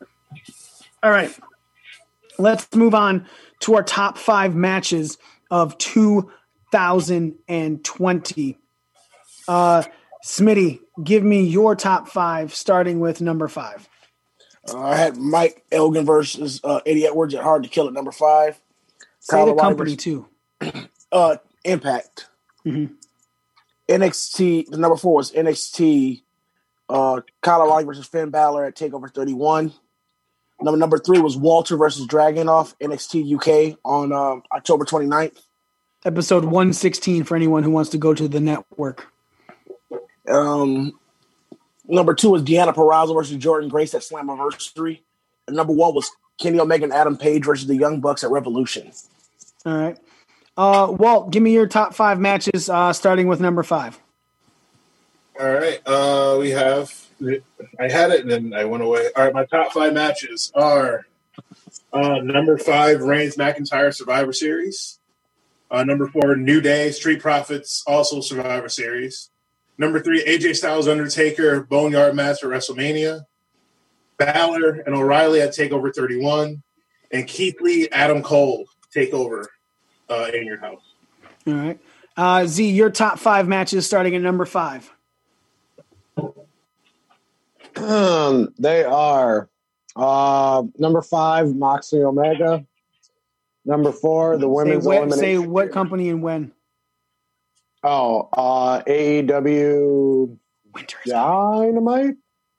[1.03, 1.37] All right,
[2.37, 3.27] let's move on
[3.61, 5.17] to our top five matches
[5.51, 8.57] of 2020.
[9.49, 9.83] Uh,
[10.23, 13.89] Smitty, give me your top five, starting with number five.
[14.73, 18.11] Uh, I had Mike Elgin versus uh, Eddie Edwards at Hard to Kill at number
[18.11, 18.59] five.
[19.19, 20.27] Say Kyle the company too.
[21.11, 22.27] Uh, Impact.
[22.63, 22.93] Mhm.
[23.89, 24.69] NXT.
[24.69, 26.21] The number four was NXT.
[26.87, 29.73] Uh, Kyle O'Reilly versus Finn Balor at Takeover 31.
[30.61, 35.39] Number number three was Walter versus Dragunov NXT UK on um, October 29th.
[36.05, 39.07] Episode 116 for anyone who wants to go to the network.
[40.29, 40.99] Um,
[41.89, 45.01] number two was Deonna Purrazzo versus Jordynne Grace at Slammiversary.
[45.47, 46.09] And number one was
[46.39, 48.91] Kenny Omega and Adam Page versus the Young Bucks at Revolution.
[49.65, 49.97] All right.
[50.55, 53.99] Uh, Walt, give me your top five matches, uh, starting with number five.
[55.39, 55.81] All right.
[55.85, 56.93] Uh, we have.
[57.79, 59.09] I had it and then I went away.
[59.15, 59.33] All right.
[59.33, 61.05] My top five matches are
[61.91, 64.99] uh, number five, Reigns McIntyre Survivor Series.
[65.71, 69.29] Uh, number four, New Day Street Profits, also Survivor Series.
[69.79, 73.21] Number three, AJ Styles Undertaker Boneyard match at WrestleMania.
[74.17, 76.61] Balor and O'Reilly at Takeover 31,
[77.13, 79.45] and Keith Lee Adam Cole Takeover
[80.09, 80.81] uh, in your house.
[81.47, 81.79] All right.
[82.17, 84.91] Uh, Z, your top five matches, starting at number five.
[87.77, 89.47] Um, they are
[89.95, 92.65] uh, number five, Moxley Omega.
[93.63, 95.19] Number four, the Say women's what, elimination.
[95.19, 96.51] say what company and when.
[97.83, 100.37] Oh, uh, AEW
[100.73, 102.15] Winter is Dynamite.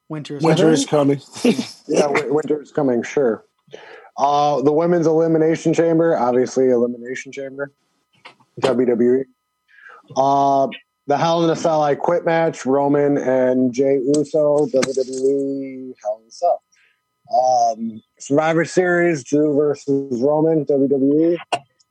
[0.09, 1.20] Winter is Winter is coming.
[1.86, 3.02] Yeah, Win- winter is coming.
[3.02, 3.44] Sure.
[4.16, 7.72] Uh, the women's elimination chamber, obviously elimination chamber,
[8.60, 9.24] WWE.
[10.16, 10.68] Uh,
[11.09, 16.28] the Hell in a Cell I Quit match, Roman and Jay Uso, WWE Hell in
[16.28, 16.62] a Cell.
[17.34, 21.36] Um, Survivor Series, Drew versus Roman, WWE,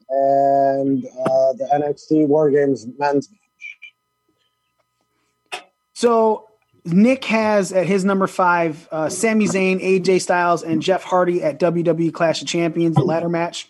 [0.10, 5.62] and uh, the NXT War Games men's match.
[5.94, 6.50] So
[6.86, 11.60] Nick has at his number five uh, Sami Zayn, AJ Styles, and Jeff Hardy at
[11.60, 13.70] WWE Clash of Champions, the ladder match.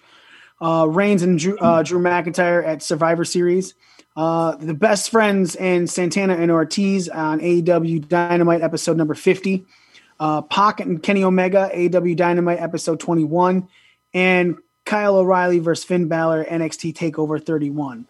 [0.61, 3.75] Uh, Reigns and Drew, uh, Drew McIntyre at Survivor Series.
[4.15, 9.65] Uh, the best friends and Santana and Ortiz on AEW Dynamite episode number 50.
[10.19, 13.69] Uh, Pac and Kenny Omega, AEW Dynamite episode 21.
[14.13, 14.57] And
[14.89, 18.07] Kyle O'Reilly versus Finn Balor, NXT TakeOver 31.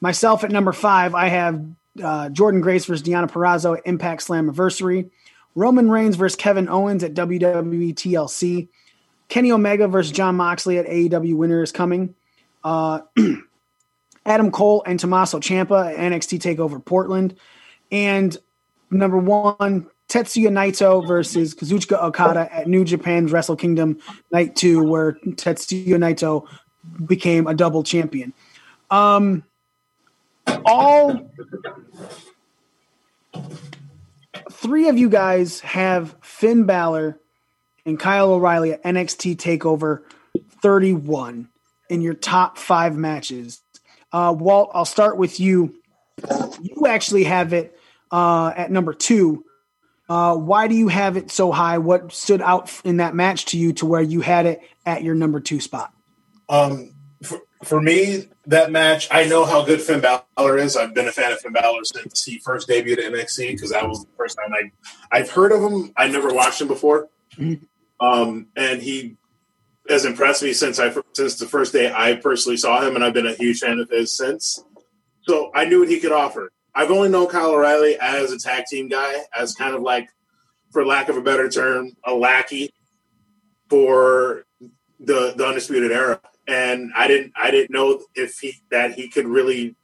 [0.00, 1.56] Myself at number five, I have
[2.02, 5.10] uh, Jordynne Grace versus Deonna Purrazzo at Impact Slammiversary.
[5.54, 8.68] Roman Reigns versus Kevin Owens at WWE TLC.
[9.28, 12.14] Kenny Omega versus Jon Moxley at AEW Winter is coming.
[12.64, 13.00] Uh,
[14.24, 17.36] Adam Cole and Tommaso Ciampa at NXT Takeover Portland.
[17.92, 18.34] And
[18.90, 23.98] number one, Tetsuya Naito versus Kazuchika Okada at New Japan's Wrestle Kingdom
[24.30, 26.46] Night 2, where Tetsuya Naito
[27.04, 28.32] became a double champion.
[28.92, 29.42] Um,
[30.64, 31.28] all
[34.52, 37.18] three of you guys have Finn Balor
[37.84, 40.02] and Kyle O'Reilly at NXT Takeover
[40.62, 41.48] 31
[41.90, 43.62] in your top five matches.
[44.12, 45.74] Uh, Walt, I'll start with you.
[46.62, 47.76] You actually have it
[48.12, 49.44] uh, at number two.
[50.08, 51.78] Uh, why do you have it so high?
[51.78, 55.14] What stood out in that match to you to where you had it at your
[55.14, 55.92] number two spot?
[56.48, 60.76] Um, for, for me, that match, I know how good Finn Balor is.
[60.76, 63.88] I've been a fan of Finn Balor since he first debuted at NXT because that
[63.88, 64.70] was the first time I
[65.16, 65.92] I've heard of him.
[65.96, 67.08] I never watched him before,
[68.00, 69.16] um, and he
[69.88, 73.14] has impressed me since I since the first day I personally saw him, and I've
[73.14, 74.62] been a huge fan of his since.
[75.22, 76.50] So I knew what he could offer.
[76.74, 80.08] I've only known Kyle O'Reilly as a tag team guy, as kind of like,
[80.72, 82.74] for lack of a better term, a lackey
[83.68, 84.44] for
[84.98, 89.26] the the undisputed era and I didn't I didn't know if he that he could
[89.26, 89.76] really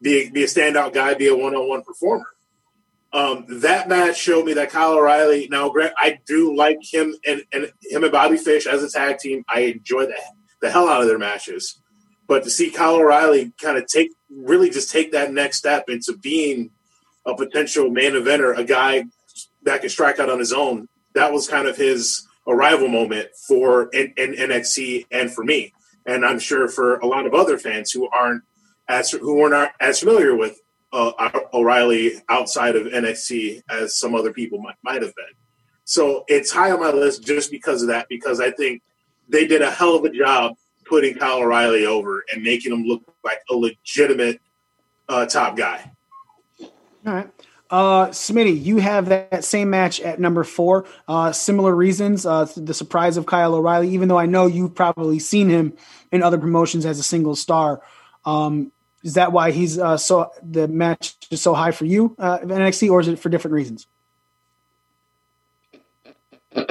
[0.00, 2.26] be be a standout guy, be a one on one performer.
[3.12, 5.48] Um, that match showed me that Kyle O'Reilly.
[5.50, 9.18] Now, Grant, I do like him and, and him and Bobby Fish as a tag
[9.18, 9.44] team.
[9.48, 10.14] I enjoy the
[10.60, 11.80] the hell out of their matches,
[12.28, 16.16] but to see Kyle O'Reilly kind of take really just take that next step into
[16.16, 16.70] being
[17.26, 19.04] a potential main eventer, a guy
[19.62, 20.88] that can strike out on his own.
[21.14, 25.72] That was kind of his arrival moment for in, in NXT and for me
[26.08, 28.42] and I'm sure for a lot of other fans who aren't
[28.88, 30.58] as who aren't as familiar with
[30.92, 31.12] uh,
[31.52, 35.36] O'Reilly outside of NXT as some other people might might have been.
[35.84, 38.08] So it's high on my list just because of that.
[38.08, 38.82] Because I think
[39.28, 40.54] they did a hell of a job
[40.88, 44.40] putting Kyle O'Reilly over and making him look like a legitimate
[45.08, 45.92] uh, top guy.
[46.60, 47.30] All right.
[47.70, 50.86] Uh, Smitty, you have that, same match at number four.
[51.06, 52.24] Uh, similar reasons.
[52.24, 55.74] Uh, the surprise of Kyle O'Reilly, even though I know you've probably seen him
[56.10, 57.82] in other promotions as a single star.
[58.24, 62.38] Um, is that why he's uh, so the match is so high for you uh,
[62.42, 63.86] in NXT, or is it for different reasons?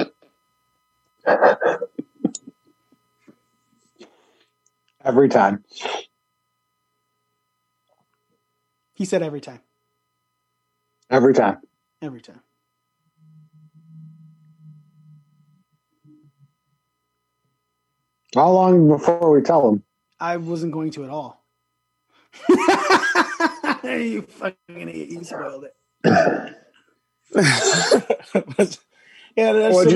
[5.04, 5.64] Every time.
[8.94, 9.60] He said every time.
[11.08, 11.58] Every time.
[12.02, 12.40] Every time.
[18.34, 19.84] How long before we tell them?
[20.20, 21.44] I wasn't going to at all.
[23.84, 25.08] you fucking idiot.
[25.10, 25.74] You spoiled it.
[29.36, 29.92] yeah, that's What'd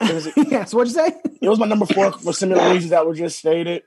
[0.00, 0.32] you similar say?
[0.36, 1.12] reasons- yes, what'd you say?
[1.40, 3.82] It was my number four for similar reasons that were just stated.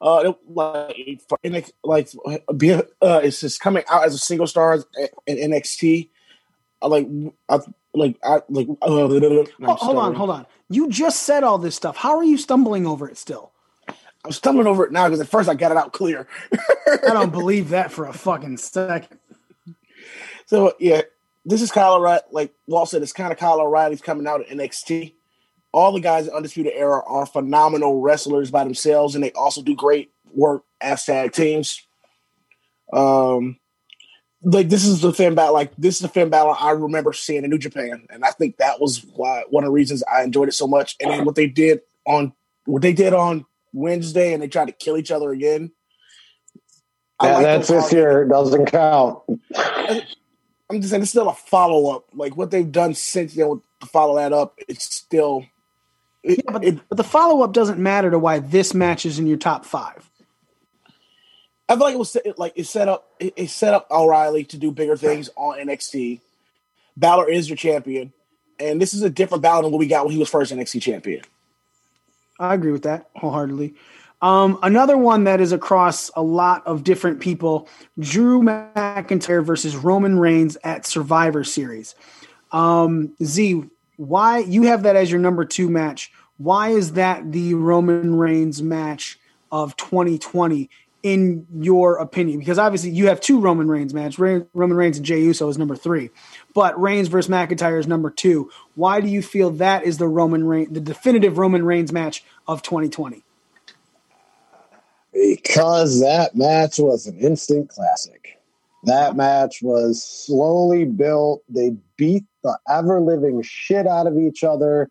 [0.00, 2.08] Uh, it, like, for NX, like
[2.56, 2.82] be, uh,
[3.22, 4.84] it's just coming out as a single star
[5.26, 6.10] in NXT.
[6.82, 7.08] I like,
[7.48, 7.60] I,
[7.94, 8.68] like, I like.
[8.82, 10.46] Uh, Hold, hold on, hold on.
[10.68, 11.96] You just said all this stuff.
[11.96, 13.52] How are you stumbling over it still?
[14.24, 16.26] I'm stumbling over it now because at first I got it out clear.
[16.52, 19.18] I don't believe that for a fucking second.
[20.46, 21.02] So yeah,
[21.44, 22.22] this is Kyle O'Reilly.
[22.30, 25.14] Like Walt said, it's kind of Kyle O'Reilly's coming out at NXT.
[25.74, 29.74] All the guys in Undisputed Era are phenomenal wrestlers by themselves, and they also do
[29.74, 31.84] great work as tag teams.
[32.92, 33.58] Um,
[34.44, 35.50] like this is the Finn Balor.
[35.50, 38.58] Like this is the Finn Balor I remember seeing in New Japan, and I think
[38.58, 40.94] that was why one of the reasons I enjoyed it so much.
[41.00, 42.32] And then what they did on
[42.66, 45.72] what they did on Wednesday, and they tried to kill each other again.
[47.18, 48.22] I Yeah, like that's this year.
[48.22, 49.24] It doesn't count.
[50.70, 52.04] I'm just saying it's still a follow up.
[52.14, 55.44] Like what they've done since then to follow that up, it's still
[56.24, 59.36] yeah, but, but the follow up doesn't matter to why this match is in your
[59.36, 60.10] top five.
[61.68, 64.58] I feel like it was like it set up it, it set up O'Reilly to
[64.58, 66.20] do bigger things on NXT.
[66.96, 68.12] Balor is your champion,
[68.58, 70.82] and this is a different Balor than what we got when he was first NXT
[70.82, 71.22] champion.
[72.38, 73.74] I agree with that wholeheartedly.
[74.20, 77.68] Um, another one that is across a lot of different people:
[77.98, 81.94] Drew McIntyre versus Roman Reigns at Survivor Series.
[82.52, 83.64] Um, Z,
[83.96, 86.12] why you have that as your number two match?
[86.38, 89.18] Why is that the Roman Reigns match
[89.52, 90.68] of 2020
[91.02, 92.40] in your opinion?
[92.40, 94.18] Because obviously you have two Roman Reigns match.
[94.18, 96.10] Re- Roman Reigns and Jey Uso is number three,
[96.54, 98.50] but Reigns versus McIntyre is number two.
[98.74, 102.62] Why do you feel that is the Roman Reigns, the definitive Roman Reigns match of
[102.62, 103.22] 2020?
[105.12, 108.40] Because that match was an instant classic.
[108.82, 111.42] That match was slowly built.
[111.48, 114.90] They beat the ever living shit out of each other.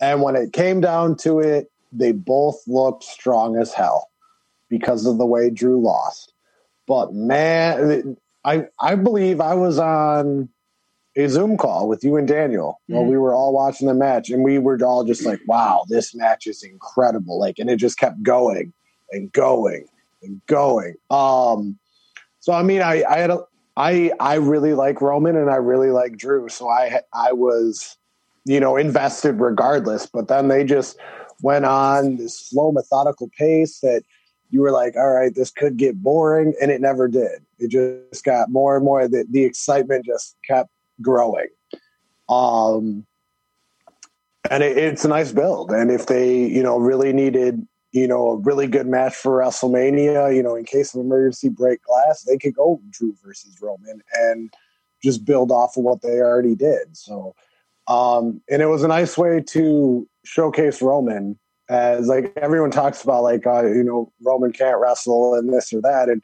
[0.00, 4.08] And when it came down to it, they both looked strong as hell
[4.68, 6.32] because of the way Drew lost.
[6.86, 10.48] But man, I I believe I was on
[11.16, 13.08] a Zoom call with you and Daniel while Mhm.
[13.08, 16.46] we were all watching the match, and we were all just like, "Wow, this match
[16.46, 18.72] is incredible!" Like, and it just kept going
[19.10, 19.86] and going
[20.22, 20.94] and going.
[21.10, 21.78] Um,
[22.40, 23.40] so I mean, I I had a
[23.76, 27.96] I I really like Roman and I really like Drew, so I I was
[28.44, 30.06] you know invested regardless.
[30.06, 30.98] But then they just
[31.42, 34.02] went on this slow, methodical pace that
[34.50, 37.44] you were like, all right, this could get boring, and it never did.
[37.58, 39.08] It just got more and more.
[39.08, 40.70] The, the excitement just kept
[41.02, 41.48] growing.
[42.28, 43.06] Um,
[44.50, 45.72] and it, it's a nice build.
[45.72, 47.66] And if they, you know, really needed,
[47.96, 51.82] you know, a really good match for WrestleMania, you know, in case of emergency break
[51.82, 54.52] glass, they could go Drew versus Roman and
[55.02, 56.94] just build off of what they already did.
[56.94, 57.34] So,
[57.88, 61.38] um, and it was a nice way to showcase Roman
[61.70, 65.80] as like everyone talks about, like, uh, you know, Roman can't wrestle and this or
[65.80, 66.10] that.
[66.10, 66.20] And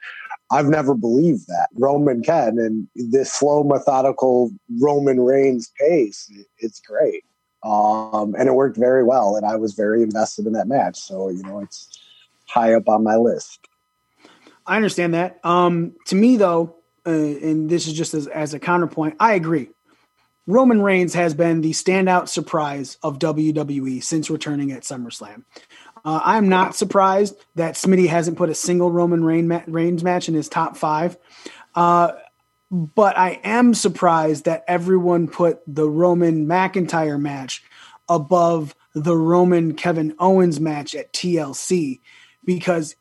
[0.50, 2.58] I've never believed that Roman can.
[2.58, 7.24] And this slow, methodical Roman Reigns pace, it's great.
[7.62, 9.36] Um, and it worked very well.
[9.36, 10.98] And I was very invested in that match.
[10.98, 12.00] So, you know, it's
[12.46, 13.68] high up on my list.
[14.66, 15.38] I understand that.
[15.44, 16.76] Um, to me, though,
[17.06, 19.70] uh, and this is just as, as a counterpoint, I agree.
[20.46, 25.44] Roman Reigns has been the standout surprise of WWE since returning at SummerSlam.
[26.04, 30.48] Uh, I'm not surprised that Smitty hasn't put a single Roman Reigns match in his
[30.48, 31.16] top five.
[31.76, 32.12] Uh,
[32.72, 37.62] but I am surprised that everyone put the Roman McIntyre match
[38.08, 42.00] above the Roman Kevin Owens match at TLC
[42.44, 42.96] because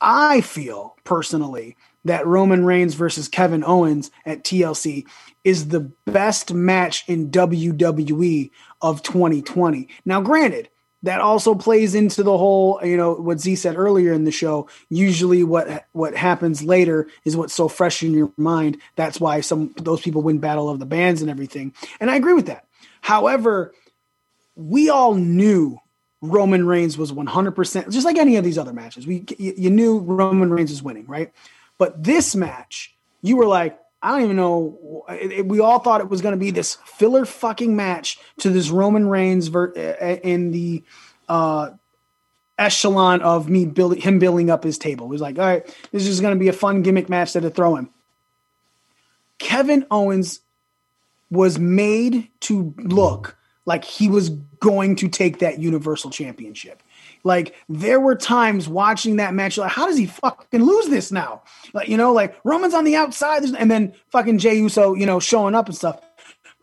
[0.00, 5.06] I feel personally that Roman Reigns versus Kevin Owens at TLC
[5.44, 9.88] is the best match in WWE of 2020.
[10.06, 10.70] Now, granted,
[11.02, 14.68] that also plays into the whole, you know, what Z said earlier in the show.
[14.88, 18.78] Usually, what what happens later is what's so fresh in your mind.
[18.96, 21.74] That's why some those people win Battle of the Bands and everything.
[22.00, 22.66] And I agree with that.
[23.00, 23.72] However,
[24.54, 25.78] we all knew
[26.20, 29.06] Roman Reigns was 100%, just like any of these other matches.
[29.06, 31.32] We you, you knew Roman Reigns was winning, right?
[31.78, 35.04] But this match, you were like, I don't even know.
[35.08, 38.50] It, it- we all thought it was going to be this filler fucking match to
[38.50, 40.82] this Roman Reigns ver- uh, in the
[41.28, 41.70] uh,
[42.58, 45.06] echelon of me building him building up his table.
[45.06, 47.42] It was like, all right, this is going to be a fun gimmick match that
[47.42, 47.90] to throw him.
[49.38, 50.40] Kevin Owens
[51.30, 54.28] was made to look like he was
[54.60, 56.82] going to take that Universal Championship.
[57.24, 61.42] Like there were times watching that match, like how does he fucking lose this now?
[61.72, 65.20] Like you know, like Roman's on the outside, and then fucking Jey Uso, you know,
[65.20, 66.00] showing up and stuff.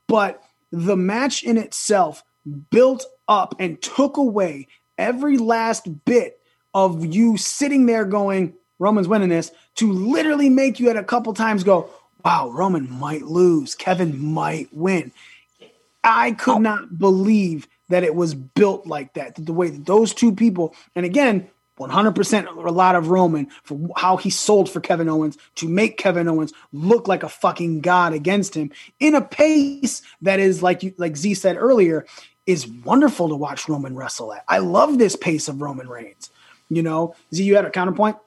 [0.08, 0.42] But
[0.72, 2.24] the match in itself
[2.72, 4.68] built up and took away
[4.98, 6.40] every last bit
[6.74, 11.34] of you sitting there going, Roman's winning this, to literally make you at a couple
[11.34, 11.90] times go,
[12.24, 15.12] wow, Roman might lose, Kevin might win.
[16.04, 16.60] I could oh.
[16.60, 19.36] not believe that it was built like that.
[19.36, 21.50] The way that those two people, and again,
[21.80, 26.28] 100% a lot of Roman for how he sold for Kevin Owens to make Kevin
[26.28, 30.94] Owens look like a fucking god against him in a pace that is like you,
[30.98, 32.06] like Z said earlier,
[32.46, 34.44] is wonderful to watch Roman wrestle at.
[34.48, 36.30] I love this pace of Roman Reigns.
[36.70, 38.18] You know, Z, you had a counterpoint.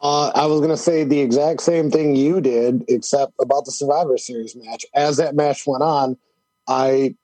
[0.00, 3.72] Uh, I was going to say the exact same thing you did, except about the
[3.72, 4.84] Survivor Series match.
[4.94, 6.16] As that match went on,
[6.68, 7.16] I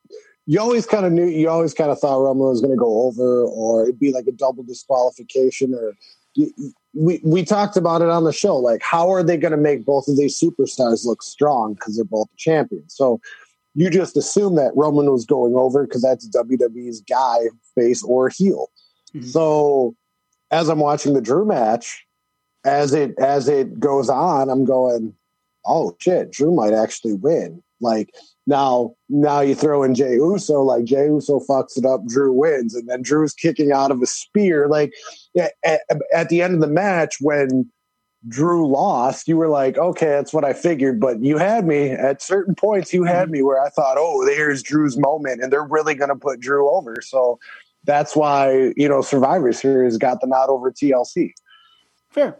[0.46, 3.02] you always kind of knew, you always kind of thought Roman was going to go
[3.02, 5.94] over, or it'd be like a double disqualification, or
[6.34, 6.52] you,
[6.92, 8.56] we we talked about it on the show.
[8.56, 12.04] Like, how are they going to make both of these superstars look strong because they're
[12.04, 12.94] both champions?
[12.94, 13.20] So
[13.74, 18.70] you just assume that Roman was going over because that's WWE's guy, face or heel.
[19.14, 19.26] Mm-hmm.
[19.26, 19.96] So
[20.50, 22.04] as I'm watching the Drew match,
[22.64, 25.14] as it as it goes on, I'm going,
[25.64, 27.62] oh shit, Drew might actually win.
[27.80, 28.14] Like
[28.46, 32.74] now, now you throw in Jey Uso, like Jey Uso fucks it up, Drew wins,
[32.74, 34.68] and then Drew's kicking out of a spear.
[34.68, 34.92] Like
[35.38, 35.80] at,
[36.12, 37.70] at the end of the match, when
[38.28, 41.00] Drew lost, you were like, okay, that's what I figured.
[41.00, 42.92] But you had me at certain points.
[42.92, 46.16] You had me where I thought, oh, there's Drew's moment, and they're really going to
[46.16, 46.96] put Drew over.
[47.02, 47.38] So
[47.84, 51.32] that's why you know Survivor Series got the nod over TLC.
[52.10, 52.36] Fair,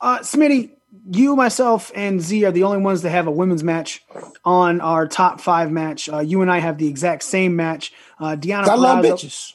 [0.00, 0.70] uh, Smitty.
[1.10, 4.02] You, myself, and Z are the only ones that have a women's match
[4.44, 6.08] on our top five match.
[6.08, 7.92] Uh, you and I have the exact same match.
[8.18, 9.52] Uh, Deonna I love bitches.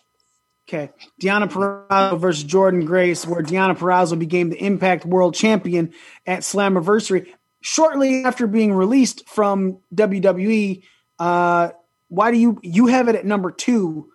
[0.67, 0.91] Okay.
[1.21, 5.93] Deonna Purrazzo versus Jordynne Grace, where Deonna Purrazzo became the Impact World Champion
[6.25, 7.27] at Slammiversary
[7.61, 10.83] shortly after being released from WWE.
[11.19, 11.69] Uh,
[12.09, 14.11] why do you you have it at number two?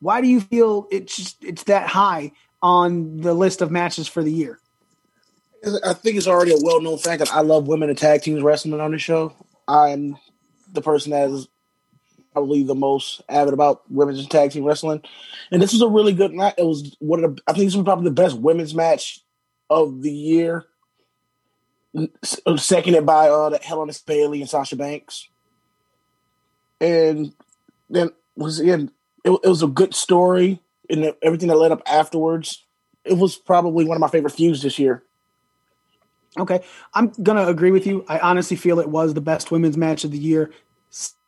[0.00, 2.32] Why do you feel it's just, it's that high
[2.62, 4.58] on the list of matches for the year?
[5.84, 8.42] I think it's already a well known fact that I love women and tag teams
[8.42, 9.34] wrestling on the show.
[9.68, 10.16] I'm
[10.72, 11.48] the person that is
[12.32, 15.02] probably the most avid about women's tag team wrestling,
[15.50, 16.54] and this was a really good night.
[16.56, 19.20] It was one of the I think this was probably the best women's match
[19.68, 20.64] of the year,
[22.56, 25.28] seconded by uh, the Helen Bayley and Sasha Banks,
[26.80, 27.34] and
[27.90, 28.90] then was again
[29.24, 32.64] it, it was a good story and everything that led up afterwards.
[33.04, 35.04] It was probably one of my favorite feuds this year.
[36.38, 36.62] Okay,
[36.94, 38.04] I'm gonna agree with you.
[38.08, 40.52] I honestly feel it was the best women's match of the year,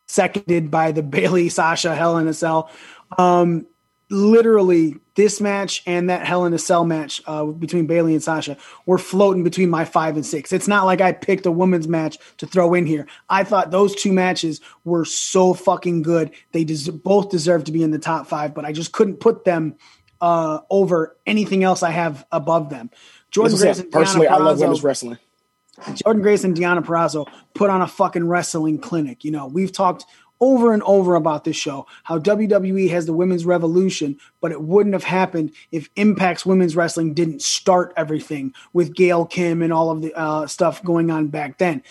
[0.07, 2.69] seconded by the Bayley Sasha Hell in a Cell.
[3.17, 3.67] Um,
[4.09, 8.55] literally, this match and that Hell in a Cell match uh, between Bayley and Sasha
[8.85, 10.53] were floating between my five and six.
[10.53, 13.05] It's not like I picked a women's match to throw in here.
[13.29, 16.31] I thought those two matches were so fucking good.
[16.53, 19.43] They des- both deserve to be in the top five, but I just couldn't put
[19.43, 19.75] them
[20.21, 22.89] uh, over anything else I have above them.
[23.33, 25.17] Jordynne Grace and personally, Deonna I love women's wrestling.
[25.79, 29.23] Jordynne Grace and Deonna Purrazzo put on a fucking wrestling clinic.
[29.23, 30.05] You know, we've talked
[30.39, 34.93] over and over about this show how WWE has the women's revolution, but it wouldn't
[34.93, 40.01] have happened if Impact's women's wrestling didn't start everything with Gail Kim and all of
[40.01, 41.81] the uh, stuff going on back then.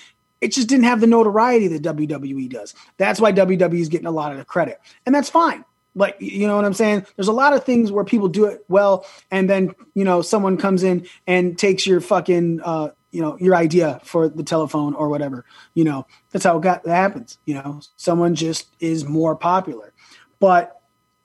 [0.41, 2.75] It just didn't have the notoriety that WWE does.
[2.99, 5.65] That's why WWE is getting a lot of the credit, and that's fine.
[5.95, 7.07] Like you know what I'm saying?
[7.17, 10.57] There's a lot of things where people do it well, and then you know someone
[10.57, 15.09] comes in and takes your fucking uh, you know your idea for the telephone or
[15.09, 15.45] whatever.
[15.75, 17.39] You know that's how it got that happens.
[17.45, 19.93] You know someone just is more popular,
[20.41, 20.81] but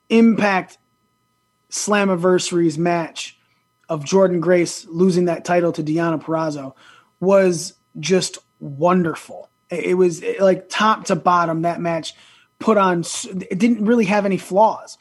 [0.09, 0.77] Impact
[1.71, 3.37] Slammiversary's match
[3.89, 6.73] of Jordynne Grace losing that title to Deonna Purrazzo
[7.19, 9.49] was just wonderful.
[9.69, 12.13] It was like top to bottom that match
[12.59, 13.03] put on
[13.49, 14.97] it didn't really have any flaws.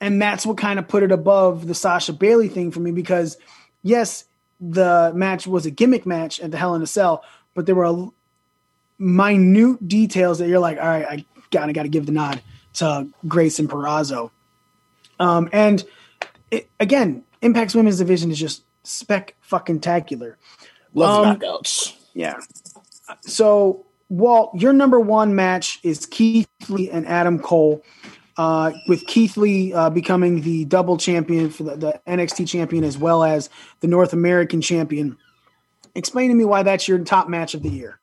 [0.00, 3.36] And that's what kind of put it above the Sasha Bayley thing for me because
[3.82, 4.24] yes,
[4.60, 7.24] the match was a gimmick match at the Hell in a Cell,
[7.54, 8.08] but there were a,
[8.98, 12.42] minute details that you're like, all right, I gotta gotta give the nod
[12.74, 14.30] to Grace and Purrazzo.
[15.20, 15.84] Um, and
[16.50, 20.34] it, again, Impact's women's division is just spec fucking tacular.
[20.94, 21.96] Love Um, the knockouts.
[22.14, 22.38] Yeah.
[23.20, 27.82] So, Walt, your number one match is Keith Lee and Adam Cole,
[28.36, 32.96] uh, with Keith Lee uh, becoming the double champion for the, the NXT champion as
[32.96, 35.16] well as the North American champion.
[35.94, 37.98] Explain to me why that's your top match of the year.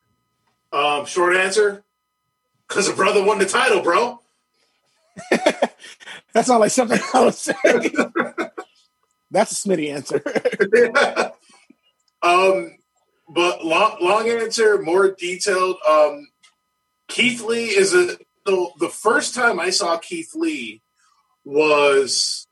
[0.72, 1.84] Um, short answer,
[2.68, 4.20] because a brother won the title, bro.
[6.32, 7.56] That's not like something I was saying.
[9.30, 10.22] That's a Smitty answer.
[12.22, 12.76] um,
[13.28, 15.76] but long, long answer, more detailed.
[15.88, 16.28] Um,
[17.08, 20.80] Keith Lee is a the, the first time I saw Keith Lee
[21.44, 22.46] was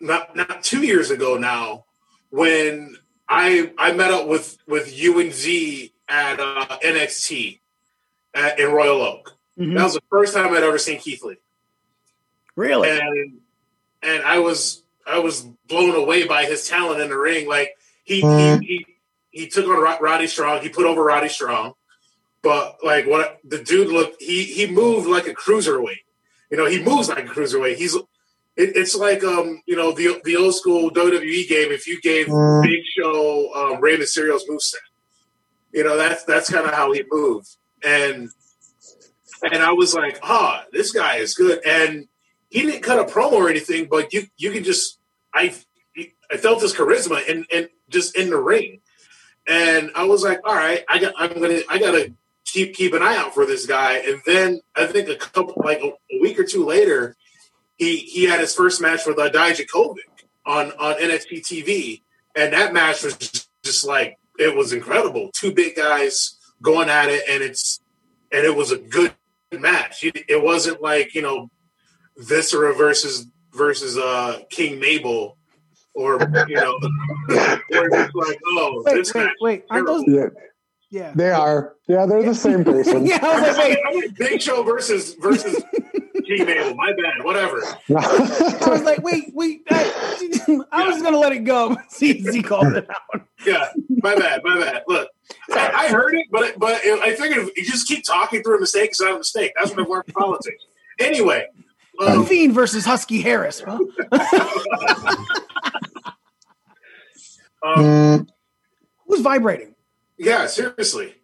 [0.00, 1.84] not not two years ago now
[2.30, 2.96] when
[3.28, 7.60] I I met up with with you and Z at uh, NXT
[8.34, 9.36] at, in Royal Oak.
[9.58, 9.76] Mhm.
[9.76, 11.36] That was the first time I'd ever seen Keith Lee
[12.56, 12.90] Really?
[12.90, 13.40] and
[14.02, 17.48] and I was I was blown away by his talent in the ring.
[17.48, 18.86] Like he he, he
[19.32, 20.62] he took on Rod- Roddy Strong.
[20.62, 21.72] He put over Roddy Strong,
[22.42, 26.04] but like what the dude looked he he moved like a cruiserweight.
[26.50, 27.76] You know, he moves like a cruiserweight.
[27.76, 31.72] He's it, it's like um you know the the old school WWE game.
[31.72, 34.74] If you gave Big Show um, Rey Mysterio's moveset,
[35.72, 37.56] you know that's that's kind of how he moved.
[37.82, 38.28] And
[39.42, 41.64] and I was like, ah, this guy is good.
[41.66, 42.06] And
[42.50, 44.98] he didn't cut a promo or anything, but you you can just
[45.32, 45.54] I
[46.30, 48.80] I felt his charisma and and just in the ring,
[49.46, 52.12] and I was like, all right, I got I'm gonna I gotta
[52.44, 53.98] keep keep an eye out for this guy.
[53.98, 57.16] And then I think a couple like a, a week or two later,
[57.76, 59.96] he he had his first match with uh, Dijakovic
[60.46, 62.02] on on NXT TV,
[62.36, 65.30] and that match was just, just like it was incredible.
[65.34, 67.80] Two big guys going at it, and it's
[68.30, 69.14] and it was a good
[69.52, 70.04] match.
[70.04, 71.50] It, it wasn't like you know
[72.16, 75.36] Viscera versus versus uh King Mabel.
[75.94, 76.78] Or you know,
[77.26, 79.64] where it's like, oh, Wait, this wait, wait.
[79.70, 80.04] Aren't those?
[80.06, 80.26] Yeah,
[80.90, 81.12] Yeah.
[81.14, 81.74] they are.
[81.88, 83.06] Yeah, they're the same person.
[83.06, 83.78] Yeah, I was like, wait.
[83.86, 85.62] I'm like Big Show versus versus
[86.26, 86.74] King Mabel.
[86.76, 87.24] My bad.
[87.24, 87.60] Whatever.
[87.90, 89.62] I was like, wait, wait.
[89.70, 91.70] I, I was gonna let it go.
[91.74, 93.20] but Z, Z called it out.
[93.44, 93.66] Yeah,
[94.02, 94.40] my bad.
[94.44, 94.84] My bad.
[94.88, 95.08] Look,
[95.50, 98.60] I, I heard it, but but I figured if you just keep talking through a
[98.60, 99.52] mistake, it's not a mistake.
[99.58, 100.64] That's what I've learned from politics.
[101.00, 101.46] Anyway,
[102.00, 103.62] um, Fiend versus Husky Harris.
[103.64, 103.78] Huh?
[107.62, 108.28] um,
[109.06, 109.74] Who's vibrating?
[110.18, 111.14] yeah, seriously.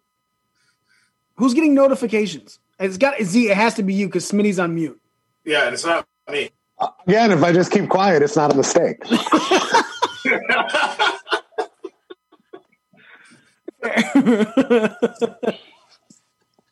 [1.35, 2.59] Who's getting notifications?
[2.79, 3.49] It's got Z.
[3.49, 4.99] It has to be you because Smitty's on mute.
[5.45, 6.49] Yeah, and it's not me.
[7.07, 9.01] Again, if I just keep quiet, it's not a mistake.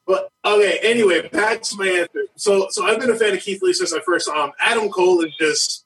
[0.07, 2.21] But okay, anyway, back to my answer.
[2.37, 4.53] So, so I've been a fan of Keith Lee since I first saw him.
[4.57, 5.85] Adam Cole is just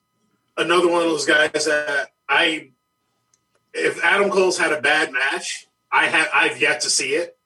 [0.56, 2.70] another one of those guys that I,
[3.74, 7.36] if Adam Cole's had a bad match, I have I've yet to see it.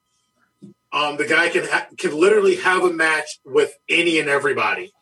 [0.93, 4.93] Um, the guy can ha- can literally have a match with any and everybody.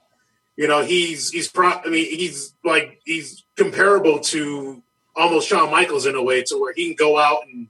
[0.57, 1.71] You know, he's he's pro.
[1.71, 4.83] I mean, he's like he's comparable to
[5.17, 7.69] almost Shawn Michaels in a way, to where he can go out and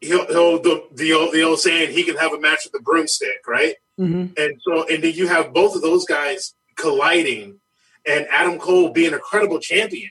[0.00, 2.80] he'll, he'll the, the old the old saying he can have a match with the
[2.80, 3.74] broomstick, right?
[3.98, 4.32] Mm-hmm.
[4.36, 7.60] And so, and then you have both of those guys colliding,
[8.06, 10.10] and Adam Cole being a credible champion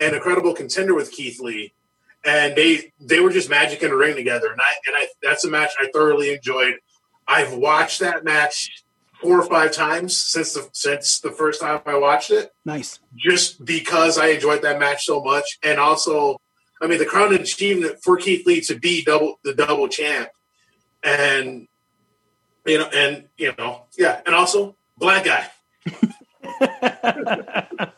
[0.00, 1.72] and a credible contender with Keith Lee,
[2.24, 5.44] and they they were just magic in the ring together, and I and I that's
[5.44, 6.74] a match I thoroughly enjoyed.
[7.26, 8.84] I've watched that match
[9.22, 12.98] four or five times since the since the first time I watched it, Nice.
[13.16, 16.40] just because I enjoyed that match so much, and also,
[16.82, 20.28] I mean, the crown achievement for Keith Lee to be double the double champ,
[21.02, 21.68] and
[22.66, 25.48] you know, and you know, yeah, and also black guy.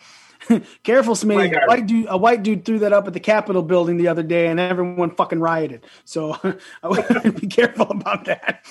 [0.83, 1.53] Careful, Smitty.
[1.53, 4.09] My A white, dude, a white dude threw that up at the Capitol building the
[4.09, 5.87] other day, and everyone fucking rioted.
[6.05, 6.37] So
[6.83, 8.63] I would be careful about that.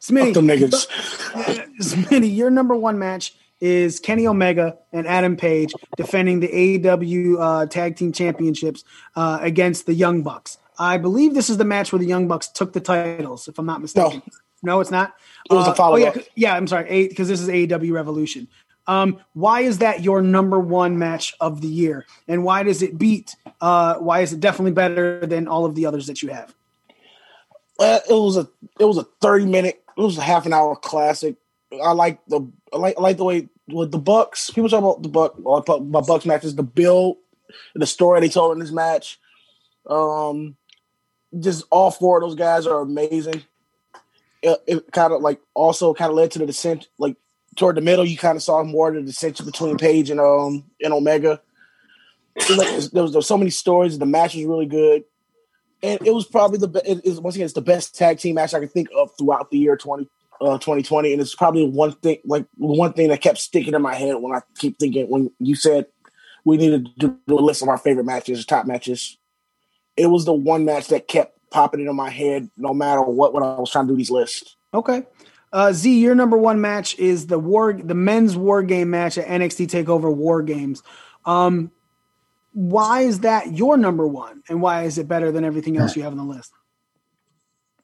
[0.00, 0.86] Smitty, Fuck them niggas.
[1.80, 7.66] Smitty, your number one match is Kenny Omega and Adam Page defending the AEW uh,
[7.66, 8.84] Tag Team Championships
[9.14, 10.58] uh, against the Young Bucks.
[10.78, 13.66] I believe this is the match where the Young Bucks took the titles, if I'm
[13.66, 14.22] not mistaken.
[14.62, 15.14] No, no it's not.
[15.50, 16.16] It was a Uh, follow-up.
[16.16, 18.48] Oh, yeah, yeah, I'm sorry, because this is AEW Revolution.
[18.86, 22.98] Um, why is that your number one match of the year, and why does it
[22.98, 23.34] beat?
[23.60, 26.54] Uh, why is it definitely better than all of the others that you have?
[27.78, 29.82] Well, it was a it was a thirty minute.
[29.96, 31.36] It was a half an hour classic.
[31.82, 34.50] I like the I like I like the way with the Bucks.
[34.50, 36.54] People talk about the Buck my Bucks matches.
[36.54, 37.18] The build,
[37.74, 39.18] the story they told in this match.
[39.86, 40.56] Um,
[41.38, 43.42] just all four of those guys are amazing.
[44.42, 46.88] It, it kind of like also kind of led to the descent.
[46.98, 47.16] Like
[47.56, 50.64] toward the middle, you kind of saw more of the dissension between Page and um
[50.82, 51.40] and Omega.
[52.36, 53.98] Like, there, was, there was so many stories.
[53.98, 55.04] The match was really good
[55.82, 58.34] and it was probably the be- it is once again it's the best tag team
[58.34, 60.08] match I can think of throughout the year 20,
[60.40, 63.94] uh, 2020 and it's probably one thing like one thing that kept sticking in my
[63.94, 65.86] head when I keep thinking when you said
[66.44, 69.18] we needed to do a list of our favorite matches top matches
[69.96, 73.42] it was the one match that kept popping into my head no matter what when
[73.42, 75.04] I was trying to do these lists Okay.
[75.52, 79.26] Uh, Z, your number one match is the war, the men's war game match at
[79.26, 80.82] NXT Takeover War Games.
[81.24, 81.70] Um,
[82.52, 86.02] why is that your number one, and why is it better than everything else you
[86.02, 86.52] have on the list?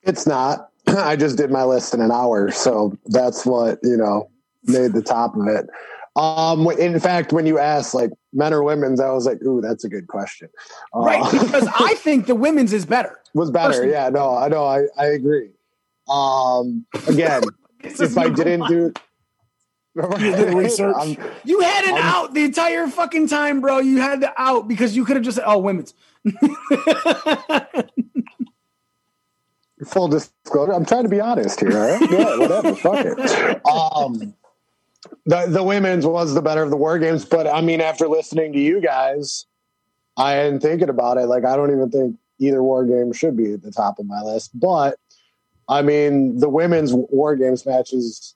[0.02, 0.70] It's not.
[0.98, 4.28] I just did my list in an hour, so that's what you know
[4.64, 5.68] made the top of it.
[6.14, 9.84] Um, in fact, when you asked like men or women's, I was like, "Ooh, that's
[9.84, 10.48] a good question."
[10.94, 13.18] Uh, Right, because I think the women's is better.
[13.34, 13.68] was better.
[13.68, 13.92] Personally.
[13.92, 15.50] Yeah, no, I know, I, I agree.
[16.10, 17.42] Um, again,
[17.80, 18.70] if I didn't one.
[18.70, 18.92] do
[20.54, 20.94] research.
[20.98, 23.78] I'm- You had it I'm- out the entire fucking time, bro.
[23.78, 25.94] You had the out because you could have just said, "Oh, women's."
[29.86, 31.72] Full disclosure, I'm trying to be honest here.
[31.72, 32.10] All right?
[32.10, 32.74] Yeah, whatever.
[32.74, 33.66] fuck it.
[33.66, 34.34] Um,
[35.26, 38.52] the the women's was the better of the war games, but I mean, after listening
[38.52, 39.46] to you guys,
[40.16, 41.26] I am thinking about it.
[41.26, 44.20] Like, I don't even think either war game should be at the top of my
[44.20, 44.50] list.
[44.58, 44.96] But
[45.68, 48.34] I mean, the women's war games match is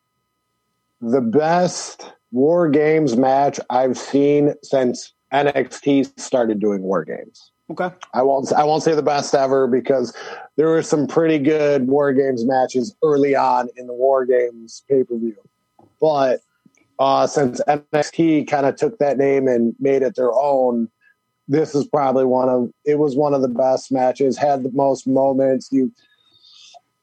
[1.00, 7.50] the best war games match I've seen since NXT started doing war games.
[7.68, 7.90] Okay.
[8.14, 8.52] I won't.
[8.52, 10.16] I won't say the best ever because
[10.56, 15.02] there were some pretty good War Games matches early on in the War Games pay
[15.02, 15.36] per view,
[16.00, 16.42] but
[16.98, 20.88] uh, since NXT kind of took that name and made it their own,
[21.48, 22.70] this is probably one of.
[22.84, 24.38] It was one of the best matches.
[24.38, 25.68] Had the most moments.
[25.72, 25.92] You,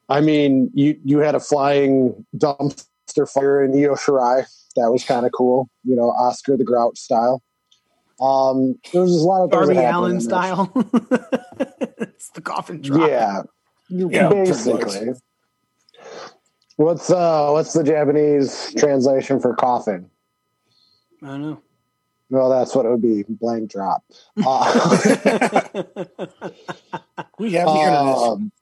[0.08, 4.46] I mean, you you had a flying dumpster fire in Io Shirai.
[4.76, 5.68] That was kind of cool.
[5.84, 7.42] You know, Oscar the Grouch style.
[8.20, 10.72] Um, there was just a lot of things Darby that Allin in style.
[11.98, 13.10] it's the coffin drop.
[13.10, 13.42] Yeah,
[13.88, 15.10] Yeah, basically.
[16.76, 20.10] What's uh what's the Japanese translation for coffin?
[21.22, 21.62] I don't know.
[22.30, 23.24] Well, that's what it would be.
[23.28, 24.02] Blank drop.
[24.44, 25.02] Uh,
[27.38, 28.16] We have the internet.
[28.16, 28.52] um,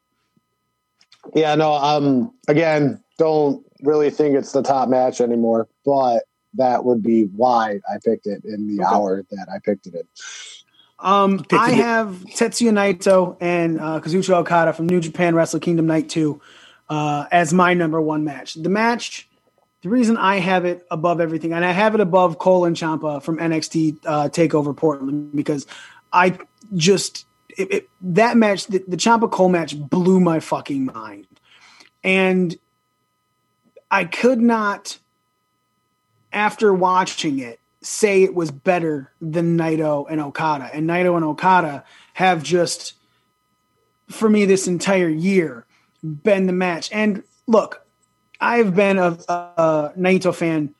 [1.35, 1.73] yeah, no.
[1.73, 6.24] Um, again, don't really think it's the top match anymore, but
[6.55, 10.07] that would be why I picked it in the hour that I picked it in.
[10.99, 16.09] Um, I have Tetsuya Naito and uh, Kazuchika Okada from New Japan Wrestle Kingdom Night
[16.09, 16.41] 2
[16.89, 18.55] uh, as my number one match.
[18.55, 19.29] The match,
[19.83, 23.20] the reason I have it above everything, and I have it above Cole and Ciampa
[23.20, 25.66] from NXT uh, Takeover Portland because
[26.12, 26.39] I
[26.74, 27.27] just,
[27.57, 31.27] it, it, that match, the, the Ciampa Cole match blew my fucking mind.
[32.05, 32.57] And
[33.91, 34.99] I could not,
[36.33, 40.71] after watching it, say it was better than Naito and Okada.
[40.73, 41.85] And Naito and Okada
[42.15, 42.95] have just,
[44.09, 45.67] for me, this entire year,
[46.03, 46.91] been the match.
[46.93, 47.85] And look,
[48.41, 50.75] I've been a, a Naito fan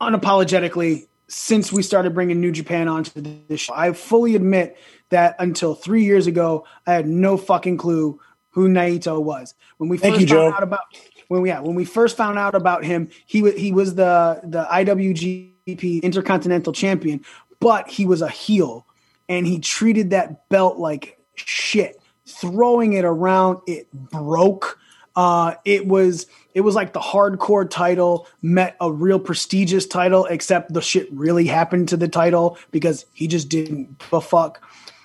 [0.00, 3.74] unapologetically since we started bringing New Japan onto this show.
[3.74, 4.78] I fully admit
[5.10, 8.20] that until three years ago, I had no fucking clue
[8.50, 9.54] who Naito was.
[9.76, 10.56] When we Thank first you, found Joe.
[10.56, 10.80] out about
[11.28, 14.40] when we yeah, when we first found out about him, he was he was the
[14.44, 17.24] the IWGP Intercontinental Champion,
[17.60, 18.86] but he was a heel
[19.28, 23.58] and he treated that belt like shit, throwing it around.
[23.66, 24.78] It broke.
[25.14, 30.72] Uh, it was it was like the hardcore title met a real prestigious title, except
[30.72, 34.62] the shit really happened to the title because he just didn't give a fuck,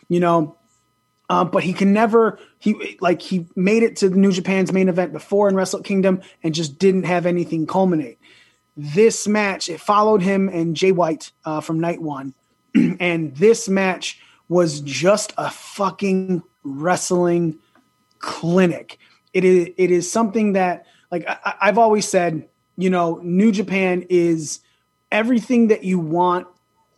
[0.10, 0.58] you know.
[1.30, 5.12] Uh, but he can never he like he made it to New Japan's main event
[5.12, 8.18] before in Wrestle Kingdom and just didn't have anything culminate.
[8.78, 12.34] This match it followed him and Jay White uh, from Night One,
[13.02, 14.18] and this match
[14.48, 17.60] was just a fucking wrestling
[18.20, 18.98] clinic.
[19.34, 24.06] It is it is something that like I, I've always said, you know, New Japan
[24.10, 24.62] is
[25.12, 26.48] everything that you want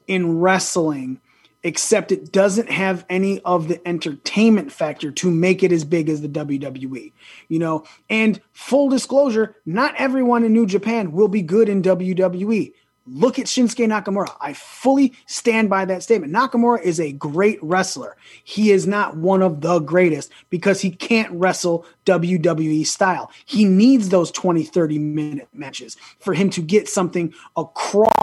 [0.06, 1.20] in wrestling,
[1.66, 6.22] except it doesn't have any of the entertainment factor to make it as big as
[6.22, 7.12] the WWE.
[7.50, 12.72] You know, and full disclosure, not everyone in New Japan will be good in WWE.
[13.08, 14.36] Look at Shinsuke Nakamura.
[14.40, 16.32] I fully stand by that statement.
[16.32, 18.16] Nakamura is a great wrestler.
[18.44, 23.32] He is not one of the greatest because he can't wrestle WWE style.
[23.46, 28.14] He needs those 20, 30 minute matches for him to get something across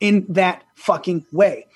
[0.00, 1.66] in that fucking way.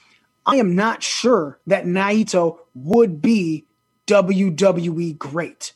[0.49, 3.67] I am not sure that Naito would be
[4.07, 5.75] WWE great.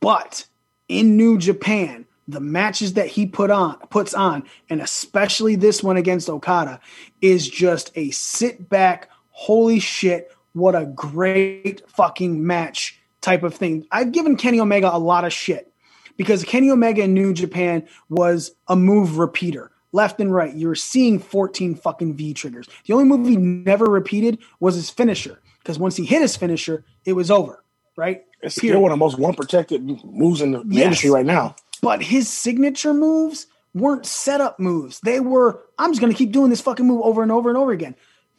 [0.00, 0.46] But
[0.86, 5.96] in New Japan, the matches that he put on puts on, and especially this one
[5.96, 6.78] against Okada,
[7.22, 13.86] is just a sit back, holy shit, what a great fucking match type of thing.
[13.90, 15.72] I've given Kenny Omega a lot of shit
[16.18, 19.70] because Kenny Omega in New Japan was a move repeater.
[19.96, 22.68] Left and right, you were seeing 14 fucking V triggers.
[22.84, 26.84] The only move he never repeated was his finisher because once he hit his finisher,
[27.06, 27.64] it was over,
[27.96, 28.22] right?
[28.42, 30.84] It's still one of the most one protected moves in the Yes.
[30.84, 31.56] industry right now.
[31.80, 35.00] But his signature moves weren't setup moves.
[35.00, 37.56] They were, I'm just going to keep doing this fucking move over and over and
[37.56, 37.94] over again.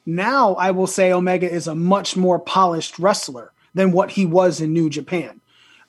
[0.05, 4.61] Now I will say Omega is a much more polished wrestler than what he was
[4.61, 5.41] in New Japan.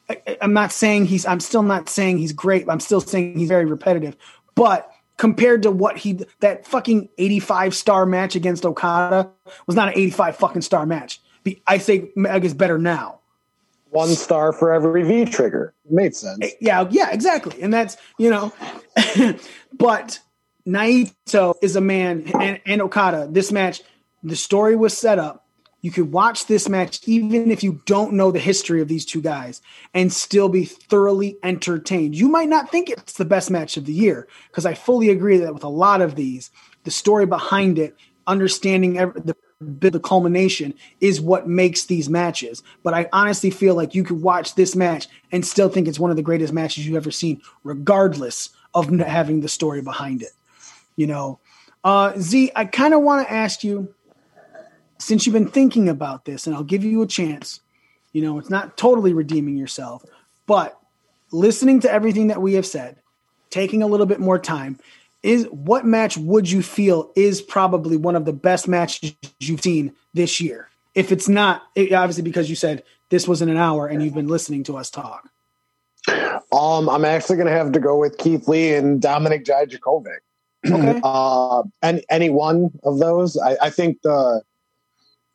[0.08, 2.66] I, I'm not saying he's, I'm still not saying he's great.
[2.70, 4.16] I'm still saying he's very repetitive.
[4.54, 9.30] But compared to what he, that fucking 85 star match against Okada
[9.66, 11.20] was not an 85 fucking star match.
[11.66, 13.20] I say Omega's better now.
[13.90, 15.74] One star for every V trigger.
[15.90, 16.38] Made sense.
[16.42, 17.60] Eh, yeah, yeah, exactly.
[17.62, 18.52] And that's, you know,
[19.72, 20.20] but
[20.66, 23.82] Naito is a man and, and Okada, this match,
[24.22, 25.47] the story was set up.
[25.80, 29.20] You could watch this match even if you don't know the history of these two
[29.20, 29.62] guys
[29.94, 32.16] and still be thoroughly entertained.
[32.16, 35.38] You might not think it's the best match of the year because I fully agree
[35.38, 36.50] that with a lot of these,
[36.84, 37.96] the story behind it,
[38.26, 42.62] understanding the the culmination is what makes these matches.
[42.84, 46.10] But I honestly feel like you could watch this match and still think it's one
[46.10, 50.30] of the greatest matches you've ever seen, regardless of having the story behind it.
[50.94, 51.40] You know,
[51.82, 53.92] uh, Z, I kind of want to ask you
[54.98, 57.60] since you've been thinking about this, and I'll give you a chance,
[58.12, 60.04] you know, it's not totally redeeming yourself,
[60.46, 60.78] but
[61.30, 62.96] listening to everything that we have said,
[63.50, 64.78] taking a little bit more time,
[65.22, 69.94] is what match would you feel is probably one of the best matches you've seen
[70.14, 70.68] this year?
[70.94, 74.14] If it's not, it, obviously because you said this was in an hour and you've
[74.14, 75.28] been listening to us talk.
[76.52, 80.18] Um, I'm actually going to have to go with Keith Lee and Dominik Dijakovic.
[80.66, 81.00] Okay.
[81.04, 84.42] uh, any any one of those, I, I think the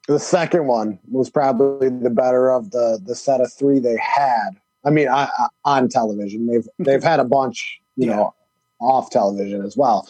[0.08, 4.52] the second one was probably the better of the the set of three they had.
[4.86, 8.34] I mean, I, I, on television, they've they've had a bunch, you know,
[8.82, 10.08] off television as well.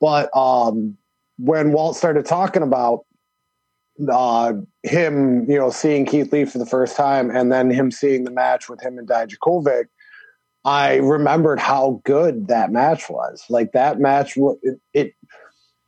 [0.00, 0.96] But um,
[1.38, 3.06] when Walt started talking about
[4.10, 8.24] uh, him, you know, seeing Keith Lee for the first time, and then him seeing
[8.24, 9.86] the match with him and Dijakovic,
[10.64, 13.44] I remembered how good that match was.
[13.48, 15.14] Like that match, it, it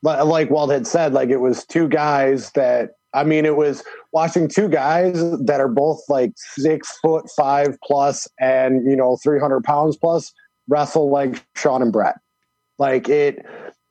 [0.02, 3.82] like Walt had said, like it was two guys that I mean, it was
[4.12, 9.40] watching two guys that are both like six foot five plus and you know three
[9.40, 10.32] hundred pounds plus
[10.68, 12.16] wrestle like Shawn and Brett.
[12.78, 13.44] Like it,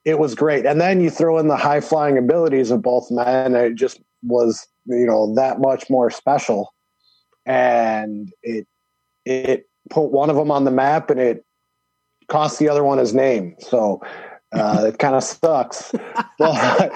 [0.06, 0.66] it was great.
[0.66, 4.68] And then you throw in the high flying abilities of both men, it just was
[4.86, 6.74] you know that much more special.
[7.46, 8.68] And it
[9.26, 11.44] it put one of them on the map, and it
[12.28, 13.56] cost the other one his name.
[13.60, 14.02] So
[14.54, 15.92] uh, it kind of sucks.
[16.40, 16.92] but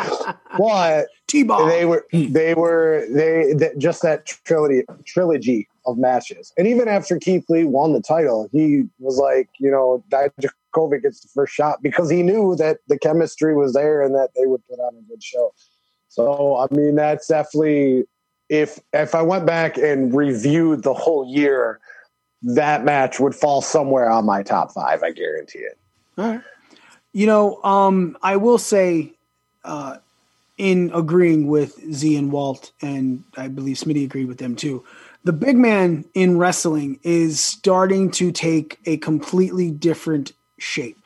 [1.43, 6.53] but they were they were they, th- just that trilogy trilogy of matches.
[6.57, 11.21] And even after Keith Lee won the title, he was like, you know, Dijakovic gets
[11.21, 14.65] the first shot because he knew that the chemistry was there and that they would
[14.67, 15.53] put on a good show.
[16.07, 18.05] So I mean, that's definitely
[18.49, 21.79] if if I went back and reviewed the whole year,
[22.43, 25.03] that match would fall somewhere on my top five.
[25.03, 25.77] I guarantee it.
[26.17, 26.41] All right.
[27.13, 29.13] You know, um, I will say,
[29.63, 29.97] uh,
[30.57, 34.83] in agreeing with Z and Walt, and I believe Smitty agreed with them too.
[35.23, 40.97] The big man in wrestling is starting to take a completely different shape.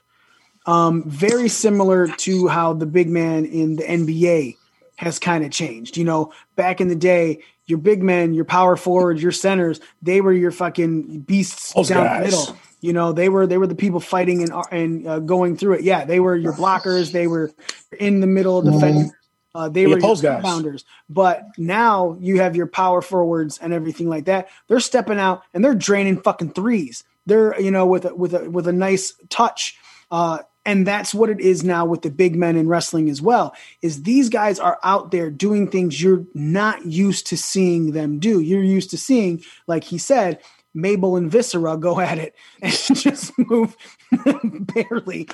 [0.66, 4.58] Um, very similar to how the big man in the NBA
[4.98, 5.96] has kind of changed.
[5.96, 10.22] You know, back in the day, your big men, your power forwards, your centers, they
[10.22, 12.18] were your fucking beasts Those down guys.
[12.20, 12.58] the middle.
[12.86, 15.84] You know, they were they were the people fighting and and uh, going through it.
[15.84, 17.12] Yeah, they were your blockers.
[17.12, 17.52] They were
[18.00, 19.12] in the middle of defending.
[19.54, 20.44] Uh, they The were your guys.
[20.44, 20.86] bounders.
[21.10, 24.50] But now you have your power forwards and everything like that.
[24.68, 27.04] They're stepping out and they're draining fucking threes.
[27.26, 29.78] They're you know with a, with a with a nice touch.
[30.12, 33.56] Uh, and that's what it is now with the big men in wrestling as well.
[33.82, 38.40] Is these guys are out there doing things you're not used to seeing them do.
[38.40, 40.40] You're used to seeing, like he said,
[40.76, 43.76] Mabel and Viscera go at it and just move
[44.74, 45.28] barely.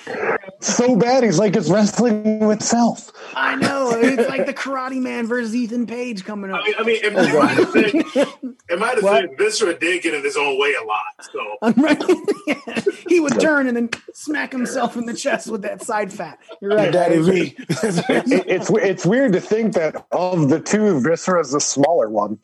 [0.60, 3.12] So bad, he's like it's wrestling with self.
[3.36, 6.62] I know it's like the Karate Man versus Ethan Page coming up.
[6.62, 8.28] I mean, I mean, it, oh, it might have said,
[8.70, 11.02] it might have been Viscera did get in his own way a lot.
[11.22, 12.84] So Right?
[13.10, 16.40] he would turn and then smack himself in the chest with that side fat.
[16.62, 17.56] You're right, Daddy V.
[17.84, 22.40] It- it's it's weird to think that of the two, Viscera is the smaller one.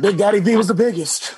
[0.00, 1.34] Big Daddy V was the biggest.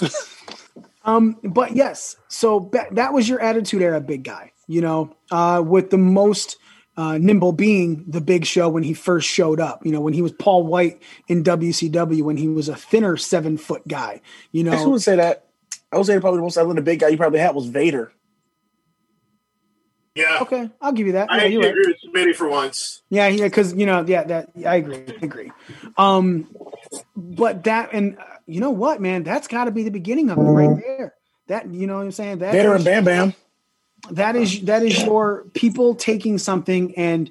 [1.08, 4.52] Um, but yes, so that, that was your attitude era, big guy.
[4.66, 6.58] You know, uh, with the most
[6.98, 9.86] uh, nimble being the Big Show when he first showed up.
[9.86, 13.56] You know, when he was Paul White in WCW, when he was a thinner seven
[13.56, 14.20] foot guy.
[14.52, 14.72] You know.
[14.72, 15.46] I just know, would say that.
[15.90, 18.12] I would say probably the most athletic big guy you probably had was Vader.
[20.14, 21.30] yeah, okay, I'll give you that.
[21.30, 21.96] I Yeah, you're agree right.
[22.02, 23.02] with Smitty for once.
[23.08, 25.52] Yeah, yeah, because you know, yeah, that I agree, I agree.
[25.96, 26.54] Um,
[27.16, 30.38] but that and uh, you know what, man, that's got to be the beginning of
[30.38, 31.14] it right there.
[31.48, 32.38] That you know what I'm saying?
[32.38, 33.34] That Vader and Bam Bam.
[34.10, 37.30] that is that is your people taking something and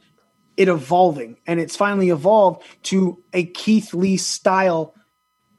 [0.57, 4.93] it evolving and it's finally evolved to a Keith Lee style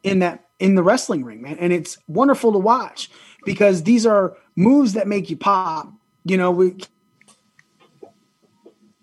[0.03, 3.11] in that in the wrestling ring man and it's wonderful to watch
[3.45, 5.93] because these are moves that make you pop
[6.25, 6.77] you know we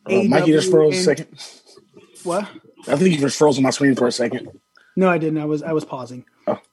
[0.05, 1.27] Uh, Mikey just froze a second.
[2.23, 2.43] what
[2.87, 4.49] I think you just froze on my screen for a second.
[4.95, 5.39] No, I didn't.
[5.39, 6.25] I was I was pausing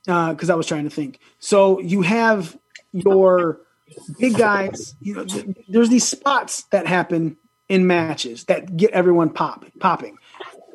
[0.05, 1.19] because I was trying to think.
[1.39, 2.57] So you have
[2.93, 3.61] your
[4.19, 4.95] big guys.
[5.01, 7.37] You know, th- there's these spots that happen
[7.69, 10.19] in matches that get everyone pop popping.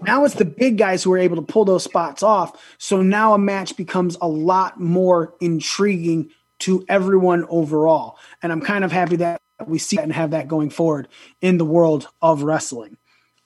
[0.02, 2.62] Now it's the big guys who are able to pull those spots off.
[2.78, 6.30] So now a match becomes a lot more intriguing
[6.60, 8.18] to everyone overall.
[8.42, 11.08] And I'm kind of happy that we see that and have that going forward
[11.42, 12.98] in the world of wrestling.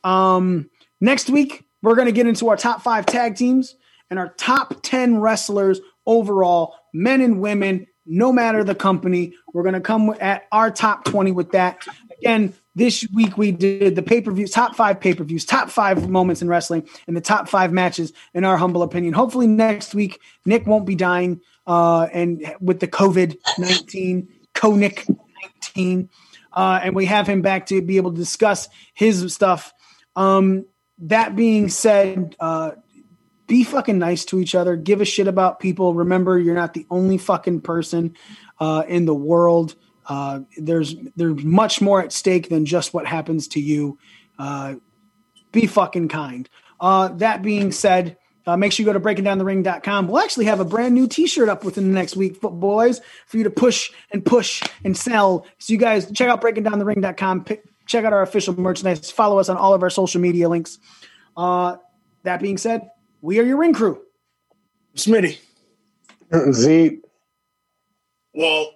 [0.03, 0.69] Um,
[0.99, 3.75] next week, we're going to get into our top five tag teams
[4.11, 9.33] and our top 10 wrestlers overall, men and women, no matter the company.
[9.53, 11.87] We're going to come at our top 20 with that.
[12.19, 15.69] Again, This week we did the pay per views, top five pay per views, top
[15.69, 19.13] five moments in wrestling, and the top five matches, in our humble opinion.
[19.13, 25.05] Hopefully next week Nick won't be dying, uh, and with the COVID nineteen, Conic
[25.41, 26.09] nineteen,
[26.53, 29.73] uh, and we have him back to be able to discuss his stuff.
[30.15, 30.65] Um,
[30.99, 32.71] that being said, uh,
[33.51, 34.77] be fucking nice to each other.
[34.77, 35.93] Give a shit about people.
[35.93, 38.15] Remember, you're not the only fucking person
[38.61, 39.75] uh, in the world.
[40.07, 43.99] Uh, there's there's much more at stake than just what happens to you.
[44.39, 44.75] Uh,
[45.51, 46.49] be fucking kind.
[46.79, 48.15] Uh, that being said,
[48.47, 50.07] uh, make sure you go to breakingdownthering.com.
[50.07, 53.35] We'll actually have a brand new t-shirt up within the next week, foot boys, for
[53.35, 55.45] you to push and push and sell.
[55.59, 57.43] So you guys check out breakingdownthering.com.
[57.43, 59.11] Pick, check out our official merchandise.
[59.11, 60.79] Follow us on all of our social media links.
[61.35, 61.75] Uh,
[62.23, 62.87] that being said,
[63.21, 64.01] we are your ring crew.
[64.95, 65.39] Smitty.
[66.51, 66.99] Z.
[68.33, 68.71] Well,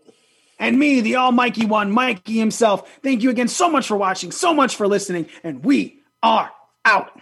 [0.59, 2.99] and me, the all almighty one, Mikey himself.
[3.03, 6.51] Thank you again so much for watching, so much for listening, and we are
[6.85, 7.19] out.